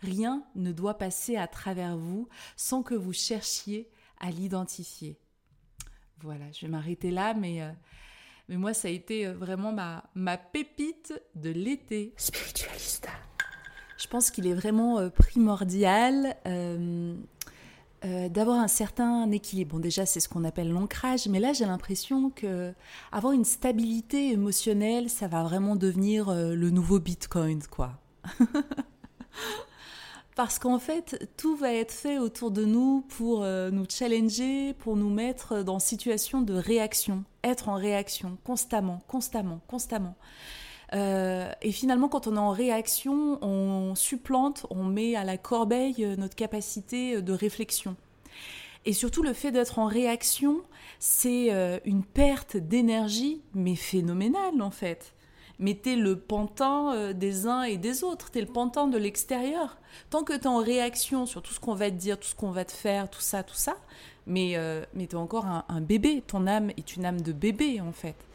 Rien 0.00 0.44
ne 0.54 0.72
doit 0.72 0.98
passer 0.98 1.36
à 1.36 1.46
travers 1.46 1.96
vous 1.96 2.28
sans 2.56 2.82
que 2.82 2.94
vous 2.94 3.12
cherchiez 3.12 3.90
à 4.18 4.30
l'identifier. 4.30 5.18
Voilà, 6.20 6.50
je 6.52 6.66
vais 6.66 6.72
m'arrêter 6.72 7.10
là, 7.10 7.34
mais, 7.34 7.62
euh, 7.62 7.70
mais 8.48 8.56
moi, 8.56 8.74
ça 8.74 8.88
a 8.88 8.90
été 8.90 9.26
euh, 9.26 9.34
vraiment 9.34 9.72
ma, 9.72 10.04
ma 10.14 10.36
pépite 10.36 11.14
de 11.36 11.50
l'été. 11.50 12.12
Spiritualista. 12.16 13.10
Je 13.98 14.06
pense 14.06 14.30
qu'il 14.30 14.46
est 14.46 14.54
vraiment 14.54 15.00
euh, 15.00 15.10
primordial 15.10 16.36
euh, 16.46 17.14
d'avoir 18.02 18.58
un 18.58 18.68
certain 18.68 19.30
équilibre. 19.30 19.72
Bon, 19.72 19.78
déjà, 19.80 20.06
c'est 20.06 20.20
ce 20.20 20.28
qu'on 20.28 20.44
appelle 20.44 20.70
l'ancrage, 20.70 21.26
mais 21.28 21.40
là, 21.40 21.52
j'ai 21.52 21.66
l'impression 21.66 22.30
que 22.30 22.72
avoir 23.12 23.32
une 23.32 23.44
stabilité 23.44 24.30
émotionnelle, 24.32 25.10
ça 25.10 25.26
va 25.28 25.42
vraiment 25.42 25.76
devenir 25.76 26.28
euh, 26.28 26.54
le 26.54 26.70
nouveau 26.70 27.00
Bitcoin, 27.00 27.62
quoi. 27.70 27.92
Parce 30.36 30.60
qu'en 30.60 30.78
fait, 30.78 31.28
tout 31.36 31.56
va 31.56 31.72
être 31.72 31.90
fait 31.90 32.18
autour 32.18 32.52
de 32.52 32.64
nous 32.64 33.04
pour 33.08 33.42
euh, 33.42 33.72
nous 33.72 33.86
challenger, 33.88 34.72
pour 34.74 34.94
nous 34.96 35.10
mettre 35.10 35.64
dans 35.64 35.80
situation 35.80 36.42
de 36.42 36.54
réaction, 36.54 37.24
être 37.42 37.68
en 37.68 37.74
réaction 37.74 38.38
constamment, 38.44 39.02
constamment, 39.08 39.60
constamment. 39.66 40.14
Euh, 40.94 41.50
et 41.60 41.72
finalement, 41.72 42.08
quand 42.08 42.26
on 42.26 42.36
est 42.36 42.40
en 42.40 42.50
réaction, 42.50 43.38
on 43.44 43.94
supplante, 43.94 44.66
on 44.70 44.84
met 44.84 45.16
à 45.16 45.24
la 45.24 45.36
corbeille 45.36 46.04
euh, 46.04 46.16
notre 46.16 46.34
capacité 46.34 47.16
euh, 47.16 47.22
de 47.22 47.32
réflexion. 47.32 47.96
Et 48.84 48.92
surtout, 48.92 49.22
le 49.22 49.34
fait 49.34 49.50
d'être 49.50 49.78
en 49.78 49.86
réaction, 49.86 50.62
c'est 50.98 51.50
une 51.84 52.04
perte 52.04 52.56
d'énergie, 52.56 53.42
mais 53.52 53.74
phénoménale 53.74 54.62
en 54.62 54.70
fait. 54.70 55.12
Mais 55.58 55.74
t'es 55.74 55.96
le 55.96 56.18
pantin 56.18 57.12
des 57.12 57.46
uns 57.46 57.64
et 57.64 57.76
des 57.76 58.02
autres, 58.02 58.30
t'es 58.30 58.40
le 58.40 58.46
pantin 58.46 58.86
de 58.86 58.96
l'extérieur. 58.96 59.76
Tant 60.08 60.22
que 60.22 60.32
t'es 60.32 60.46
en 60.46 60.58
réaction 60.58 61.26
sur 61.26 61.42
tout 61.42 61.52
ce 61.52 61.60
qu'on 61.60 61.74
va 61.74 61.90
te 61.90 61.96
dire, 61.96 62.18
tout 62.18 62.28
ce 62.28 62.34
qu'on 62.34 62.52
va 62.52 62.64
te 62.64 62.72
faire, 62.72 63.10
tout 63.10 63.20
ça, 63.20 63.42
tout 63.42 63.56
ça, 63.56 63.76
mais, 64.26 64.56
mais 64.94 65.06
t'es 65.06 65.16
encore 65.16 65.44
un 65.46 65.80
bébé. 65.82 66.22
Ton 66.26 66.46
âme 66.46 66.70
est 66.78 66.96
une 66.96 67.04
âme 67.04 67.20
de 67.20 67.32
bébé 67.32 67.82
en 67.82 67.92
fait 67.92 68.27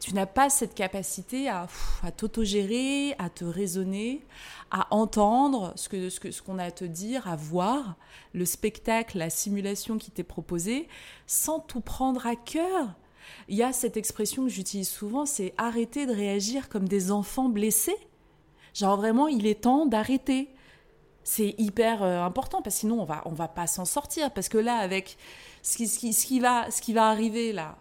tu 0.00 0.14
n'as 0.14 0.26
pas 0.26 0.50
cette 0.50 0.74
capacité 0.74 1.48
à, 1.48 1.68
t'autogérer, 2.16 3.14
à 3.18 3.30
te 3.30 3.44
raisonner, 3.44 4.24
à 4.70 4.86
entendre 4.94 5.72
ce 5.76 5.88
qu'on 5.88 6.20
que, 6.20 6.30
ce 6.30 6.42
qu'on 6.42 6.58
a 6.58 6.64
à 6.64 6.70
te 6.70 6.84
dire, 6.84 7.26
à 7.28 7.36
voir 7.36 7.96
le 8.32 8.44
spectacle, 8.44 9.18
la 9.18 9.30
simulation 9.30 9.98
qui 9.98 10.10
t'est 10.10 10.22
proposée, 10.22 10.88
sans 11.26 11.60
tout 11.60 11.80
prendre 11.80 12.26
à 12.26 12.36
cœur. 12.36 12.94
Il 13.48 13.56
y 13.56 13.62
a 13.62 13.72
cette 13.72 13.96
expression 13.96 14.44
que 14.44 14.48
j'utilise 14.50 14.88
souvent, 14.88 15.26
c'est 15.26 15.54
arrêter 15.56 16.06
de 16.06 16.12
réagir 16.12 16.68
comme 16.68 16.88
des 16.88 17.10
enfants 17.10 17.48
blessés. 17.48 17.96
Genre 18.74 18.96
vraiment, 18.96 19.26
il 19.26 19.46
est 19.46 19.62
temps 19.62 19.86
d'arrêter. 19.86 20.50
C'est 21.24 21.54
hyper 21.58 22.04
euh, 22.04 22.22
important 22.22 22.62
parce 22.62 22.76
que 22.76 22.80
sinon 22.80 23.00
on 23.00 23.04
va 23.04 23.22
on 23.24 23.32
va 23.32 23.48
pas 23.48 23.66
s'en 23.66 23.84
sortir 23.84 24.32
parce 24.32 24.48
que 24.48 24.58
là 24.58 24.76
avec 24.76 25.16
ce 25.62 25.76
qui, 25.76 25.88
ce 25.88 25.98
qui, 25.98 26.12
ce 26.12 26.24
qui 26.24 26.38
va 26.38 26.70
ce 26.70 26.80
qui 26.80 26.92
va 26.92 27.08
arriver 27.08 27.52
là 27.52 27.78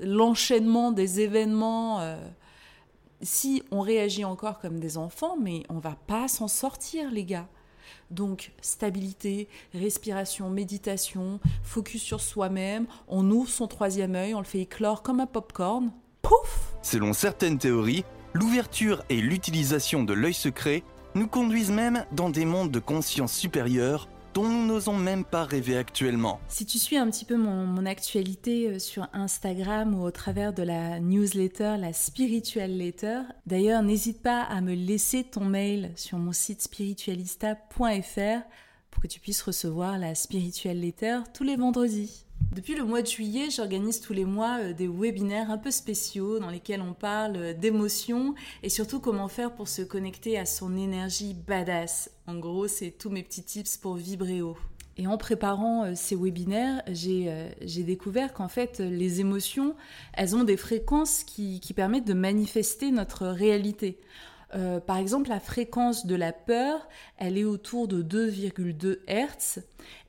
l'enchaînement 0.00 0.92
des 0.92 1.20
événements, 1.20 2.00
euh, 2.00 2.16
si 3.22 3.62
on 3.70 3.80
réagit 3.80 4.24
encore 4.24 4.58
comme 4.58 4.80
des 4.80 4.96
enfants, 4.96 5.36
mais 5.40 5.62
on 5.68 5.78
va 5.78 5.96
pas 6.06 6.28
s'en 6.28 6.48
sortir, 6.48 7.10
les 7.10 7.24
gars. 7.24 7.48
Donc, 8.10 8.52
stabilité, 8.60 9.48
respiration, 9.74 10.50
méditation, 10.50 11.40
focus 11.62 12.02
sur 12.02 12.20
soi-même, 12.20 12.86
on 13.06 13.30
ouvre 13.30 13.50
son 13.50 13.66
troisième 13.66 14.14
œil, 14.14 14.34
on 14.34 14.38
le 14.38 14.44
fait 14.44 14.60
éclore 14.60 15.02
comme 15.02 15.20
un 15.20 15.26
popcorn. 15.26 15.90
Pouf 16.22 16.74
Selon 16.82 17.12
certaines 17.12 17.58
théories, 17.58 18.04
l'ouverture 18.34 19.02
et 19.08 19.20
l'utilisation 19.20 20.04
de 20.04 20.14
l'œil 20.14 20.34
secret 20.34 20.82
nous 21.14 21.26
conduisent 21.26 21.70
même 21.70 22.04
dans 22.12 22.30
des 22.30 22.44
mondes 22.44 22.70
de 22.70 22.78
conscience 22.78 23.32
supérieure 23.32 24.08
dont 24.34 24.48
nous 24.48 24.66
n'osons 24.66 24.96
même 24.96 25.24
pas 25.24 25.44
rêver 25.44 25.76
actuellement. 25.76 26.40
Si 26.48 26.66
tu 26.66 26.78
suis 26.78 26.96
un 26.96 27.10
petit 27.10 27.24
peu 27.24 27.36
mon, 27.36 27.86
actualité 27.86 28.68
euh, 28.68 28.78
sur 28.78 29.08
Instagram 29.12 29.94
ou 29.94 30.02
au 30.02 30.10
travers 30.10 30.52
de 30.52 30.62
la 30.62 31.00
newsletter, 31.00 31.76
la 31.78 31.92
Spiritual 31.92 32.70
Letter, 32.70 33.20
d'ailleurs 33.46 33.82
n'hésite 33.82 34.22
pas 34.22 34.42
à 34.42 34.60
me 34.60 34.74
laisser 34.74 35.24
ton 35.24 35.44
mail 35.44 35.92
sur 35.96 36.18
mon 36.18 36.32
site 36.32 36.62
spiritualista.fr 36.62 38.42
pour 38.98 39.02
que 39.04 39.14
tu 39.14 39.20
puisses 39.20 39.42
recevoir 39.42 39.96
la 39.96 40.16
Spiritual 40.16 40.76
Letter 40.76 41.20
tous 41.32 41.44
les 41.44 41.54
vendredis. 41.54 42.24
Depuis 42.50 42.74
le 42.74 42.82
mois 42.82 43.00
de 43.00 43.06
juillet, 43.06 43.48
j'organise 43.48 44.00
tous 44.00 44.12
les 44.12 44.24
mois 44.24 44.58
euh, 44.58 44.72
des 44.72 44.88
webinaires 44.88 45.52
un 45.52 45.56
peu 45.56 45.70
spéciaux 45.70 46.40
dans 46.40 46.50
lesquels 46.50 46.82
on 46.82 46.94
parle 46.94 47.36
euh, 47.36 47.54
d'émotions 47.54 48.34
et 48.64 48.68
surtout 48.68 48.98
comment 48.98 49.28
faire 49.28 49.54
pour 49.54 49.68
se 49.68 49.82
connecter 49.82 50.36
à 50.36 50.46
son 50.46 50.76
énergie 50.76 51.32
badass. 51.46 52.10
En 52.26 52.40
gros, 52.40 52.66
c'est 52.66 52.90
tous 52.90 53.08
mes 53.08 53.22
petits 53.22 53.44
tips 53.44 53.76
pour 53.76 53.94
vibrer 53.94 54.42
haut. 54.42 54.58
Et 54.96 55.06
en 55.06 55.16
préparant 55.16 55.84
euh, 55.84 55.92
ces 55.94 56.16
webinaires, 56.16 56.82
j'ai 56.88 57.84
découvert 57.84 58.32
qu'en 58.32 58.48
fait, 58.48 58.80
les 58.80 59.20
émotions, 59.20 59.76
elles 60.12 60.34
ont 60.34 60.42
des 60.42 60.56
fréquences 60.56 61.22
qui, 61.22 61.60
qui 61.60 61.72
permettent 61.72 62.08
de 62.08 62.14
manifester 62.14 62.90
notre 62.90 63.28
réalité. 63.28 64.00
Euh, 64.54 64.80
par 64.80 64.96
exemple, 64.96 65.28
la 65.28 65.40
fréquence 65.40 66.06
de 66.06 66.14
la 66.14 66.32
peur, 66.32 66.88
elle 67.16 67.36
est 67.36 67.44
autour 67.44 67.88
de 67.88 68.02
2,2 68.02 69.00
Hertz. 69.06 69.60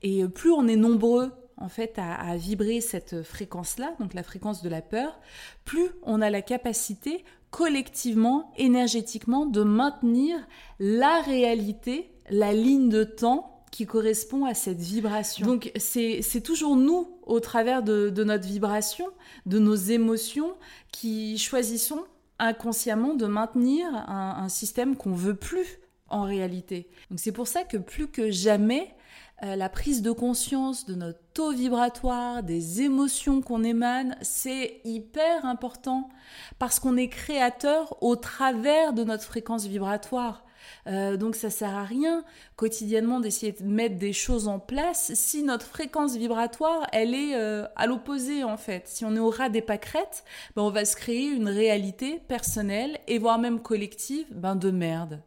Et 0.01 0.25
plus 0.27 0.51
on 0.51 0.67
est 0.67 0.75
nombreux 0.75 1.31
en 1.59 1.67
fait 1.67 1.95
à, 1.97 2.37
vibrer 2.37 2.79
cette 2.79 3.21
fréquence-là, 3.21 3.93
donc 3.99 4.13
la 4.13 4.23
fréquence 4.23 4.63
de 4.63 4.69
la 4.69 4.81
peur, 4.81 5.19
plus 5.65 5.89
on 6.03 6.21
a 6.21 6.29
la 6.29 6.41
capacité 6.41 7.25
collectivement, 7.51 8.53
énergétiquement, 8.57 9.45
de 9.45 9.63
maintenir 9.63 10.37
la 10.79 11.21
réalité, 11.21 12.11
la 12.29 12.53
ligne 12.53 12.89
de 12.89 13.03
temps 13.03 13.65
qui 13.71 13.85
correspond 13.85 14.45
à 14.45 14.53
cette 14.53 14.79
vibration. 14.79 15.45
Donc 15.45 15.71
c'est 15.75 16.43
toujours 16.43 16.75
nous, 16.75 17.17
au 17.25 17.39
travers 17.39 17.83
de, 17.83 18.23
notre 18.23 18.47
vibration, 18.47 19.07
de 19.45 19.59
nos 19.59 19.75
émotions, 19.75 20.55
qui 20.91 21.37
choisissons 21.37 22.03
inconsciemment 22.39 23.13
de 23.13 23.25
maintenir 23.25 23.87
un, 23.93 24.49
système 24.49 24.95
qu'on 24.95 25.13
veut 25.13 25.35
plus 25.35 25.79
en 26.09 26.23
réalité. 26.23 26.89
Donc 27.09 27.19
c'est 27.19 27.31
pour 27.31 27.47
ça 27.47 27.63
que 27.63 27.77
plus 27.77 28.07
que 28.07 28.31
jamais, 28.31 28.95
euh, 29.43 29.55
la 29.55 29.69
prise 29.69 30.01
de 30.01 30.11
conscience 30.11 30.85
de 30.85 30.95
notre 30.95 31.19
taux 31.33 31.51
vibratoire, 31.51 32.43
des 32.43 32.81
émotions 32.81 33.41
qu'on 33.41 33.63
émane, 33.63 34.17
c'est 34.21 34.81
hyper 34.83 35.45
important 35.45 36.09
parce 36.57 36.79
qu'on 36.79 36.97
est 36.97 37.09
créateur 37.09 38.01
au 38.01 38.15
travers 38.15 38.93
de 38.93 39.03
notre 39.03 39.23
fréquence 39.23 39.65
vibratoire. 39.65 40.43
Euh, 40.87 41.17
donc 41.17 41.35
ça 41.35 41.49
sert 41.49 41.75
à 41.75 41.83
rien 41.83 42.23
quotidiennement 42.55 43.19
d'essayer 43.19 43.51
de 43.51 43.63
mettre 43.63 43.97
des 43.97 44.13
choses 44.13 44.47
en 44.47 44.59
place 44.59 45.11
si 45.13 45.43
notre 45.43 45.65
fréquence 45.65 46.15
vibratoire 46.15 46.87
elle 46.91 47.13
est 47.13 47.35
euh, 47.35 47.65
à 47.75 47.87
l'opposé 47.87 48.43
en 48.43 48.57
fait. 48.57 48.87
Si 48.87 49.05
on 49.05 49.15
est 49.15 49.19
au 49.19 49.29
ras 49.29 49.49
des 49.49 49.61
pâquerettes, 49.61 50.23
ben 50.55 50.63
on 50.63 50.71
va 50.71 50.85
se 50.85 50.95
créer 50.95 51.27
une 51.27 51.49
réalité 51.49 52.19
personnelle 52.27 52.99
et 53.07 53.19
voire 53.19 53.39
même 53.39 53.61
collective 53.61 54.25
ben 54.31 54.55
de 54.55 54.71
merde. 54.71 55.21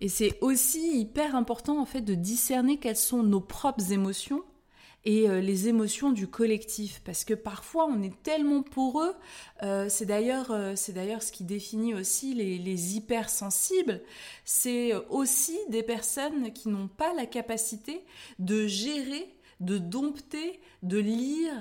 Et 0.00 0.08
c'est 0.08 0.36
aussi 0.40 0.98
hyper 0.98 1.36
important 1.36 1.80
en 1.80 1.86
fait 1.86 2.00
de 2.00 2.14
discerner 2.14 2.78
quelles 2.78 2.96
sont 2.96 3.22
nos 3.22 3.40
propres 3.40 3.92
émotions 3.92 4.42
et 5.04 5.28
euh, 5.28 5.40
les 5.40 5.68
émotions 5.68 6.10
du 6.12 6.28
collectif 6.28 7.00
parce 7.04 7.24
que 7.24 7.34
parfois 7.34 7.86
on 7.86 8.02
est 8.02 8.22
tellement 8.22 8.62
poreux 8.62 9.14
euh, 9.62 9.88
c'est 9.88 10.06
d'ailleurs 10.06 10.50
euh, 10.50 10.76
ce 10.76 11.32
qui 11.32 11.44
définit 11.44 11.94
aussi 11.94 12.34
les, 12.34 12.58
les 12.58 12.96
hypersensibles 12.96 14.00
c'est 14.44 14.94
aussi 15.10 15.58
des 15.68 15.82
personnes 15.82 16.52
qui 16.52 16.68
n'ont 16.68 16.88
pas 16.88 17.14
la 17.14 17.26
capacité 17.26 18.04
de 18.38 18.66
gérer 18.66 19.34
de 19.60 19.78
dompter 19.78 20.60
de 20.82 20.98
lire 20.98 21.52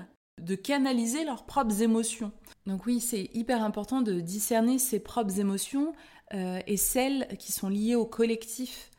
de 0.41 0.55
canaliser 0.55 1.23
leurs 1.23 1.45
propres 1.45 1.81
émotions. 1.81 2.31
Donc 2.65 2.85
oui, 2.85 2.99
c'est 2.99 3.29
hyper 3.33 3.63
important 3.63 4.01
de 4.01 4.19
discerner 4.19 4.79
ses 4.79 4.99
propres 4.99 5.39
émotions 5.39 5.93
euh, 6.33 6.59
et 6.67 6.77
celles 6.77 7.27
qui 7.39 7.51
sont 7.51 7.69
liées 7.69 7.95
au 7.95 8.05
collectif. 8.05 8.90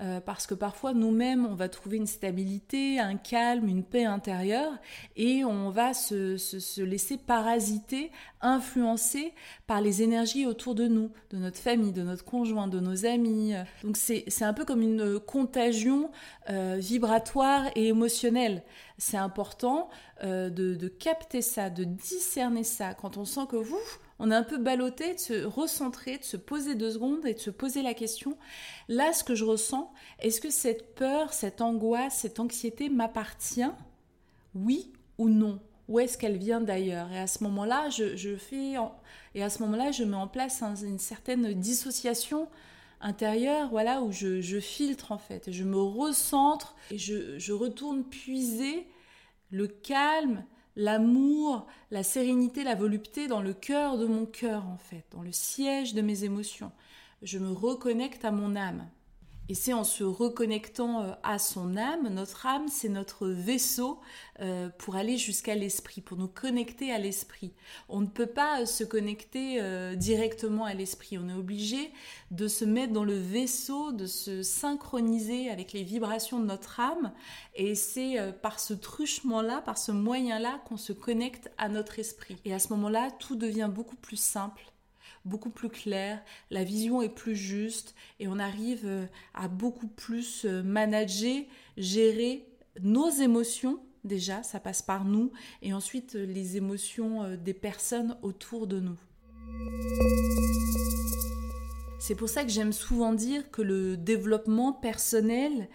Euh, 0.00 0.20
parce 0.20 0.46
que 0.46 0.54
parfois 0.54 0.94
nous-mêmes, 0.94 1.44
on 1.44 1.54
va 1.54 1.68
trouver 1.68 1.96
une 1.96 2.06
stabilité, 2.06 3.00
un 3.00 3.16
calme, 3.16 3.68
une 3.68 3.82
paix 3.82 4.04
intérieure, 4.04 4.72
et 5.16 5.44
on 5.44 5.70
va 5.70 5.92
se, 5.92 6.82
laisser 6.82 7.18
parasiter, 7.18 8.12
influencer 8.40 9.32
par 9.66 9.80
les 9.80 10.02
énergies 10.02 10.46
autour 10.46 10.76
de 10.76 10.86
nous, 10.86 11.10
de 11.30 11.38
notre 11.38 11.58
famille, 11.58 11.92
de 11.92 12.02
notre 12.02 12.24
conjoint, 12.24 12.68
de 12.68 12.78
nos 12.78 13.06
amis. 13.06 13.54
Donc 13.82 13.96
c'est 13.96 14.42
un 14.42 14.54
peu 14.54 14.64
comme 14.64 14.82
une 14.82 15.18
contagion 15.18 16.10
euh, 16.48 16.76
vibratoire 16.78 17.66
et 17.74 17.88
émotionnelle. 17.88 18.62
C'est 18.98 19.16
important 19.16 19.90
de, 20.22 20.48
de 20.48 20.88
capter 20.88 21.40
ça, 21.40 21.70
de 21.70 21.84
discerner 21.84 22.64
ça. 22.64 22.94
Quand 22.94 23.16
on 23.16 23.24
sent 23.24 23.46
que 23.48 23.56
vous, 23.56 23.78
on 24.18 24.30
est 24.30 24.34
un 24.34 24.42
peu 24.42 24.58
ballotté 24.58 25.14
de 25.14 25.18
se 25.18 25.44
recentrer, 25.44 26.18
de 26.18 26.24
se 26.24 26.36
poser 26.36 26.74
deux 26.74 26.92
secondes 26.92 27.24
et 27.26 27.34
de 27.34 27.38
se 27.38 27.50
poser 27.50 27.82
la 27.82 27.94
question, 27.94 28.36
là 28.88 29.12
ce 29.12 29.24
que 29.24 29.34
je 29.34 29.44
ressens, 29.44 29.92
est-ce 30.18 30.40
que 30.40 30.50
cette 30.50 30.94
peur, 30.94 31.32
cette 31.32 31.60
angoisse, 31.60 32.18
cette 32.18 32.40
anxiété 32.40 32.88
m'appartient? 32.88 33.70
Oui 34.54 34.92
ou 35.18 35.28
non? 35.28 35.60
Où 35.88 36.00
est-ce 36.00 36.18
qu'elle 36.18 36.36
vient 36.36 36.60
d'ailleurs? 36.60 37.10
Et 37.12 37.18
à 37.18 37.26
ce 37.26 37.42
moment-là, 37.44 37.88
je, 37.88 38.36
fais 38.36 38.74
et 39.34 39.42
à 39.42 39.48
ce 39.48 39.62
moment-là, 39.62 39.90
je 39.90 40.04
mets 40.04 40.16
en 40.16 40.28
place 40.28 40.62
une 40.62 40.98
certaine 40.98 41.54
dissociation 41.54 42.48
intérieure, 43.00 43.70
voilà, 43.70 44.02
où 44.02 44.12
je, 44.12 44.60
filtre 44.60 45.12
en 45.12 45.18
fait, 45.18 45.50
je 45.50 45.64
me 45.64 45.80
recentre 45.80 46.74
et 46.90 46.98
je, 46.98 47.38
je 47.38 47.52
retourne 47.52 48.04
puiser 48.04 48.86
le 49.50 49.66
calme, 49.66 50.44
l'amour, 50.78 51.66
la 51.90 52.04
sérénité, 52.04 52.62
la 52.62 52.76
volupté 52.76 53.26
dans 53.26 53.42
le 53.42 53.52
cœur 53.52 53.98
de 53.98 54.06
mon 54.06 54.24
cœur 54.24 54.64
en 54.64 54.78
fait, 54.78 55.04
dans 55.10 55.22
le 55.22 55.32
siège 55.32 55.92
de 55.92 56.00
mes 56.00 56.24
émotions. 56.24 56.70
Je 57.20 57.38
me 57.38 57.50
reconnecte 57.50 58.24
à 58.24 58.30
mon 58.30 58.54
âme. 58.54 58.88
Et 59.50 59.54
c'est 59.54 59.72
en 59.72 59.84
se 59.84 60.04
reconnectant 60.04 61.02
euh, 61.02 61.12
à 61.22 61.38
son 61.38 61.76
âme, 61.78 62.08
notre 62.08 62.44
âme, 62.44 62.68
c'est 62.68 62.90
notre 62.90 63.28
vaisseau 63.28 63.98
euh, 64.40 64.68
pour 64.76 64.96
aller 64.96 65.16
jusqu'à 65.16 65.54
l'esprit, 65.54 66.02
pour 66.02 66.18
nous 66.18 66.28
connecter 66.28 66.92
à 66.92 66.98
l'esprit. 66.98 67.54
On 67.88 68.00
ne 68.00 68.06
peut 68.06 68.26
pas 68.26 68.60
euh, 68.60 68.66
se 68.66 68.84
connecter 68.84 69.38
directement 69.96 70.64
à 70.64 70.74
l'esprit. 70.74 71.18
On 71.18 71.28
est 71.28 71.34
obligé 71.34 71.92
de 72.30 72.46
se 72.46 72.64
mettre 72.64 72.92
dans 72.92 73.04
le 73.04 73.18
vaisseau, 73.18 73.92
de 73.92 74.06
se 74.06 74.42
synchroniser 74.42 75.50
avec 75.50 75.72
les 75.72 75.82
vibrations 75.82 76.38
de 76.38 76.44
notre 76.44 76.80
âme. 76.80 77.12
Et 77.54 77.74
c'est 77.74 78.16
par 78.42 78.60
ce 78.60 78.74
truchement-là, 78.74 79.62
par 79.62 79.78
ce 79.78 79.92
moyen-là, 79.92 80.60
qu'on 80.66 80.76
se 80.76 80.92
connecte 80.92 81.50
à 81.58 81.68
notre 81.68 81.98
esprit. 81.98 82.36
Et 82.44 82.52
à 82.52 82.58
ce 82.58 82.68
moment-là, 82.70 83.10
tout 83.18 83.36
devient 83.36 83.70
beaucoup 83.72 83.96
plus 83.96 84.20
simple 84.20 84.72
beaucoup 85.28 85.50
plus 85.50 85.68
clair, 85.68 86.20
la 86.50 86.64
vision 86.64 87.02
est 87.02 87.08
plus 87.08 87.36
juste 87.36 87.94
et 88.18 88.26
on 88.26 88.38
arrive 88.38 88.82
euh, 88.84 89.06
à 89.34 89.48
beaucoup 89.48 89.86
plus 89.86 90.44
euh, 90.44 90.62
manager, 90.62 91.44
gérer 91.76 92.46
nos 92.82 93.10
émotions. 93.10 93.78
Déjà, 94.04 94.42
ça 94.42 94.58
passe 94.58 94.82
par 94.82 95.04
nous 95.04 95.32
et 95.62 95.72
ensuite 95.72 96.16
euh, 96.16 96.24
les 96.24 96.56
émotions 96.56 97.36
des 97.36 97.54
personnes 97.54 98.16
autour 98.22 98.66
de 98.66 98.80
nous. 98.80 98.96
C'est 102.00 102.14
pour 102.14 102.28
ça 102.28 102.44
que 102.44 102.50
j'aime 102.50 102.72
souvent 102.72 103.12
dire 103.12 103.50
que 103.50 103.60
le 103.60 103.96
développement 103.96 104.72
personnel, 104.72 105.68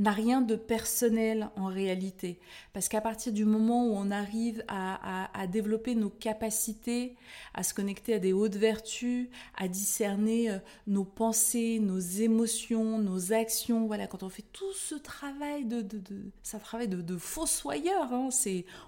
n'a 0.00 0.12
rien 0.12 0.40
de 0.40 0.56
personnel 0.56 1.50
en 1.56 1.66
réalité. 1.66 2.38
Parce 2.72 2.88
qu'à 2.88 3.02
partir 3.02 3.32
du 3.32 3.44
moment 3.44 3.86
où 3.86 3.92
on 3.94 4.10
arrive 4.10 4.64
à, 4.66 5.46
développer 5.46 5.94
nos 5.94 6.10
capacités, 6.10 7.14
à 7.54 7.62
se 7.62 7.74
connecter 7.74 8.14
à 8.14 8.18
des 8.18 8.32
hautes 8.32 8.56
vertus, 8.56 9.28
à 9.56 9.68
discerner 9.68 10.50
euh, 10.50 10.58
nos 10.86 11.04
pensées, 11.04 11.78
nos 11.80 11.98
émotions, 11.98 12.98
nos 12.98 13.32
actions, 13.32 13.86
voilà, 13.86 14.06
quand 14.06 14.22
on 14.22 14.28
fait 14.28 14.44
tout 14.52 14.72
ce 14.72 14.94
travail 14.94 15.64
de, 15.64 15.82
de, 15.82 15.98
de 15.98 16.30
ça 16.42 16.58
travail 16.58 16.88
de, 16.88 17.00
de 17.02 17.16
fossoyeur, 17.16 18.12
hein, 18.12 18.28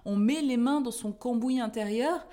on 0.04 0.16
met 0.16 0.40
les 0.40 0.56
mains 0.56 0.80
dans 0.80 0.90
son 0.90 1.12
cambouis 1.12 1.60
intérieur, 1.60 2.26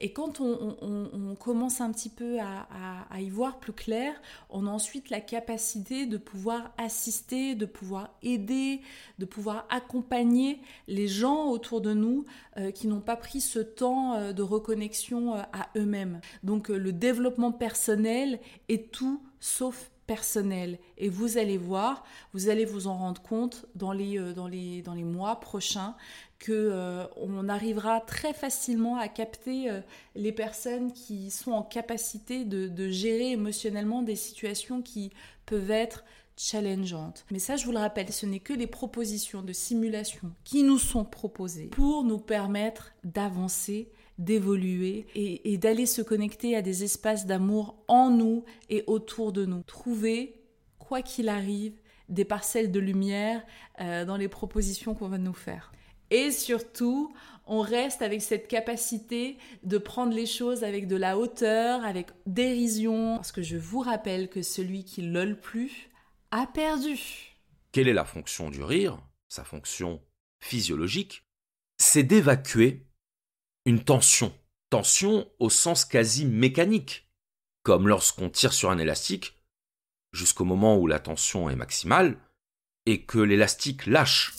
et 0.00 0.12
quand 0.12 0.40
on, 0.40 1.36
commence 1.38 1.80
un 1.80 1.92
petit 1.92 2.08
peu 2.08 2.38
à, 2.40 3.20
y 3.20 3.28
voir 3.28 3.58
plus 3.58 3.72
clair, 3.72 4.14
on 4.48 4.66
a 4.66 4.70
ensuite 4.70 5.10
la 5.10 5.20
capacité 5.20 6.06
de 6.06 6.16
pouvoir 6.16 6.72
assister, 6.78 7.54
de 7.54 7.66
pouvoir 7.66 8.10
aider, 8.22 8.80
de 9.18 9.26
pouvoir 9.26 9.66
accompagner 9.68 10.60
les 10.88 11.06
gens 11.06 11.48
autour 11.50 11.80
de 11.80 11.92
nous 11.92 12.24
euh, 12.56 12.70
qui 12.70 12.88
n'ont 12.88 13.00
pas 13.00 13.16
pris 13.16 13.40
ce 13.40 13.58
temps 13.58 14.14
euh, 14.14 14.32
de 14.32 14.42
reconnexion 14.42 15.34
euh, 15.34 15.42
à 15.52 15.68
eux-mêmes. 15.76 16.20
Donc 16.42 16.68
le 16.68 16.92
développement 16.92 17.52
personnel 17.52 18.40
est 18.68 18.90
tout 18.90 19.20
sauf 19.40 19.89
personnel. 20.10 20.80
Et 20.98 21.08
vous 21.08 21.38
allez 21.38 21.56
voir, 21.56 22.02
vous 22.34 22.48
allez 22.48 22.64
vous 22.64 22.88
en 22.88 22.96
rendre 22.96 23.22
compte 23.22 23.66
dans 23.76 23.92
les, 23.92 24.18
dans 24.34 24.48
les, 24.48 24.82
dans 24.82 24.94
les 24.94 25.04
mois 25.04 25.38
prochains 25.38 25.94
que 26.40 26.52
euh, 26.52 27.06
on 27.16 27.48
arrivera 27.48 28.00
très 28.00 28.32
facilement 28.32 28.96
à 28.96 29.06
capter 29.06 29.70
euh, 29.70 29.80
les 30.16 30.32
personnes 30.32 30.92
qui 30.92 31.30
sont 31.30 31.52
en 31.52 31.62
capacité 31.62 32.44
de, 32.44 32.88
gérer 32.88 33.30
émotionnellement 33.32 34.02
des 34.02 34.16
situations 34.16 34.82
qui 34.82 35.12
peuvent 35.46 35.70
être 35.70 36.02
challengeantes. 36.36 37.26
Mais 37.30 37.38
ça, 37.38 37.56
je 37.56 37.66
vous 37.66 37.72
le 37.72 37.78
rappelle, 37.78 38.10
ce 38.10 38.26
n'est 38.26 38.40
que 38.40 38.54
les 38.54 38.66
propositions 38.66 39.42
de 39.42 39.52
simulation 39.52 40.32
qui 40.42 40.62
nous 40.64 40.78
sont 40.78 41.04
proposées 41.04 41.66
pour 41.66 42.02
nous 42.02 42.18
permettre 42.18 42.92
d'avancer, 43.04 43.88
d'évoluer 44.20 45.06
et, 45.14 45.56
d'aller 45.58 45.86
se 45.86 46.02
connecter 46.02 46.54
à 46.54 46.62
des 46.62 46.84
espaces 46.84 47.26
d'amour 47.26 47.82
en 47.88 48.10
nous 48.10 48.44
et 48.68 48.84
autour 48.86 49.32
de 49.32 49.46
nous. 49.46 49.62
Trouver, 49.62 50.42
quoi 50.78 51.02
qu'il 51.02 51.28
arrive, 51.28 51.72
des 52.08 52.26
parcelles 52.26 52.70
de 52.70 52.80
lumière 52.80 53.42
euh, 53.80 54.04
dans 54.04 54.16
les 54.16 54.28
propositions 54.28 54.94
qu'on 54.94 55.08
va 55.08 55.18
nous 55.18 55.32
faire. 55.32 55.72
Et 56.10 56.30
surtout, 56.32 57.14
on 57.46 57.60
reste 57.60 58.02
avec 58.02 58.20
cette 58.20 58.46
capacité 58.46 59.38
de 59.62 59.78
prendre 59.78 60.12
les 60.12 60.26
choses 60.26 60.64
avec 60.64 60.86
de 60.86 60.96
la 60.96 61.16
hauteur, 61.16 61.84
avec 61.84 62.08
dérision. 62.26 63.16
Parce 63.16 63.32
que 63.32 63.42
je 63.42 63.56
vous 63.56 63.80
rappelle 63.80 64.28
que 64.28 64.42
celui 64.42 64.84
qui 64.84 65.02
lol 65.02 65.40
plus 65.40 65.88
a 66.30 66.46
perdu. 66.46 67.36
Quelle 67.72 67.88
est 67.88 67.94
la 67.94 68.04
fonction 68.04 68.50
du 68.50 68.62
rire? 68.62 68.98
Sa 69.28 69.44
fonction 69.44 70.02
physiologique, 70.40 71.22
c'est 71.78 72.02
d'évacuer 72.02 72.89
une 73.64 73.82
tension. 73.82 74.32
Tension 74.70 75.26
au 75.38 75.50
sens 75.50 75.84
quasi 75.84 76.24
mécanique. 76.24 77.08
Comme 77.62 77.88
lorsqu'on 77.88 78.30
tire 78.30 78.52
sur 78.52 78.70
un 78.70 78.78
élastique 78.78 79.34
jusqu'au 80.12 80.44
moment 80.44 80.76
où 80.78 80.86
la 80.86 80.98
tension 80.98 81.50
est 81.50 81.56
maximale 81.56 82.16
et 82.86 83.02
que 83.02 83.18
l'élastique 83.18 83.86
lâche. 83.86 84.34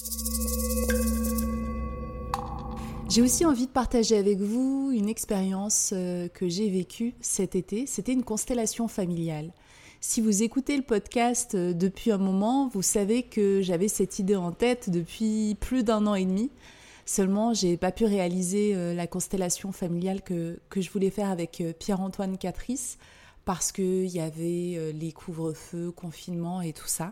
J'ai 3.10 3.22
aussi 3.22 3.46
envie 3.46 3.68
de 3.68 3.72
partager 3.72 4.18
avec 4.18 4.40
vous 4.40 4.92
une 4.94 5.10
expérience 5.10 5.92
euh, 5.94 6.30
que 6.30 6.48
j'ai 6.48 6.70
vécue 6.70 7.14
cet 7.20 7.56
été. 7.56 7.86
C'était 7.86 8.14
une 8.14 8.24
constellation 8.24 8.88
familiale. 8.88 9.54
Si 10.00 10.22
vous 10.22 10.44
écoutez 10.44 10.78
le 10.78 10.84
podcast 10.84 11.56
euh, 11.56 11.74
depuis 11.74 12.12
un 12.12 12.18
moment, 12.18 12.70
vous 12.70 12.82
savez 12.82 13.24
que 13.24 13.62
j'avais 13.62 13.90
cette 13.90 14.18
idée 14.18 14.38
en 14.38 14.52
tête 14.52 14.90
depuis 14.90 15.56
plus 15.60 15.84
d'un 15.84 16.08
an 16.08 16.16
et 16.16 16.26
demi. 16.26 16.52
Seulement, 17.12 17.54
j'ai 17.54 17.76
pas 17.76 17.92
pu 17.92 18.06
réaliser 18.06 18.74
euh, 18.74 18.94
la 18.94 19.06
constellation 19.06 19.74
familiale 19.74 20.22
que, 20.22 20.62
que 20.70 20.80
je 20.80 20.90
voulais 20.90 21.10
faire 21.10 21.30
avec 21.30 21.62
Pierre-Antoine 21.78 22.38
Catrice 22.38 22.98
parce 23.44 23.74
qu'il 23.74 24.08
y 24.08 24.22
avait 24.22 24.94
les 24.94 25.12
couvre-feux, 25.12 25.92
confinement 25.92 26.62
et 26.62 26.72
tout 26.72 26.88
ça. 26.88 27.12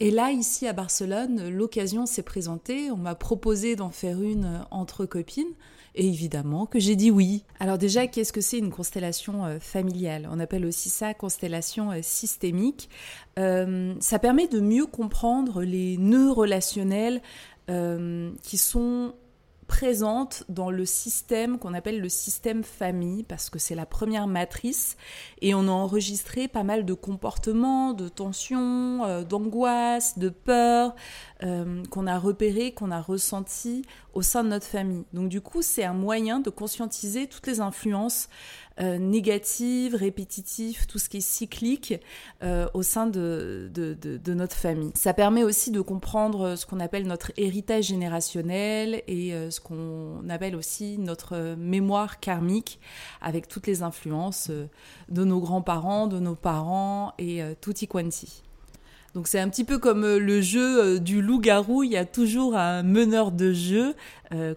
Et 0.00 0.10
là, 0.10 0.32
ici 0.32 0.66
à 0.66 0.72
Barcelone, 0.72 1.48
l'occasion 1.50 2.04
s'est 2.04 2.24
présentée. 2.24 2.90
On 2.90 2.96
m'a 2.96 3.14
proposé 3.14 3.76
d'en 3.76 3.90
faire 3.90 4.20
une 4.20 4.44
euh, 4.44 4.58
entre 4.70 5.06
copines. 5.06 5.54
Et 5.96 6.08
évidemment 6.08 6.66
que 6.66 6.80
j'ai 6.80 6.96
dit 6.96 7.12
oui. 7.12 7.44
Alors 7.60 7.78
déjà, 7.78 8.08
qu'est-ce 8.08 8.32
que 8.32 8.40
c'est 8.40 8.58
une 8.58 8.72
constellation 8.72 9.44
euh, 9.44 9.60
familiale? 9.60 10.28
On 10.32 10.40
appelle 10.40 10.66
aussi 10.66 10.88
ça 10.88 11.14
constellation 11.14 11.92
euh, 11.92 12.00
systémique. 12.02 12.88
ça 13.36 14.18
permet 14.18 14.48
de 14.48 14.58
mieux 14.58 14.86
comprendre 14.86 15.62
les 15.62 15.96
nœuds 15.98 16.32
relationnels 16.32 17.22
qui 17.66 18.58
sont 18.58 19.14
présente 19.66 20.44
dans 20.48 20.70
le 20.70 20.84
système 20.84 21.58
qu'on 21.58 21.74
appelle 21.74 22.00
le 22.00 22.08
système 22.08 22.62
famille, 22.62 23.22
parce 23.22 23.50
que 23.50 23.58
c'est 23.58 23.74
la 23.74 23.86
première 23.86 24.26
matrice, 24.26 24.96
et 25.44 25.54
on 25.54 25.68
a 25.68 25.70
enregistré 25.70 26.48
pas 26.48 26.62
mal 26.62 26.86
de 26.86 26.94
comportements, 26.94 27.92
de 27.92 28.08
tensions, 28.08 29.04
euh, 29.04 29.24
d'angoisse, 29.24 30.18
de 30.18 30.30
peur, 30.30 30.94
euh, 31.44 31.82
qu'on 31.90 32.06
a 32.06 32.18
repéré, 32.18 32.72
qu'on 32.72 32.90
a 32.90 33.02
ressenti 33.02 33.84
au 34.14 34.22
sein 34.22 34.44
de 34.44 34.48
notre 34.48 34.66
famille. 34.66 35.04
Donc 35.12 35.28
du 35.28 35.42
coup, 35.42 35.60
c'est 35.60 35.84
un 35.84 35.92
moyen 35.92 36.40
de 36.40 36.48
conscientiser 36.48 37.26
toutes 37.26 37.46
les 37.46 37.60
influences 37.60 38.28
euh, 38.80 38.98
négatives, 38.98 39.94
répétitives, 39.94 40.86
tout 40.86 40.98
ce 40.98 41.08
qui 41.08 41.18
est 41.18 41.28
cyclique 41.28 41.94
euh, 42.42 42.66
au 42.72 42.82
sein 42.82 43.06
de, 43.06 43.70
notre 44.28 44.56
famille. 44.56 44.92
Ça 44.94 45.12
permet 45.12 45.42
aussi 45.42 45.70
de 45.70 45.80
comprendre 45.80 46.56
ce 46.56 46.64
qu'on 46.64 46.80
appelle 46.80 47.06
notre 47.06 47.32
héritage 47.36 47.86
générationnel 47.86 49.02
et 49.06 49.32
ce 49.50 49.60
qu'on 49.60 50.28
appelle 50.28 50.56
aussi 50.56 50.98
notre 50.98 51.56
mémoire 51.56 52.20
karmique 52.20 52.80
avec 53.20 53.48
toutes 53.48 53.66
les 53.66 53.82
influences 53.82 54.50
de 55.08 55.24
nos 55.24 55.33
grands-parents, 55.38 56.06
de 56.06 56.18
nos 56.18 56.34
parents 56.34 57.12
et 57.18 57.42
tutti 57.60 57.86
quanti. 57.86 58.42
Donc 59.14 59.28
c'est 59.28 59.38
un 59.38 59.48
petit 59.48 59.64
peu 59.64 59.78
comme 59.78 60.16
le 60.16 60.40
jeu 60.40 60.98
du 60.98 61.22
loup-garou, 61.22 61.84
il 61.84 61.92
y 61.92 61.96
a 61.96 62.04
toujours 62.04 62.56
un 62.56 62.82
meneur 62.82 63.30
de 63.30 63.52
jeu 63.52 63.94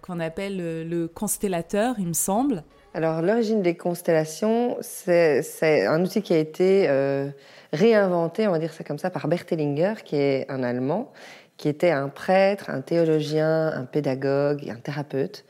qu'on 0.02 0.18
appelle 0.18 0.88
le 0.88 1.06
constellateur, 1.06 1.94
il 1.98 2.08
me 2.08 2.12
semble. 2.12 2.64
Alors, 2.94 3.20
l'origine 3.22 3.62
des 3.62 3.76
constellations, 3.76 4.76
c'est 4.80 5.86
un 5.86 6.02
outil 6.02 6.22
qui 6.22 6.32
a 6.32 6.38
été 6.38 6.86
euh, 6.88 7.28
réinventé, 7.72 8.48
on 8.48 8.50
va 8.50 8.58
dire 8.58 8.72
ça 8.72 8.82
comme 8.82 8.98
ça, 8.98 9.10
par 9.10 9.28
Bert 9.28 9.44
Hellinger, 9.50 9.94
qui 10.04 10.16
est 10.16 10.50
un 10.50 10.62
Allemand, 10.62 11.12
qui 11.58 11.68
était 11.68 11.90
un 11.90 12.08
prêtre, 12.08 12.70
un 12.70 12.80
théologien, 12.80 13.68
un 13.68 13.84
pédagogue, 13.84 14.68
un 14.70 14.80
thérapeute. 14.80 15.44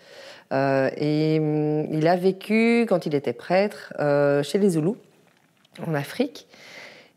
Euh, 0.53 0.91
et 0.97 1.39
hum, 1.39 1.87
il 1.91 2.09
a 2.09 2.17
vécu, 2.17 2.87
quand 2.89 3.07
il 3.07 3.15
était 3.15 3.33
prêtre, 3.33 3.95
euh, 4.01 4.43
chez 4.43 4.59
les 4.59 4.71
Zoulous, 4.71 4.97
en 5.87 5.95
Afrique. 5.95 6.47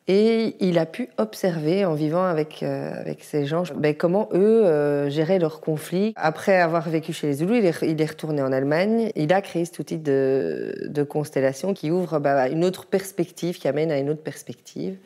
Et 0.07 0.55
il 0.59 0.79
a 0.79 0.85
pu 0.85 1.09
observer 1.17 1.85
en 1.85 1.93
vivant 1.93 2.25
avec, 2.25 2.63
euh, 2.63 2.91
avec 2.99 3.23
ces 3.23 3.45
gens 3.45 3.63
ben, 3.75 3.95
comment 3.95 4.29
eux 4.33 4.65
euh, 4.65 5.09
géraient 5.09 5.37
leurs 5.37 5.61
conflits. 5.61 6.13
Après 6.15 6.59
avoir 6.59 6.89
vécu 6.89 7.13
chez 7.13 7.27
les 7.27 7.33
Zoulous, 7.35 7.55
il 7.55 7.65
est, 7.65 8.05
retourné 8.05 8.41
en 8.41 8.51
Allemagne. 8.51 9.11
Il 9.15 9.31
a 9.31 9.41
créé 9.41 9.63
cet 9.63 9.77
outil 9.77 9.99
de, 9.99 11.05
constellation 11.07 11.73
qui 11.73 11.91
ouvre 11.91 12.19
bah, 12.19 12.49
une 12.49 12.65
autre 12.65 12.87
perspective, 12.87 13.59
qui 13.59 13.67
amène 13.67 13.91
à 13.91 13.99
une 13.99 14.09
autre 14.09 14.23
perspective. 14.23 14.97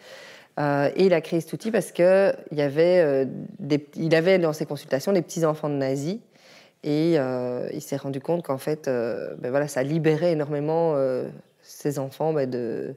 Euh, 0.60 0.90
et 0.96 1.06
il 1.06 1.14
a 1.14 1.20
créé 1.20 1.42
cet 1.42 1.52
outil 1.52 1.72
parce 1.72 1.92
qu'il 1.92 2.06
avait 2.58 3.28
avait 4.12 4.40
dans 4.40 4.54
ses 4.54 4.66
consultations 4.66 5.12
des 5.12 5.22
petits-enfants 5.22 5.70
de 5.70 5.76
nazis. 5.76 6.18
Et 6.84 7.16
il 7.74 7.82
s'est 7.82 7.98
rendu 7.98 8.22
compte 8.22 8.44
qu'en 8.44 8.58
fait, 8.58 8.86
ben, 8.86 9.50
voilà, 9.50 9.68
ça 9.68 9.84
libérait 9.84 10.32
énormément 10.32 10.96
ces 11.62 12.00
enfants 12.00 12.32
ben, 12.32 12.50
de 12.50 12.96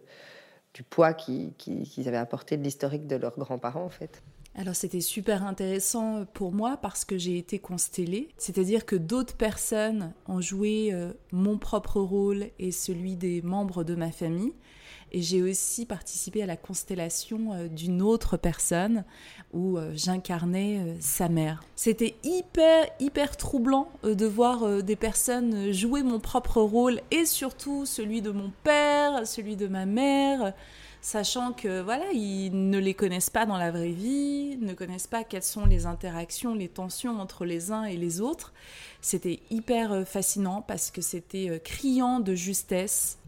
du 0.78 0.84
poids 0.84 1.12
qu'ils 1.12 2.06
avaient 2.06 2.16
apporté 2.16 2.56
de 2.56 2.62
l'historique 2.62 3.08
de 3.08 3.16
leurs 3.16 3.36
grands-parents 3.36 3.82
en 3.82 3.88
fait. 3.88 4.22
Alors 4.54 4.76
c'était 4.76 5.00
super 5.00 5.42
intéressant 5.44 6.24
pour 6.34 6.52
moi 6.52 6.78
parce 6.80 7.04
que 7.04 7.18
j'ai 7.18 7.36
été 7.36 7.58
constellée, 7.58 8.28
c'est-à-dire 8.38 8.86
que 8.86 8.94
d'autres 8.94 9.36
personnes 9.36 10.12
ont 10.28 10.40
joué 10.40 10.90
euh, 10.92 11.12
mon 11.32 11.58
propre 11.58 12.00
rôle 12.00 12.46
et 12.60 12.70
celui 12.70 13.16
des 13.16 13.42
membres 13.42 13.82
de 13.82 13.96
ma 13.96 14.12
famille. 14.12 14.52
Et 15.12 15.22
j'ai 15.22 15.42
aussi 15.42 15.86
participé 15.86 16.42
à 16.42 16.46
la 16.46 16.56
constellation 16.56 17.52
euh, 17.52 17.68
d'une 17.68 18.02
autre 18.02 18.36
personne 18.36 19.04
où 19.52 19.78
euh, 19.78 19.92
j'incarnais 19.94 20.78
euh, 20.78 20.94
sa 21.00 21.28
mère. 21.28 21.62
C'était 21.76 22.16
hyper, 22.24 22.86
hyper 23.00 23.36
troublant 23.36 23.88
de 24.02 24.26
voir 24.26 24.82
des 24.82 24.96
personnes 24.96 25.72
jouer 25.72 26.02
mon 26.02 26.20
propre 26.20 26.60
rôle 26.60 27.00
et 27.10 27.24
surtout 27.24 27.86
celui 27.86 28.20
de 28.20 28.30
mon 28.30 28.52
père, 28.64 29.26
celui 29.26 29.56
de 29.56 29.66
ma 29.66 29.86
mère 29.86 30.52
sachant 31.00 31.52
que 31.52 31.80
voilà, 31.80 32.10
ils 32.12 32.70
ne 32.70 32.78
les 32.78 32.92
connaissent 32.92 33.30
pas 33.30 33.46
dans 33.46 33.56
la 33.56 33.70
vraie 33.70 33.92
vie, 33.92 34.58
ne 34.60 34.74
connaissent 34.74 35.06
pas 35.06 35.22
quelles 35.22 35.44
sont 35.44 35.64
les 35.64 35.86
interactions, 35.86 36.54
les 36.54 36.68
tensions 36.68 37.20
entre 37.20 37.44
les 37.44 37.70
uns 37.70 37.84
et 37.84 37.96
les 37.96 38.20
autres. 38.20 38.52
C'était 39.00 39.38
hyper 39.50 40.06
fascinant 40.06 40.60
parce 40.60 40.90
que 40.90 41.00
c'était 41.00 41.60
criant 41.64 42.18
de 42.18 42.34
justesse 42.34 43.18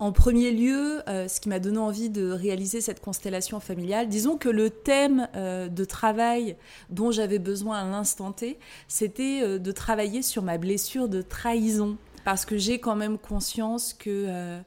en 0.00 0.12
premier 0.12 0.50
lieu, 0.50 1.02
euh, 1.08 1.28
ce 1.28 1.40
qui 1.40 1.50
m'a 1.50 1.58
donné 1.58 1.76
envie 1.76 2.08
de 2.08 2.30
réaliser 2.30 2.80
cette 2.80 3.00
constellation 3.00 3.60
familiale, 3.60 4.08
disons 4.08 4.38
que 4.38 4.48
le 4.48 4.70
thème 4.70 5.28
euh, 5.36 5.68
de 5.68 5.84
travail 5.84 6.56
dont 6.88 7.10
j'avais 7.10 7.38
besoin 7.38 7.80
à 7.80 7.84
l'instant 7.84 8.32
T, 8.32 8.58
c'était 8.88 9.42
euh, 9.42 9.58
de 9.58 9.72
travailler 9.72 10.22
sur 10.22 10.42
ma 10.42 10.56
blessure 10.56 11.10
de 11.10 11.20
trahison. 11.20 11.98
Parce 12.24 12.46
que 12.46 12.56
j'ai 12.56 12.80
quand 12.80 12.96
même 12.96 13.18
conscience 13.18 13.94
que 13.94 14.60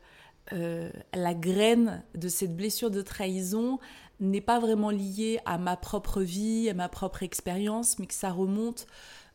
la 0.51 1.33
graine 1.35 2.03
de 2.15 2.27
cette 2.27 2.55
blessure 2.55 2.89
de 2.89 3.03
trahison 3.03 3.79
n'est 4.19 4.41
pas 4.41 4.59
vraiment 4.59 4.89
liée 4.89 5.39
à 5.45 5.59
ma 5.59 5.77
propre 5.77 6.21
vie, 6.21 6.67
à 6.69 6.73
ma 6.73 6.89
propre 6.89 7.21
expérience, 7.21 7.99
mais 7.99 8.07
que 8.07 8.13
ça 8.15 8.31
remonte 8.31 8.87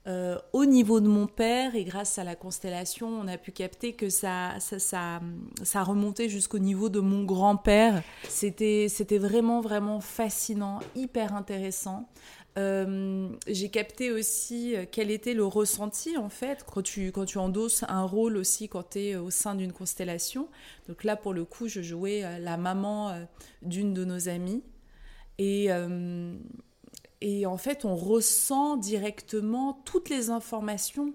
euh, 0.09 0.39
au 0.55 0.65
niveau 0.65 1.01
de 1.01 1.09
mon 1.09 1.27
père, 1.27 1.75
et 1.75 1.85
grâce 1.85 2.19
à 2.19 2.25
la 2.25 2.35
constellation, 2.35 3.09
on 3.09 3.29
a 3.29 3.37
pu 3.37 3.53
capter 3.53 3.93
que 3.93 4.09
ça, 4.09 4.55
ça, 4.59 5.21
remontait 5.83 6.31
jusqu'au 6.31 6.59
niveau 6.59 6.89
de 6.89 7.01
mon 7.01 7.25
grand-père. 7.25 8.03
C'était, 8.27 8.87
c'était 8.89 9.19
vraiment, 9.19 9.61
vraiment 9.61 10.01
fascinant, 10.01 10.81
hyper 10.97 11.35
intéressant. 11.35 12.09
Euh, 12.57 13.29
j'ai 13.47 13.69
capté 13.69 14.11
aussi 14.11 14.75
euh, 14.75 14.87
quel 14.91 15.11
était 15.11 15.35
le 15.35 15.45
ressenti 15.45 16.17
en 16.17 16.31
fait 16.31 16.65
quand 16.65 16.83
tu, 16.83 17.13
quand 17.13 17.27
tu 17.27 17.39
endosses 17.39 17.85
un 17.87 18.03
rôle 18.03 18.37
aussi 18.37 18.69
quand 18.69 18.91
tu 18.91 19.01
es 19.01 19.17
au 19.17 19.31
sein 19.31 19.55
d'une 19.55 19.73
constellation. 19.73 20.49
Donc 20.89 21.05
là 21.05 21.15
pour 21.15 21.35
le 21.35 21.45
coup 21.45 21.69
je 21.69 21.83
jouais 21.83 22.25
la 22.41 22.57
maman 22.57 23.15
d'une 23.63 23.95
de 23.95 24.05
nos 24.05 24.29
amies 24.29 24.65
et, 25.37 25.69
et 27.21 27.47
en 27.47 27.57
fait, 27.57 27.85
on 27.85 27.97
ressent 27.97 28.77
directement 28.77 29.81
toutes 29.85 30.09
les 30.09 30.31
informations, 30.31 31.15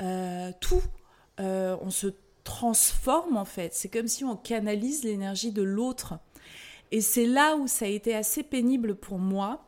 euh, 0.00 0.50
tout. 0.60 0.82
Euh, 1.40 1.76
on 1.82 1.90
se 1.90 2.08
transforme 2.44 3.36
en 3.36 3.44
fait. 3.44 3.74
C'est 3.74 3.88
comme 3.88 4.08
si 4.08 4.24
on 4.24 4.36
canalise 4.36 5.04
l'énergie 5.04 5.52
de 5.52 5.62
l'autre. 5.62 6.14
Et 6.92 7.00
c'est 7.00 7.26
là 7.26 7.56
où 7.56 7.66
ça 7.66 7.84
a 7.84 7.88
été 7.88 8.14
assez 8.14 8.42
pénible 8.42 8.94
pour 8.94 9.18
moi. 9.18 9.64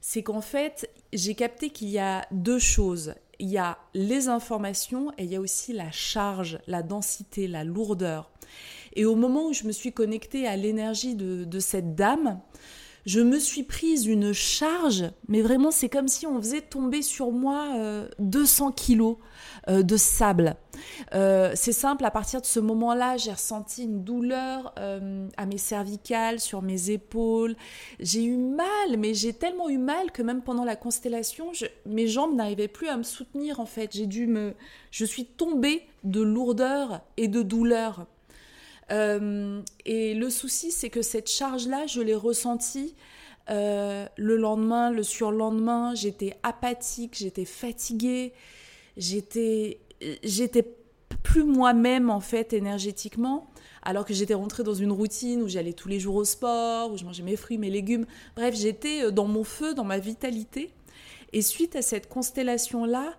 C'est 0.00 0.22
qu'en 0.22 0.42
fait, 0.42 0.88
j'ai 1.12 1.34
capté 1.34 1.70
qu'il 1.70 1.88
y 1.88 1.98
a 1.98 2.26
deux 2.30 2.58
choses. 2.58 3.14
Il 3.40 3.48
y 3.48 3.58
a 3.58 3.78
les 3.94 4.28
informations 4.28 5.10
et 5.18 5.24
il 5.24 5.30
y 5.30 5.36
a 5.36 5.40
aussi 5.40 5.72
la 5.72 5.90
charge, 5.90 6.60
la 6.66 6.82
densité, 6.82 7.48
la 7.48 7.64
lourdeur. 7.64 8.30
Et 8.94 9.04
au 9.04 9.16
moment 9.16 9.46
où 9.46 9.52
je 9.52 9.64
me 9.64 9.72
suis 9.72 9.92
connectée 9.92 10.46
à 10.46 10.56
l'énergie 10.56 11.14
de, 11.14 11.44
de 11.44 11.58
cette 11.58 11.94
dame, 11.94 12.40
je 13.08 13.20
me 13.20 13.38
suis 13.38 13.62
prise 13.62 14.04
une 14.04 14.34
charge, 14.34 15.04
mais 15.28 15.40
vraiment 15.40 15.70
c'est 15.70 15.88
comme 15.88 16.08
si 16.08 16.26
on 16.26 16.38
faisait 16.42 16.60
tomber 16.60 17.00
sur 17.00 17.32
moi 17.32 17.74
200 18.18 18.68
euh, 18.68 18.72
kilos 18.72 19.16
euh, 19.70 19.82
de 19.82 19.96
sable. 19.96 20.56
Euh, 21.14 21.52
c'est 21.54 21.72
simple, 21.72 22.04
à 22.04 22.10
partir 22.10 22.42
de 22.42 22.44
ce 22.44 22.60
moment-là, 22.60 23.16
j'ai 23.16 23.32
ressenti 23.32 23.84
une 23.84 24.04
douleur 24.04 24.74
à 24.76 25.46
mes 25.46 25.56
cervicales, 25.56 26.38
sur 26.38 26.60
mes 26.60 26.90
épaules. 26.90 27.56
J'ai 27.98 28.24
eu 28.24 28.36
mal, 28.36 28.98
mais 28.98 29.14
j'ai 29.14 29.32
tellement 29.32 29.70
eu 29.70 29.78
mal 29.78 30.12
que 30.12 30.20
même 30.20 30.42
pendant 30.42 30.66
la 30.66 30.76
constellation, 30.76 31.52
mes 31.86 32.08
jambes 32.08 32.36
n'arrivaient 32.36 32.68
plus 32.68 32.88
à 32.88 32.98
me 32.98 33.04
soutenir 33.04 33.58
en 33.58 33.66
fait. 33.66 33.96
J'ai 33.96 34.06
dû 34.06 34.26
me, 34.26 34.52
je 34.90 35.06
suis 35.06 35.24
tombée 35.24 35.86
de 36.04 36.20
lourdeur 36.20 37.00
et 37.16 37.28
de 37.28 37.40
douleur. 37.40 38.06
Euh, 38.90 39.62
et 39.84 40.14
le 40.14 40.30
souci, 40.30 40.70
c'est 40.70 40.90
que 40.90 41.02
cette 41.02 41.30
charge-là, 41.30 41.86
je 41.86 42.00
l'ai 42.00 42.14
ressentie 42.14 42.94
euh, 43.50 44.06
le 44.16 44.36
lendemain, 44.36 44.90
le 44.90 45.02
surlendemain. 45.02 45.94
J'étais 45.94 46.34
apathique, 46.42 47.16
j'étais 47.16 47.44
fatiguée, 47.44 48.32
j'étais, 48.96 49.80
j'étais 50.22 50.64
plus 51.22 51.44
moi-même 51.44 52.10
en 52.10 52.20
fait 52.20 52.52
énergétiquement. 52.52 53.50
Alors 53.82 54.04
que 54.04 54.12
j'étais 54.12 54.34
rentrée 54.34 54.64
dans 54.64 54.74
une 54.74 54.92
routine 54.92 55.42
où 55.42 55.48
j'allais 55.48 55.72
tous 55.72 55.88
les 55.88 56.00
jours 56.00 56.16
au 56.16 56.24
sport, 56.24 56.92
où 56.92 56.98
je 56.98 57.04
mangeais 57.04 57.22
mes 57.22 57.36
fruits, 57.36 57.58
mes 57.58 57.70
légumes. 57.70 58.06
Bref, 58.36 58.54
j'étais 58.54 59.04
euh, 59.04 59.10
dans 59.10 59.26
mon 59.26 59.44
feu, 59.44 59.74
dans 59.74 59.84
ma 59.84 59.98
vitalité. 59.98 60.70
Et 61.32 61.42
suite 61.42 61.76
à 61.76 61.82
cette 61.82 62.08
constellation-là, 62.08 63.14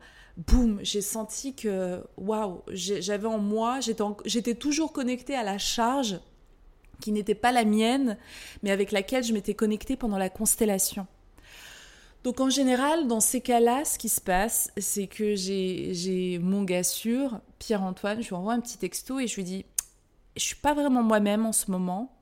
boum, 0.48 0.80
j'ai 0.82 1.02
senti 1.02 1.54
que, 1.54 2.02
waouh, 2.18 2.62
j'avais 2.72 3.28
en 3.28 3.40
moi, 3.40 3.80
j'étais 4.26 4.56
toujours 4.56 4.94
connectée 4.94 5.36
à 5.36 5.44
la 5.44 5.58
charge 5.58 6.20
qui 7.02 7.12
n'était 7.12 7.36
pas 7.36 7.52
la 7.52 7.66
mienne, 7.66 8.18
mais 8.64 8.72
avec 8.72 8.92
laquelle 8.92 9.24
je 9.24 9.34
m'étais 9.34 9.54
connectée 9.54 9.96
pendant 9.96 10.18
la 10.18 10.30
constellation. 10.30 11.08
Donc 12.24 12.42
en 12.42 12.50
général, 12.50 13.08
dans 13.08 13.22
ces 13.22 13.40
cas-là, 13.40 13.86
ce 13.86 13.98
qui 13.98 14.10
se 14.10 14.20
passe, 14.20 14.72
c'est 14.78 15.08
que 15.08 15.36
j'ai 15.36 16.40
mon 16.42 16.64
gars 16.64 16.84
sûr, 16.84 17.40
Pierre-Antoine, 17.60 18.22
je 18.22 18.28
lui 18.28 18.36
envoie 18.36 18.54
un 18.54 18.60
petit 18.60 18.78
texto 18.78 19.20
et 19.20 19.28
je 19.28 19.36
lui 19.36 19.44
dis, 19.44 19.66
je 20.36 20.44
suis 20.44 20.56
pas 20.56 20.74
vraiment 20.74 21.04
moi-même 21.04 21.46
en 21.46 21.54
ce 21.54 21.72
moment. 21.72 22.14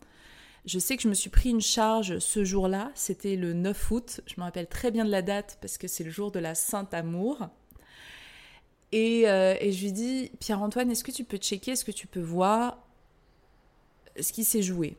Je 0.66 0.80
sais 0.80 0.98
que 0.98 1.04
je 1.04 1.08
me 1.08 1.14
suis 1.14 1.30
pris 1.30 1.50
une 1.50 1.62
charge 1.62 2.20
ce 2.20 2.44
jour-là, 2.44 2.92
c'était 2.94 3.38
le 3.38 3.54
9 3.54 3.92
août, 3.92 4.22
je 4.28 4.36
me 4.38 4.44
rappelle 4.44 4.68
très 4.68 4.92
bien 4.92 5.06
de 5.06 5.10
la 5.10 5.22
date 5.22 5.58
parce 5.62 5.78
que 5.78 5.88
c'est 5.88 6.04
le 6.04 6.12
jour 6.12 6.32
de 6.32 6.40
la 6.40 6.56
Sainte 6.56 6.94
Amour. 6.94 7.48
Euh, 8.94 9.56
et, 9.60 9.72
je 9.72 9.84
lui 9.84 9.92
dis, 9.92 10.32
Pierre-Antoine, 10.40 10.90
est-ce 10.92 11.04
que 11.04 11.12
tu 11.12 11.24
peux 11.24 11.38
checker, 11.38 11.72
est-ce 11.72 11.86
que 11.86 11.92
tu 11.92 12.08
peux 12.08 12.22
voir 12.22 12.78
ce 14.20 14.32
qui 14.32 14.44
s'est 14.44 14.62
joué? 14.62 14.96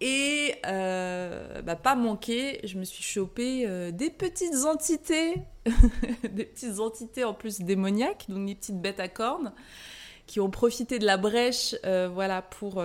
Et 0.00 0.54
euh, 0.66 1.60
bah, 1.60 1.76
pas 1.76 1.94
manqué, 1.94 2.60
je 2.64 2.78
me 2.78 2.84
suis 2.84 3.02
chopé 3.02 3.66
euh, 3.66 3.90
des 3.90 4.08
petites 4.08 4.64
entités, 4.64 5.34
des 6.30 6.44
petites 6.44 6.78
entités 6.78 7.24
en 7.24 7.34
plus 7.34 7.60
démoniaques, 7.60 8.24
donc 8.28 8.46
des 8.46 8.54
petites 8.54 8.80
bêtes 8.80 9.00
à 9.00 9.08
cornes, 9.08 9.52
qui 10.26 10.40
ont 10.40 10.48
profité 10.48 10.98
de 10.98 11.04
la 11.04 11.18
brèche, 11.18 11.74
voilà, 11.82 12.40
pour 12.40 12.82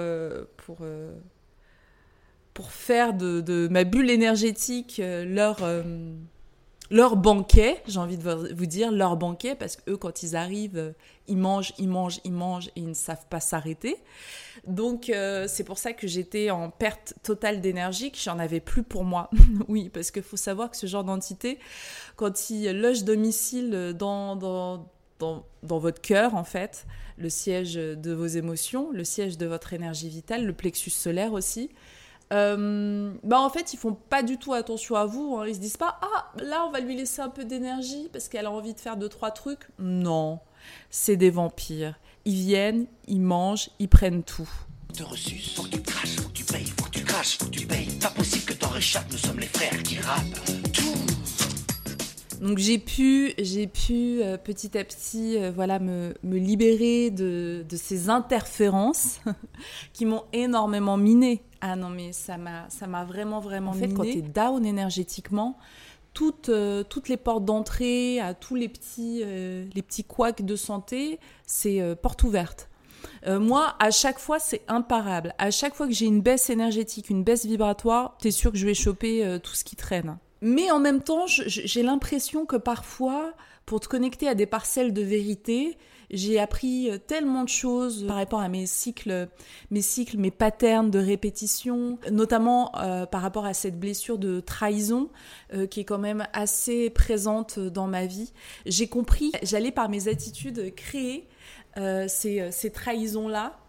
faire 2.69 3.13
de, 3.13 3.67
ma 3.69 3.83
bulle 3.83 4.09
énergétique 4.09 4.99
leur 4.99 5.59
leur 6.91 7.15
banquet, 7.15 7.81
j'ai 7.87 7.99
envie 7.99 8.17
de 8.17 8.53
vous 8.53 8.65
dire, 8.65 8.91
leur 8.91 9.17
banquet, 9.17 9.55
parce 9.55 9.75
qu'eux, 9.75 9.97
quand 9.97 10.23
ils 10.23 10.35
arrivent, 10.35 10.77
euh, 10.77 10.91
ils 11.27 11.37
mangent, 11.37 11.73
ils 11.79 11.89
mangent, 11.89 12.19
ils 12.23 12.31
mangent 12.31 12.67
et 12.69 12.81
ils 12.81 12.89
ne 12.89 12.93
savent 12.93 13.25
pas 13.29 13.39
s'arrêter. 13.39 13.97
Donc, 14.67 15.09
euh, 15.09 15.47
c'est 15.47 15.63
pour 15.63 15.79
ça 15.79 15.93
que 15.93 16.07
j'étais 16.07 16.51
en 16.51 16.69
perte 16.69 17.15
totale 17.23 17.61
d'énergie, 17.61 18.11
que 18.11 18.19
j'en 18.19 18.37
avais 18.37 18.59
plus 18.59 18.83
pour 18.83 19.03
moi. 19.03 19.29
oui, 19.67 19.89
parce 19.89 20.11
qu'il 20.11 20.23
faut 20.23 20.37
savoir 20.37 20.69
que 20.69 20.77
ce 20.77 20.85
genre 20.85 21.03
d'entité, 21.03 21.57
quand 22.15 22.49
il 22.49 22.69
loge 22.79 23.03
domicile 23.03 23.95
dans, 23.97 24.35
dans, 24.35 24.87
dans, 25.19 25.43
dans 25.63 25.79
votre 25.79 26.01
cœur, 26.01 26.35
en 26.35 26.43
fait, 26.43 26.85
le 27.17 27.29
siège 27.29 27.75
de 27.75 28.13
vos 28.13 28.27
émotions, 28.27 28.91
le 28.91 29.03
siège 29.03 29.37
de 29.37 29.47
votre 29.47 29.73
énergie 29.73 30.09
vitale, 30.09 30.45
le 30.45 30.53
plexus 30.53 30.91
solaire 30.91 31.33
aussi, 31.33 31.71
euh, 32.33 33.13
bah 33.23 33.39
en 33.39 33.49
fait, 33.49 33.73
ils 33.73 33.77
font 33.77 33.93
pas 33.93 34.23
du 34.23 34.37
tout 34.37 34.53
attention 34.53 34.95
à 34.95 35.05
vous. 35.05 35.37
Hein. 35.37 35.47
Ils 35.47 35.55
se 35.55 35.59
disent 35.59 35.77
pas 35.77 35.99
ah 36.01 36.31
là 36.41 36.65
on 36.67 36.71
va 36.71 36.79
lui 36.79 36.95
laisser 36.95 37.21
un 37.21 37.29
peu 37.29 37.45
d'énergie 37.45 38.09
parce 38.11 38.27
qu'elle 38.27 38.45
a 38.45 38.51
envie 38.51 38.73
de 38.73 38.79
faire 38.79 38.97
deux 38.97 39.09
trois 39.09 39.31
trucs. 39.31 39.67
Non, 39.79 40.39
c'est 40.89 41.17
des 41.17 41.29
vampires. 41.29 41.95
Ils 42.25 42.33
viennent, 42.33 42.87
ils 43.07 43.21
mangent, 43.21 43.69
ils 43.79 43.89
prennent 43.89 44.23
tout. 44.23 44.49
Te 44.93 45.03
reçu, 45.03 45.37
faut 45.55 45.63
que 45.63 45.69
tu 45.69 45.81
craches, 45.81 46.15
faut 46.15 46.29
que 46.29 46.33
tu 46.33 46.45
payes, 46.45 46.65
faut 46.65 46.85
que 46.85 46.89
tu 46.89 47.03
craches, 47.03 47.37
faut 47.37 47.45
que 47.45 47.51
tu 47.51 47.67
payes. 47.67 47.87
Pas 48.01 48.09
possible 48.09 48.45
que 48.45 48.53
t'en 48.53 48.69
réchappes. 48.69 49.11
Nous 49.11 49.17
sommes 49.17 49.39
les 49.39 49.47
frères 49.47 49.83
qui 49.83 49.99
rappent. 49.99 50.71
Tout. 50.73 50.95
Donc 52.41 52.57
j'ai 52.57 52.77
pu, 52.77 53.33
j'ai 53.39 53.67
pu 53.67 54.21
euh, 54.21 54.37
petit 54.37 54.77
à 54.77 54.83
petit 54.83 55.37
euh, 55.37 55.51
voilà, 55.51 55.79
me, 55.79 56.13
me 56.23 56.37
libérer 56.37 57.09
de, 57.09 57.65
de, 57.67 57.75
ces 57.77 58.09
interférences 58.09 59.19
qui 59.93 60.05
m'ont 60.05 60.23
énormément 60.33 60.97
miné. 60.97 61.41
Ah 61.67 61.75
non 61.75 61.89
mais 61.89 62.11
ça 62.11 62.37
m'a, 62.37 62.69
ça 62.69 62.85
m'a 62.85 63.05
vraiment 63.05 63.39
vraiment 63.39 63.71
en 63.71 63.73
fait, 63.73 63.91
Quand 63.91 64.03
tu 64.03 64.19
es 64.19 64.21
down 64.21 64.63
énergétiquement, 64.63 65.57
toutes, 66.13 66.49
euh, 66.49 66.83
toutes 66.83 67.09
les 67.09 67.17
portes 67.17 67.43
d'entrée 67.43 68.19
à 68.19 68.35
tous 68.35 68.53
les 68.53 68.69
petits, 68.69 69.23
les 69.23 69.81
petits 69.81 70.03
couacs 70.03 70.43
de 70.43 70.55
santé, 70.55 71.19
c'est 71.47 71.81
porte 72.03 72.21
ouverte. 72.21 72.69
moi, 73.27 73.75
à 73.79 73.89
chaque 73.89 74.19
fois, 74.19 74.37
c'est 74.37 74.61
imparable. 74.67 75.33
À 75.39 75.49
chaque 75.49 75.73
fois 75.73 75.87
que 75.87 75.93
j'ai 75.93 76.05
une 76.05 76.21
baisse 76.21 76.51
énergétique, 76.51 77.09
une 77.09 77.23
baisse 77.23 77.45
vibratoire, 77.45 78.15
tu 78.21 78.27
es 78.27 78.31
sûr 78.31 78.51
que 78.51 78.57
je 78.59 78.65
vais 78.67 78.75
choper 78.75 79.39
tout 79.41 79.55
ce 79.55 79.63
qui 79.63 79.75
traîne. 79.75 80.17
Mais 80.41 80.69
en 80.69 80.79
même 80.79 81.01
temps, 81.01 81.25
j'ai 81.25 81.81
l'impression 81.81 82.45
que 82.45 82.55
parfois, 82.55 83.33
pour 83.65 83.79
te 83.79 83.87
connecter 83.87 84.27
à 84.27 84.35
des 84.35 84.45
parcelles 84.45 84.93
de 84.93 85.01
vérité, 85.01 85.75
j'ai 86.09 86.39
appris 86.39 86.89
euh, 86.89 86.97
tellement 86.97 87.43
de 87.43 87.49
choses 87.49 88.05
par 88.07 88.17
rapport 88.17 88.39
à 88.39 88.49
mes 88.49 88.65
cycles, 88.65 89.27
mes 89.71 89.81
cycles, 89.81 90.17
mes 90.17 90.31
patterns 90.31 90.91
de 90.91 90.99
répétition, 90.99 91.99
notamment 92.11 92.71
euh, 92.77 93.05
par 93.05 93.21
rapport 93.21 93.45
à 93.45 93.53
cette 93.53 93.79
blessure 93.79 94.17
de 94.17 94.39
trahison 94.39 95.09
euh, 95.53 95.67
qui 95.67 95.81
est 95.81 95.85
quand 95.85 95.99
même 95.99 96.27
assez 96.33 96.89
présente 96.89 97.59
dans 97.59 97.87
ma 97.87 98.05
vie. 98.05 98.31
J'ai 98.65 98.87
compris, 98.87 99.31
j'allais 99.43 99.71
par 99.71 99.89
mes 99.89 100.07
attitudes 100.07 100.73
créer 100.75 101.27
ces, 102.07 102.51
ces 102.51 102.71
trahisons-là 102.71 103.59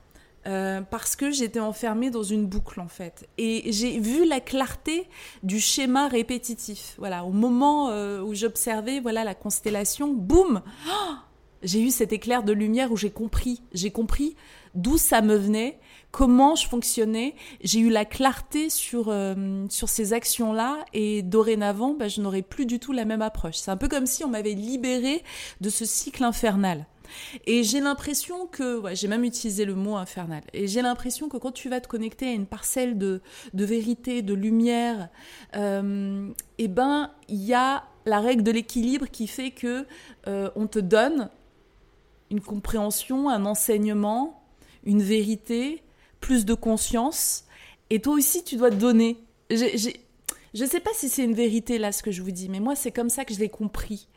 euh, 0.47 0.81
parce 0.81 1.17
que 1.17 1.33
j'étais 1.33 1.59
enfermée 1.59 2.11
dans 2.11 2.23
une 2.23 2.47
boucle 2.47 2.81
en 2.81 2.87
fait. 2.87 3.29
Et 3.37 3.73
j'ai 3.73 3.99
vu 3.99 4.25
la 4.25 4.39
clarté 4.39 5.09
du 5.43 5.59
schéma 5.59 6.07
répétitif. 6.07 6.95
Voilà, 6.99 7.25
au 7.25 7.33
moment 7.33 7.91
euh, 7.91 8.23
où 8.23 8.33
j'observais 8.33 9.01
voilà 9.01 9.25
la 9.25 9.35
constellation, 9.35 10.13
boum, 10.13 10.63
j'ai 11.67 11.83
eu 11.83 11.91
cet 11.91 12.13
éclair 12.13 12.43
de 12.43 12.53
lumière 12.53 12.93
où 12.93 12.97
j'ai 12.97 13.11
compris, 13.11 13.63
j'ai 13.73 13.91
compris 13.91 14.37
d'où 14.75 14.97
ça 14.99 15.21
me 15.21 15.35
venait, 15.35 15.79
comment 16.13 16.55
je 16.55 16.69
fonctionnais. 16.69 17.35
J'ai 17.63 17.81
eu 17.81 17.91
la 17.91 18.05
clarté 18.05 18.71
sur 18.71 19.07
euh, 19.09 19.67
sur 19.69 19.89
ces 19.89 20.13
actions-là 20.13 20.85
et 20.95 21.23
dorénavant, 21.23 21.95
bah, 21.95 22.09
je 22.09 22.21
n'aurais 22.21 22.43
plus 22.43 22.67
du 22.67 22.79
tout 22.79 22.93
la 22.93 23.05
même 23.05 23.23
approche. 23.23 23.57
C'est 23.57 23.71
un 23.71 23.77
peu 23.77 23.89
comme 23.89 24.07
si 24.07 24.25
on 24.25 24.29
m'avait 24.29 24.55
libéré 24.55 25.23
de 25.61 25.69
ce 25.69 25.85
cycle 25.85 26.25
infernal. 26.25 26.87
Et 27.47 27.63
j'ai 27.63 27.81
l'impression 27.81 28.47
que, 28.47 28.83
j'ai 28.93 29.09
même 29.09 29.25
utilisé 29.25 29.65
le 29.65 29.75
mot 29.75 29.97
infernal, 29.97 30.43
et 30.53 30.67
j'ai 30.67 30.83
l'impression 30.83 31.29
que 31.29 31.37
quand 31.37 31.53
tu 31.53 31.69
vas 31.69 31.81
te 31.81 31.87
connecter 31.87 32.27
à 32.27 32.33
une 32.33 32.47
parcelle 32.47 32.99
de, 32.99 33.21
de 33.55 33.65
vérité, 33.65 34.23
de 34.23 34.35
lumière, 34.35 35.09
euh, 35.55 36.29
eh 36.59 36.69
ben, 36.69 37.13
il 37.29 37.45
y 37.45 37.55
a 37.55 37.85
la 38.07 38.21
règle 38.21 38.43
de 38.43 38.51
l'équilibre 38.51 39.07
qui 39.07 39.27
fait 39.27 39.51
que 39.51 39.87
euh, 40.27 40.51
on 40.57 40.67
te 40.67 40.79
donne 40.79 41.29
une 42.31 42.41
compréhension, 42.41 43.29
un 43.29 43.45
enseignement, 43.45 44.45
une 44.85 45.03
vérité, 45.03 45.83
plus 46.21 46.45
de 46.45 46.55
conscience, 46.55 47.45
et 47.91 48.01
toi 48.01 48.15
aussi 48.15 48.45
tu 48.45 48.57
dois 48.57 48.71
te 48.71 48.77
donner. 48.77 49.19
Je 49.51 50.65
ne 50.65 50.67
sais 50.67 50.81
pas 50.81 50.91
si 50.95 51.09
c'est 51.09 51.25
une 51.25 51.35
vérité 51.35 51.79
là 51.79 51.93
ce 51.93 52.03
que 52.03 52.11
je 52.11 52.23
vous 52.23 52.31
dis, 52.31 52.49
mais 52.49 52.61
moi 52.61 52.75
c'est 52.75 52.93
comme 52.93 53.11
ça 53.11 53.25
que 53.25 53.35
je 53.35 53.39
l'ai 53.39 53.49
compris. 53.49 54.09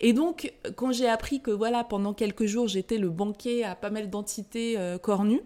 Et 0.00 0.12
donc, 0.12 0.52
quand 0.76 0.92
j'ai 0.92 1.08
appris 1.08 1.40
que 1.40 1.50
voilà, 1.50 1.84
pendant 1.84 2.14
quelques 2.14 2.46
jours, 2.46 2.68
j'étais 2.68 2.98
le 2.98 3.10
banquier 3.10 3.64
à 3.64 3.74
pas 3.74 3.90
mal 3.90 4.10
d'entités 4.10 4.78
euh, 4.78 4.98
cornues, 4.98 5.42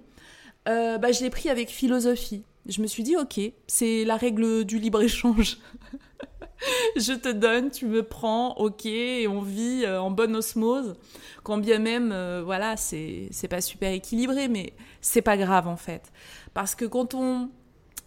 euh, 0.68 0.98
bah, 0.98 1.12
je 1.12 1.22
l'ai 1.22 1.30
pris 1.30 1.48
avec 1.48 1.70
philosophie. 1.70 2.42
Je 2.66 2.82
me 2.82 2.86
suis 2.86 3.02
dit, 3.02 3.16
ok, 3.16 3.40
c'est 3.66 4.04
la 4.04 4.16
règle 4.16 4.64
du 4.64 4.78
libre-échange. 4.78 5.58
je 6.96 7.12
te 7.12 7.28
donne, 7.28 7.70
tu 7.70 7.86
me 7.86 8.02
prends, 8.02 8.56
ok, 8.56 8.86
et 8.86 9.28
on 9.28 9.40
vit 9.40 9.84
euh, 9.84 10.00
en 10.00 10.10
bonne 10.10 10.36
osmose. 10.36 10.94
Quand 11.42 11.58
bien 11.58 11.78
même, 11.78 12.14
voilà, 12.44 12.76
c'est 12.76 13.48
pas 13.48 13.60
super 13.60 13.92
équilibré, 13.92 14.48
mais 14.48 14.74
c'est 15.00 15.22
pas 15.22 15.38
grave 15.38 15.68
en 15.68 15.76
fait. 15.76 16.12
Parce 16.52 16.74
que 16.74 16.84
quand 16.84 17.14
on 17.14 17.48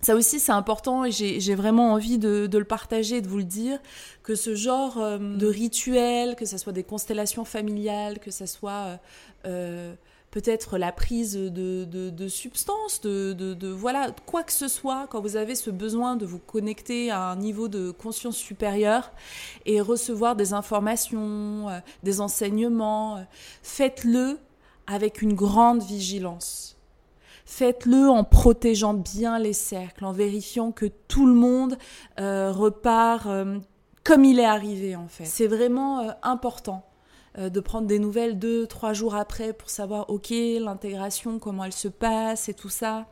ça 0.03 0.15
aussi, 0.15 0.41
c'est 0.41 0.51
important 0.51 1.05
et 1.05 1.11
j'ai 1.11 1.55
vraiment 1.55 1.93
envie 1.93 2.17
de, 2.17 2.49
le 2.51 2.63
partager, 2.65 3.21
de 3.21 3.27
vous 3.29 3.37
le 3.37 3.45
dire, 3.45 3.79
que 4.21 4.35
ce 4.35 4.53
genre 4.53 4.97
euh, 4.97 5.17
de 5.17 5.47
rituel, 5.47 6.35
que 6.35 6.45
ce 6.45 6.57
soit 6.57 6.73
des 6.73 6.83
constellations 6.83 7.45
familiales, 7.45 8.19
que 8.19 8.29
ce 8.29 8.45
soit 8.45 8.71
euh, 8.71 8.97
euh, 9.45 9.95
peut-être 10.33 10.79
la 10.79 10.91
prise 10.91 11.35
de, 11.35 12.27
substances, 12.27 13.01
de, 13.01 13.67
voilà, 13.69 14.09
quoi 14.25 14.41
que 14.41 14.51
ce 14.51 14.67
soit, 14.67 15.05
quand 15.11 15.21
vous 15.21 15.35
avez 15.35 15.53
ce 15.53 15.69
besoin 15.69 16.15
de 16.15 16.25
vous 16.25 16.39
connecter 16.39 17.11
à 17.11 17.29
un 17.29 17.35
niveau 17.35 17.67
de 17.67 17.91
conscience 17.91 18.35
supérieure 18.35 19.11
et 19.67 19.79
recevoir 19.79 20.35
des 20.35 20.53
informations, 20.53 21.67
des 22.01 22.19
enseignements, 22.19 23.23
faites-le 23.61 24.39
avec 24.87 25.21
une 25.21 25.35
grande 25.35 25.83
vigilance 25.83 26.77
Faites-le 27.45 28.09
en 28.09 28.23
protégeant 28.23 28.95
bien 28.95 29.37
les 29.37 29.53
cercles, 29.53 30.05
en 30.05 30.13
vérifiant 30.13 30.71
que 30.71 30.87
tout 30.87 31.27
le 31.27 31.35
monde 31.35 31.77
euh, 32.19 32.51
repart 32.51 33.27
euh, 33.27 33.59
comme 34.03 34.25
il 34.25 34.39
est 34.39 34.45
arrivé 34.45 34.95
en 34.95 35.07
fait. 35.07 35.25
C'est 35.25 35.45
vraiment 35.45 35.99
euh, 35.99 36.11
important. 36.23 36.83
Euh, 37.37 37.49
de 37.49 37.59
prendre 37.59 37.87
des 37.87 37.99
nouvelles 37.99 38.37
deux, 38.37 38.67
trois 38.67 38.93
jours 38.93 39.15
après 39.15 39.53
pour 39.53 39.69
savoir, 39.69 40.09
ok, 40.09 40.29
l'intégration, 40.29 41.39
comment 41.39 41.63
elle 41.63 41.73
se 41.73 41.87
passe 41.87 42.49
et 42.49 42.53
tout 42.53 42.69
ça 42.69 43.07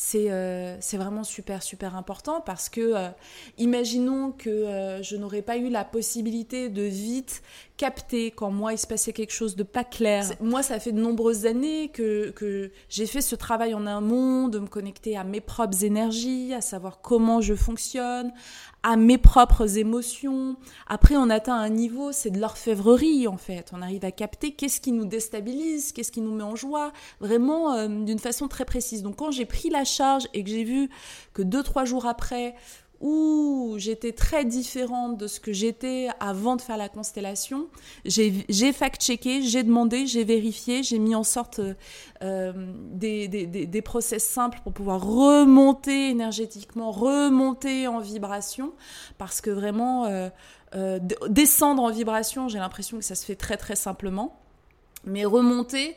c'est 0.00 0.30
euh, 0.30 0.76
vraiment 0.92 1.24
super 1.24 1.60
super 1.60 1.96
important 1.96 2.40
parce 2.40 2.68
que 2.68 2.80
euh, 2.80 3.08
imaginons 3.56 4.30
que 4.30 5.00
je 5.02 5.16
n'aurais 5.16 5.42
pas 5.42 5.56
eu 5.56 5.70
la 5.70 5.84
possibilité 5.84 6.68
de 6.68 6.82
vite 6.82 7.42
capter 7.76 8.30
quand 8.30 8.52
moi 8.52 8.72
il 8.72 8.78
se 8.78 8.86
passait 8.86 9.12
quelque 9.12 9.32
chose 9.32 9.56
de 9.56 9.64
pas 9.64 9.82
clair. 9.82 10.24
Moi 10.40 10.62
ça 10.62 10.78
fait 10.78 10.92
de 10.92 11.00
nombreuses 11.00 11.46
années 11.46 11.88
que, 11.88 12.30
que 12.30 12.70
j'ai 12.88 13.06
fait 13.06 13.20
ce 13.20 13.34
travail 13.34 13.74
en 13.74 13.88
amont, 13.88 14.46
de 14.46 14.60
me 14.60 14.68
connecter 14.68 15.16
à 15.16 15.24
mes 15.24 15.40
propres 15.40 15.82
énergies, 15.82 16.54
à 16.54 16.60
savoir 16.60 17.00
comment 17.00 17.40
je 17.40 17.54
fonctionne, 17.54 18.32
à 18.88 18.96
mes 18.96 19.18
propres 19.18 19.76
émotions. 19.76 20.56
Après, 20.86 21.14
on 21.14 21.28
atteint 21.28 21.58
un 21.58 21.68
niveau, 21.68 22.10
c'est 22.10 22.30
de 22.30 22.40
l'orfèvrerie 22.40 23.28
en 23.28 23.36
fait. 23.36 23.70
On 23.74 23.82
arrive 23.82 24.02
à 24.02 24.12
capter 24.12 24.52
qu'est-ce 24.52 24.80
qui 24.80 24.92
nous 24.92 25.04
déstabilise, 25.04 25.92
qu'est-ce 25.92 26.10
qui 26.10 26.22
nous 26.22 26.34
met 26.34 26.42
en 26.42 26.56
joie, 26.56 26.94
vraiment 27.20 27.74
euh, 27.74 27.86
d'une 27.86 28.18
façon 28.18 28.48
très 28.48 28.64
précise. 28.64 29.02
Donc 29.02 29.16
quand 29.16 29.30
j'ai 29.30 29.44
pris 29.44 29.68
la 29.68 29.84
charge 29.84 30.26
et 30.32 30.42
que 30.42 30.48
j'ai 30.48 30.64
vu 30.64 30.88
que 31.34 31.42
deux, 31.42 31.62
trois 31.62 31.84
jours 31.84 32.06
après, 32.06 32.54
où 33.00 33.76
j'étais 33.78 34.12
très 34.12 34.44
différente 34.44 35.16
de 35.16 35.28
ce 35.28 35.38
que 35.38 35.52
j'étais 35.52 36.08
avant 36.18 36.56
de 36.56 36.62
faire 36.62 36.76
la 36.76 36.88
constellation. 36.88 37.68
J'ai 38.04 38.72
fact-checké, 38.72 39.42
j'ai 39.42 39.62
demandé, 39.62 40.06
j'ai 40.06 40.24
vérifié, 40.24 40.82
j'ai 40.82 40.98
mis 40.98 41.14
en 41.14 41.22
sorte 41.22 41.60
euh, 42.22 42.52
des, 42.90 43.28
des, 43.28 43.46
des, 43.46 43.82
process 43.82 44.24
simples 44.24 44.58
pour 44.64 44.72
pouvoir 44.72 45.04
remonter 45.04 46.10
énergétiquement, 46.10 46.90
remonter 46.90 47.86
en 47.86 48.00
vibration, 48.00 48.72
parce 49.16 49.40
que 49.40 49.50
vraiment, 49.50 50.06
euh, 50.06 50.28
euh, 50.74 50.98
descendre 51.28 51.84
en 51.84 51.90
vibration, 51.90 52.48
j'ai 52.48 52.58
l'impression 52.58 52.98
que 52.98 53.04
ça 53.04 53.14
se 53.14 53.24
fait 53.24 53.36
très 53.36 53.56
très 53.56 53.76
simplement, 53.76 54.40
mais 55.04 55.24
remonter, 55.24 55.96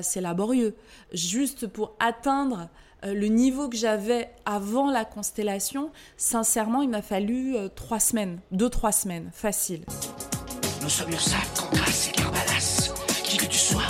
c'est 0.00 0.22
laborieux. 0.22 0.74
Juste 1.12 1.66
pour 1.66 1.96
atteindre 2.00 2.70
euh, 3.06 3.14
le 3.14 3.26
niveau 3.26 3.68
que 3.68 3.76
j'avais 3.76 4.30
avant 4.44 4.90
la 4.90 5.04
constellation, 5.04 5.90
sincèrement, 6.16 6.82
il 6.82 6.88
m'a 6.88 7.02
fallu 7.02 7.56
euh, 7.56 7.68
trois 7.68 8.00
semaines, 8.00 8.40
deux, 8.50 8.68
trois 8.68 8.90
semaines, 8.90 9.30
facile. 9.32 9.84
Nous 10.82 10.88
sommes 10.88 11.12
Ursaf, 11.12 11.70
grâce 11.72 12.08
et 12.08 12.12
Carbalas. 12.12 12.92
Qui 13.22 13.36
que 13.36 13.46
tu 13.46 13.58
sois, 13.58 13.82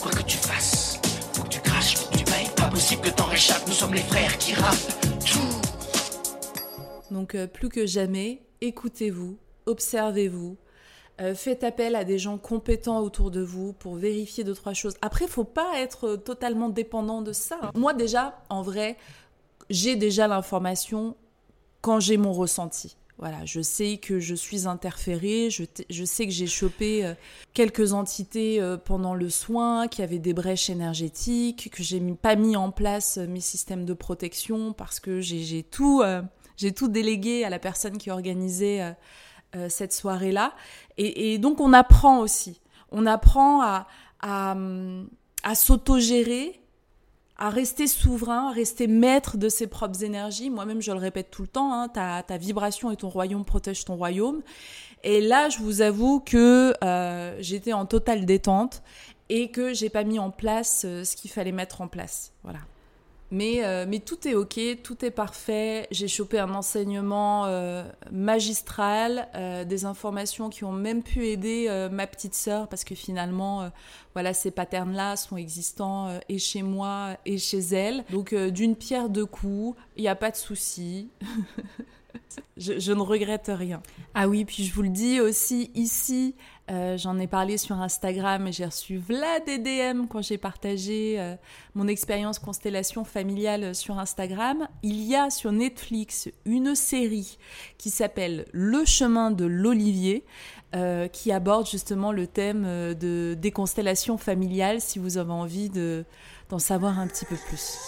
quoi 0.00 0.10
que 0.10 0.22
tu 0.22 0.38
fasses, 0.38 1.00
faut 1.34 1.42
que 1.42 1.48
tu 1.48 1.60
craches, 1.60 1.96
faut 1.96 2.10
que 2.10 2.18
tu 2.18 2.24
payes. 2.24 2.48
Pas 2.56 2.68
possible 2.68 3.02
que 3.02 3.10
t'en 3.10 3.24
réchappes, 3.24 3.66
nous 3.66 3.72
sommes 3.74 3.94
les 3.94 4.00
frères 4.00 4.38
qui 4.38 4.54
rappent 4.54 4.92
tout. 5.24 7.14
Donc, 7.14 7.34
euh, 7.34 7.46
plus 7.46 7.68
que 7.68 7.86
jamais, 7.86 8.42
écoutez-vous, 8.60 9.36
observez-vous, 9.66 10.56
euh, 11.18 11.34
faites 11.34 11.64
appel 11.64 11.96
à 11.96 12.04
des 12.04 12.18
gens 12.18 12.36
compétents 12.36 13.00
autour 13.00 13.30
de 13.30 13.40
vous 13.40 13.72
pour 13.72 13.94
vérifier 13.94 14.44
deux, 14.44 14.54
trois 14.54 14.74
choses. 14.74 14.94
Après, 15.00 15.24
il 15.24 15.30
faut 15.30 15.44
pas 15.44 15.78
être 15.78 16.16
totalement 16.16 16.68
dépendant 16.68 17.22
de 17.22 17.32
ça. 17.32 17.58
Moi, 17.74 17.94
déjà, 17.94 18.42
en 18.50 18.60
vrai, 18.60 18.98
j'ai 19.70 19.96
déjà 19.96 20.28
l'information 20.28 21.16
quand 21.80 22.00
j'ai 22.00 22.18
mon 22.18 22.32
ressenti. 22.32 22.96
Voilà, 23.18 23.46
je 23.46 23.62
sais 23.62 23.96
que 23.96 24.20
je 24.20 24.34
suis 24.34 24.66
interférée, 24.66 25.48
je, 25.48 25.64
je 25.88 26.04
sais 26.04 26.26
que 26.26 26.32
j'ai 26.32 26.46
chopé 26.46 27.02
euh, 27.02 27.14
quelques 27.54 27.94
entités 27.94 28.60
euh, 28.60 28.76
pendant 28.76 29.14
le 29.14 29.30
soin, 29.30 29.88
qu'il 29.88 30.02
y 30.02 30.04
avait 30.04 30.18
des 30.18 30.34
brèches 30.34 30.68
énergétiques, 30.68 31.70
que 31.72 31.82
j'ai 31.82 31.98
pas 32.20 32.36
mis 32.36 32.56
en 32.56 32.70
place 32.70 33.16
mes 33.16 33.40
systèmes 33.40 33.86
de 33.86 33.94
protection 33.94 34.74
parce 34.74 35.00
que 35.00 35.22
j'ai 35.22 35.62
tout, 35.62 36.02
j'ai 36.58 36.72
tout 36.72 36.88
délégué 36.88 37.42
à 37.44 37.48
la 37.48 37.58
personne 37.58 37.96
qui 37.96 38.10
organisait 38.10 38.94
euh, 39.56 39.68
cette 39.68 39.92
soirée-là. 39.92 40.52
Et, 40.98 41.38
donc 41.38 41.60
on 41.60 41.72
apprend 41.72 42.20
aussi. 42.20 42.60
On 42.90 43.04
apprend 43.06 43.62
à, 43.62 43.86
à, 44.22 45.54
s'autogérer, 45.54 46.60
à 47.36 47.50
rester 47.50 47.86
souverain, 47.86 48.48
à 48.48 48.52
rester 48.52 48.86
maître 48.86 49.36
de 49.36 49.48
ses 49.48 49.66
propres 49.66 50.04
énergies. 50.04 50.48
Moi-même, 50.48 50.80
je 50.80 50.92
le 50.92 50.98
répète 50.98 51.30
tout 51.30 51.42
le 51.42 51.48
temps, 51.48 51.72
hein, 51.72 51.88
ta, 51.88 52.36
vibration 52.38 52.90
et 52.90 52.96
ton 52.96 53.08
royaume 53.08 53.44
protègent 53.44 53.84
ton 53.84 53.96
royaume. 53.96 54.42
Et 55.02 55.20
là, 55.20 55.48
je 55.48 55.58
vous 55.58 55.82
avoue 55.82 56.20
que 56.20 56.72
euh, 56.82 57.36
j'étais 57.40 57.72
en 57.72 57.84
totale 57.84 58.24
détente 58.24 58.82
et 59.28 59.50
que 59.50 59.74
j'ai 59.74 59.90
pas 59.90 60.04
mis 60.04 60.18
en 60.18 60.30
place 60.30 60.82
euh, 60.84 61.04
ce 61.04 61.16
qu'il 61.16 61.30
fallait 61.30 61.52
mettre 61.52 61.80
en 61.80 61.88
place. 61.88 62.32
Voilà. 62.42 62.60
Mais, 63.30 63.64
euh, 63.64 63.86
mais 63.88 63.98
tout 63.98 64.28
est 64.28 64.34
ok, 64.34 64.60
tout 64.82 65.04
est 65.04 65.10
parfait. 65.10 65.88
J'ai 65.90 66.08
chopé 66.08 66.38
un 66.38 66.54
enseignement 66.54 67.46
euh, 67.46 67.84
magistral, 68.12 69.28
euh, 69.34 69.64
des 69.64 69.84
informations 69.84 70.48
qui 70.48 70.64
ont 70.64 70.72
même 70.72 71.02
pu 71.02 71.26
aider 71.26 71.88
ma 71.90 72.06
petite 72.06 72.34
sœur 72.34 72.68
parce 72.68 72.84
que 72.84 72.94
finalement, 72.94 73.70
voilà, 74.14 74.32
ces 74.32 74.50
patterns-là 74.50 75.16
sont 75.16 75.36
existants 75.36 76.08
et 76.28 76.38
chez 76.38 76.62
moi 76.62 77.16
et 77.26 77.38
chez 77.38 77.58
elle. 77.58 78.04
Donc 78.10 78.34
d'une 78.34 78.76
pierre 78.76 79.08
deux 79.08 79.26
coups, 79.26 79.76
il 79.96 80.02
n'y 80.02 80.08
a 80.08 80.14
pas 80.14 80.30
de 80.30 80.36
souci. 80.36 81.08
je, 82.56 82.78
je, 82.78 82.92
ne 82.92 83.00
regrette 83.00 83.50
rien. 83.52 83.82
Ah 84.14 84.28
oui, 84.28 84.44
puis 84.44 84.64
je 84.64 84.72
vous 84.72 84.82
le 84.82 84.88
dis 84.88 85.20
aussi 85.20 85.70
ici, 85.74 86.34
euh, 86.68 86.96
j'en 86.98 87.18
ai 87.18 87.28
parlé 87.28 87.58
sur 87.58 87.80
Instagram 87.80 88.48
et 88.48 88.52
j'ai 88.52 88.64
reçu 88.64 88.96
Vlad 88.98 89.44
des 89.46 89.58
DM 89.58 90.06
quand 90.08 90.20
j'ai 90.20 90.36
partagé 90.36 91.14
euh, 91.18 91.36
mon 91.74 91.86
expérience 91.86 92.40
constellation 92.40 93.04
familiale 93.04 93.74
sur 93.74 93.98
Instagram. 93.98 94.66
Il 94.82 95.00
y 95.02 95.14
a 95.14 95.30
sur 95.30 95.52
Netflix 95.52 96.28
une 96.44 96.74
série 96.74 97.38
qui 97.78 97.90
s'appelle 97.90 98.46
Le 98.52 98.84
chemin 98.84 99.30
de 99.30 99.44
l'Olivier. 99.44 100.24
Euh, 100.74 101.06
qui 101.06 101.30
aborde 101.30 101.66
justement 101.66 102.10
le 102.10 102.26
thème 102.26 102.64
de, 102.64 103.36
des 103.38 103.52
constellations 103.52 104.18
familiales 104.18 104.80
si 104.80 104.98
vous 104.98 105.16
avez 105.16 105.32
envie 105.32 105.70
d'en 106.50 106.58
savoir 106.58 106.98
un 106.98 107.06
petit 107.06 107.24
peu 107.24 107.36
plus. 107.48 107.78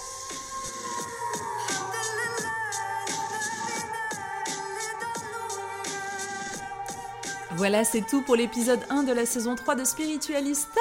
Voilà, 7.56 7.82
c'est 7.82 8.02
tout 8.02 8.20
pour 8.22 8.36
l'épisode 8.36 8.80
1 8.90 9.04
de 9.04 9.12
la 9.12 9.24
saison 9.24 9.54
3 9.54 9.74
de 9.74 9.84
Spiritualista. 9.84 10.80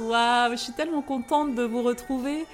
Waouh, 0.00 0.52
je 0.52 0.56
suis 0.56 0.72
tellement 0.72 1.02
contente 1.02 1.54
de 1.54 1.62
vous 1.62 1.82
retrouver. 1.82 2.46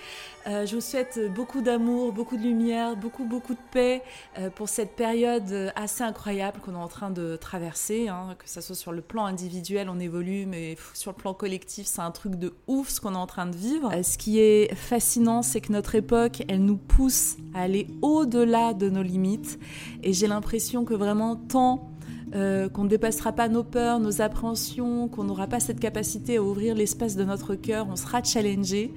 Euh, 0.49 0.67
je 0.67 0.75
vous 0.75 0.81
souhaite 0.81 1.21
beaucoup 1.33 1.61
d'amour, 1.61 2.13
beaucoup 2.13 2.37
de 2.37 2.43
lumière, 2.43 2.97
beaucoup, 2.97 3.25
beaucoup 3.25 3.55
de 3.55 3.61
paix 3.71 4.03
euh, 4.39 4.51
pour 4.51 4.69
cette 4.69 4.97
période 4.97 5.73
assez 5.77 6.03
incroyable 6.03 6.61
qu'on 6.61 6.75
est 6.75 6.77
en 6.77 6.89
train 6.89 7.11
de 7.11 7.37
traverser. 7.37 8.09
Hein, 8.09 8.35
que 8.39 8.49
ce 8.49 8.61
soit 8.61 8.75
sur 8.75 8.93
le 8.93 9.01
plan 9.01 9.27
individuel, 9.27 9.89
on 9.89 10.01
évolue, 10.01 10.45
mais 10.47 10.77
sur 10.93 11.13
le 11.13 11.17
plan 11.17 11.33
collectif, 11.33 11.87
c'est 11.87 12.03
un 12.03 12.11
truc 12.11 12.35
de 12.35 12.53
ouf 12.67 12.89
ce 12.89 13.01
qu'on 13.01 13.15
est 13.15 13.17
en 13.17 13.27
train 13.27 13.47
de 13.47 13.57
vivre. 13.57 13.91
Euh, 13.93 14.03
ce 14.03 14.19
qui 14.19 14.41
est 14.41 14.75
fascinant, 14.75 15.43
c'est 15.43 15.61
que 15.61 15.73
notre 15.73 15.95
époque, 15.95 16.43
elle 16.49 16.65
nous 16.65 16.79
pousse 16.79 17.37
à 17.55 17.63
aller 17.63 17.87
au-delà 18.03 18.75
de 18.75 18.91
nos 18.91 19.03
limites. 19.03 19.59
Et 20.03 20.13
j'ai 20.13 20.27
l'impression 20.27 20.85
que 20.85 20.95
vraiment, 20.95 21.37
tant 21.37 21.96
euh, 22.35 22.69
qu'on 22.69 22.85
ne 22.85 22.89
dépassera 22.89 23.33
pas 23.33 23.49
nos 23.49 23.63
peurs, 23.63 24.01
nos 24.01 24.21
appréhensions, 24.21 25.07
qu'on 25.07 25.25
n'aura 25.25 25.47
pas 25.47 25.61
cette 25.61 25.79
capacité 25.79 26.39
à 26.39 26.43
ouvrir 26.43 26.75
l'espace 26.75 27.15
de 27.15 27.23
notre 27.23 27.55
cœur, 27.55 27.87
on 27.89 27.95
sera 27.95 28.23
challengé. 28.23 28.93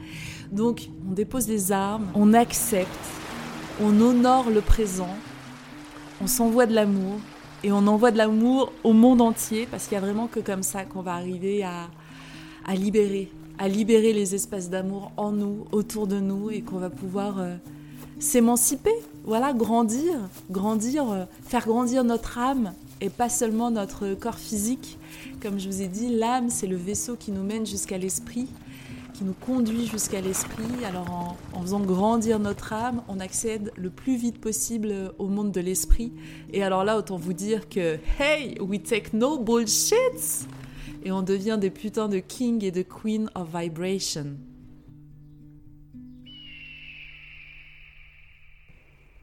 Donc 0.52 0.90
on 1.08 1.14
dépose 1.14 1.48
les 1.48 1.72
armes, 1.72 2.08
on 2.16 2.34
accepte, 2.34 2.90
on 3.82 4.02
honore 4.02 4.50
le 4.50 4.62
présent, 4.62 5.16
on 6.22 6.28
s'envoie 6.28 6.66
de 6.66 6.74
l'amour 6.74 7.20
et 7.64 7.72
on 7.72 7.86
envoie 7.86 8.10
de 8.10 8.18
l'amour 8.18 8.74
au 8.84 8.94
monde 8.94 9.22
entier 9.22 9.68
parce 9.70 9.84
qu'il 9.84 9.94
y 9.94 9.98
a 9.98 10.02
vraiment 10.02 10.28
que 10.28 10.40
comme 10.40 10.64
ça 10.64 10.86
qu'on 10.86 11.02
va 11.02 11.14
arriver 11.14 11.64
à, 11.64 11.88
libérer, 12.74 13.32
à 13.60 13.68
libérer 13.68 14.12
les 14.12 14.34
espaces 14.34 14.72
d'amour 14.72 15.12
en 15.18 15.32
nous, 15.32 15.66
autour 15.72 16.08
de 16.08 16.20
nous 16.20 16.50
et 16.50 16.62
qu'on 16.62 16.80
va 16.80 16.90
pouvoir 16.90 17.40
euh, 17.40 17.58
s'émanciper, 18.18 18.94
voilà, 19.24 19.54
grandir, 19.54 20.14
grandir, 20.50 21.12
euh, 21.12 21.26
faire 21.44 21.68
grandir 21.68 22.04
notre 22.04 22.40
âme 22.40 22.74
et 23.02 23.10
pas 23.10 23.30
seulement 23.30 23.72
notre 23.72 24.14
corps 24.14 24.40
physique. 24.40 24.98
Comme 25.42 25.60
je 25.60 25.68
vous 25.68 25.82
ai 25.82 25.88
dit, 25.88 26.10
l'âme, 26.10 26.50
c'est 26.50 26.68
le 26.68 26.76
vaisseau 26.76 27.16
qui 27.16 27.32
nous 27.32 27.44
mène 27.44 27.66
jusqu'à 27.66 27.98
l'esprit, 27.98 28.48
qui 29.14 29.24
nous 29.24 29.34
conduit 29.34 29.88
jusqu'à 29.88 30.22
l'esprit. 30.22 30.86
Alors 30.86 31.10
en, 31.12 31.38
en, 31.58 31.62
faisant 31.62 31.80
grandir 31.80 32.40
notre 32.40 32.74
âme, 32.74 33.02
on 33.08 33.20
accède 33.20 33.72
le 33.76 33.90
plus 33.90 34.18
vite 34.18 34.40
possible 34.40 35.14
au 35.18 35.28
monde 35.28 35.52
de 35.52 35.62
l'esprit. 35.62 36.12
Et 36.52 36.64
alors 36.64 36.84
là, 36.84 36.98
autant 36.98 37.18
vous 37.18 37.34
dire 37.34 37.70
que, 37.70 37.98
hey, 38.20 38.58
we 38.60 38.82
take 38.82 39.16
no 39.16 39.40
bullshit 39.40 40.48
Et 41.04 41.12
on 41.12 41.22
devient 41.22 41.58
des 41.60 41.70
putains 41.70 42.10
de 42.10 42.20
king 42.20 42.64
et 42.64 42.72
de 42.72 42.82
queen 42.82 43.30
of 43.36 43.48
vibration. 43.54 44.36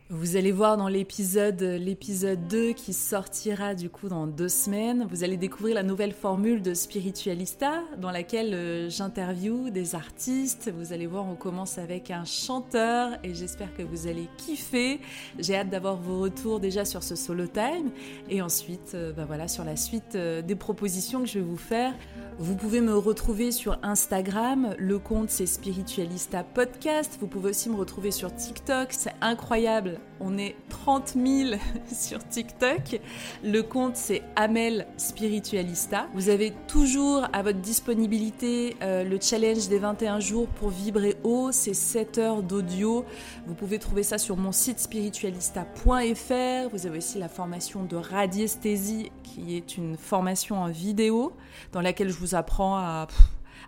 Vous 0.09 0.37
allez 0.37 0.53
voir 0.53 0.77
dans 0.77 0.87
l'épisode 0.87 1.61
l'épisode 1.61 2.47
2 2.47 2.75
qui 2.75 2.93
sortira 2.93 3.75
du 3.75 3.91
coup 3.91 4.09
dans 4.09 4.29
deux 4.29 4.49
semaines, 4.49 5.05
vous 5.11 5.25
allez 5.25 5.37
découvrir 5.37 5.75
la 5.75 5.83
nouvelle 5.83 6.13
formule 6.13 6.63
de 6.63 6.75
Spiritualista 6.75 7.83
dans 7.99 8.13
laquelle 8.13 8.55
euh, 8.55 8.89
j'interviewe 8.89 9.71
des 9.71 9.97
artistes. 9.97 10.71
Vous 10.73 10.93
allez 10.93 11.09
voir, 11.09 11.27
on 11.27 11.35
commence 11.35 11.79
avec 11.79 12.13
un 12.13 12.25
chanteur 12.25 13.19
et 13.25 13.35
j'espère 13.35 13.75
que 13.75 13.83
vous 13.83 14.07
allez 14.07 14.29
kiffer. 14.37 15.01
J'ai 15.41 15.57
hâte 15.57 15.71
d'avoir 15.71 15.97
vos 15.97 16.21
retours 16.21 16.61
déjà 16.61 16.85
sur 16.85 17.03
ce 17.03 17.17
solo 17.17 17.49
time 17.49 17.91
et 18.31 18.41
ensuite 18.43 18.97
bah 19.17 19.25
voilà 19.27 19.49
sur 19.49 19.65
la 19.65 19.75
suite 19.75 20.15
euh, 20.15 20.41
des 20.41 20.55
propositions 20.55 21.23
que 21.23 21.27
je 21.27 21.41
vais 21.41 21.45
vous 21.45 21.57
faire. 21.57 21.93
Vous 22.39 22.55
pouvez 22.55 22.81
me 22.81 22.97
retrouver 22.97 23.51
sur 23.51 23.77
Instagram, 23.83 24.77
le 24.79 25.01
compte 25.01 25.31
c'est 25.31 25.47
Spiritualista 25.47 26.45
Podcast. 26.45 27.19
Vous 27.19 27.27
pouvez 27.27 27.51
aussi 27.51 27.69
me 27.71 27.77
retrouver 27.77 28.13
sur 28.13 28.33
TikTok, 28.33 28.93
c'est 28.93 29.15
incroyable. 29.21 29.96
On 30.21 30.39
est 30.39 30.57
30 30.69 31.15
000 31.15 31.57
sur 31.93 32.27
TikTok. 32.27 33.01
Le 33.45 33.63
compte 33.63 33.97
c'est 33.97 34.23
Amel 34.37 34.87
Spiritualista. 34.97 36.07
Vous 36.15 36.29
avez 36.29 36.53
toujours 36.69 37.27
à 37.33 37.43
votre 37.43 37.61
disponibilité 37.61 38.77
euh, 38.83 39.05
le 39.05 39.19
challenge 39.21 39.69
des 39.69 39.79
21 39.79 40.21
jours 40.21 40.49
pour 40.49 40.71
vibrer 40.71 41.17
haut, 41.25 41.53
c'est 41.53 41.75
7 41.75 42.19
heures 42.19 42.43
d'audio. 42.43 43.05
Vous 43.47 43.55
pouvez 43.55 43.79
trouver 43.79 44.03
ça 44.03 44.19
sur 44.19 44.37
mon 44.37 44.53
site 44.53 44.81
spiritualista.fr. 44.81 46.69
Vous 46.73 46.87
avez 46.87 46.99
aussi 46.99 47.19
la 47.19 47.29
formation 47.29 47.85
de 47.85 47.97
radiesthésie 47.97 49.11
qui 49.23 49.57
est 49.57 49.77
une 49.77 49.97
formation 49.97 50.63
en 50.63 50.69
vidéo 50.69 51.33
dans 51.73 51.81
laquelle 51.81 52.09
je 52.09 52.17
vous 52.17 52.35
apprends 52.35 52.77
à, 52.77 53.07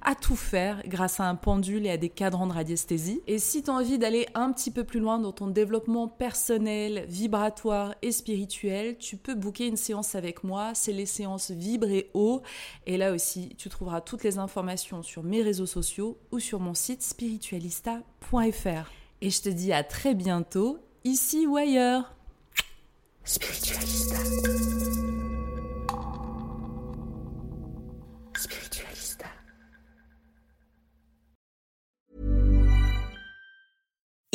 à 0.03 0.15
tout 0.15 0.37
faire 0.37 0.83
grâce 0.87 1.21
à 1.21 1.25
un 1.25 1.35
pendule 1.35 1.87
et 1.87 1.91
à 1.91 1.97
des 1.97 2.09
cadrans 2.09 2.47
de 2.47 2.53
radiesthésie. 2.53 3.23
Et 3.27 3.39
si 3.39 3.63
tu 3.63 3.71
as 3.71 3.75
envie 3.75 3.99
d'aller 3.99 4.27
un 4.35 4.53
petit 4.53 4.71
peu 4.71 4.85
plus 4.85 5.01
loin 5.01 5.19
dans 5.19 5.33
ton 5.33 5.47
développement 5.49 6.09
personnel, 6.09 7.05
vibratoire 7.09 7.95
et 8.03 8.13
spirituel, 8.13 8.99
tu 8.99 9.17
peux 9.17 9.35
booker 9.35 9.67
une 9.67 9.77
séance 9.77 10.15
avec 10.15 10.45
moi. 10.45 10.73
C'est 10.75 10.93
les 10.93 11.07
séances 11.07 11.51
Vibrer 11.51 12.11
haut. 12.15 12.43
Et 12.87 12.97
là 12.97 13.13
aussi, 13.13 13.55
tu 13.57 13.69
trouveras 13.69 14.01
toutes 14.01 14.25
les 14.25 14.39
informations 14.39 15.03
sur 15.03 15.23
mes 15.23 15.43
réseaux 15.43 15.67
sociaux 15.67 16.19
ou 16.31 16.39
sur 16.39 16.61
mon 16.61 16.75
site 16.75 17.03
spiritualista.fr. 17.03 18.91
Et 19.21 19.31
je 19.31 19.43
te 19.43 19.49
dis 19.49 19.73
à 19.73 19.83
très 19.83 20.15
bientôt, 20.15 20.79
ici 21.05 21.47
ou 21.47 21.57
ailleurs. 21.57 22.15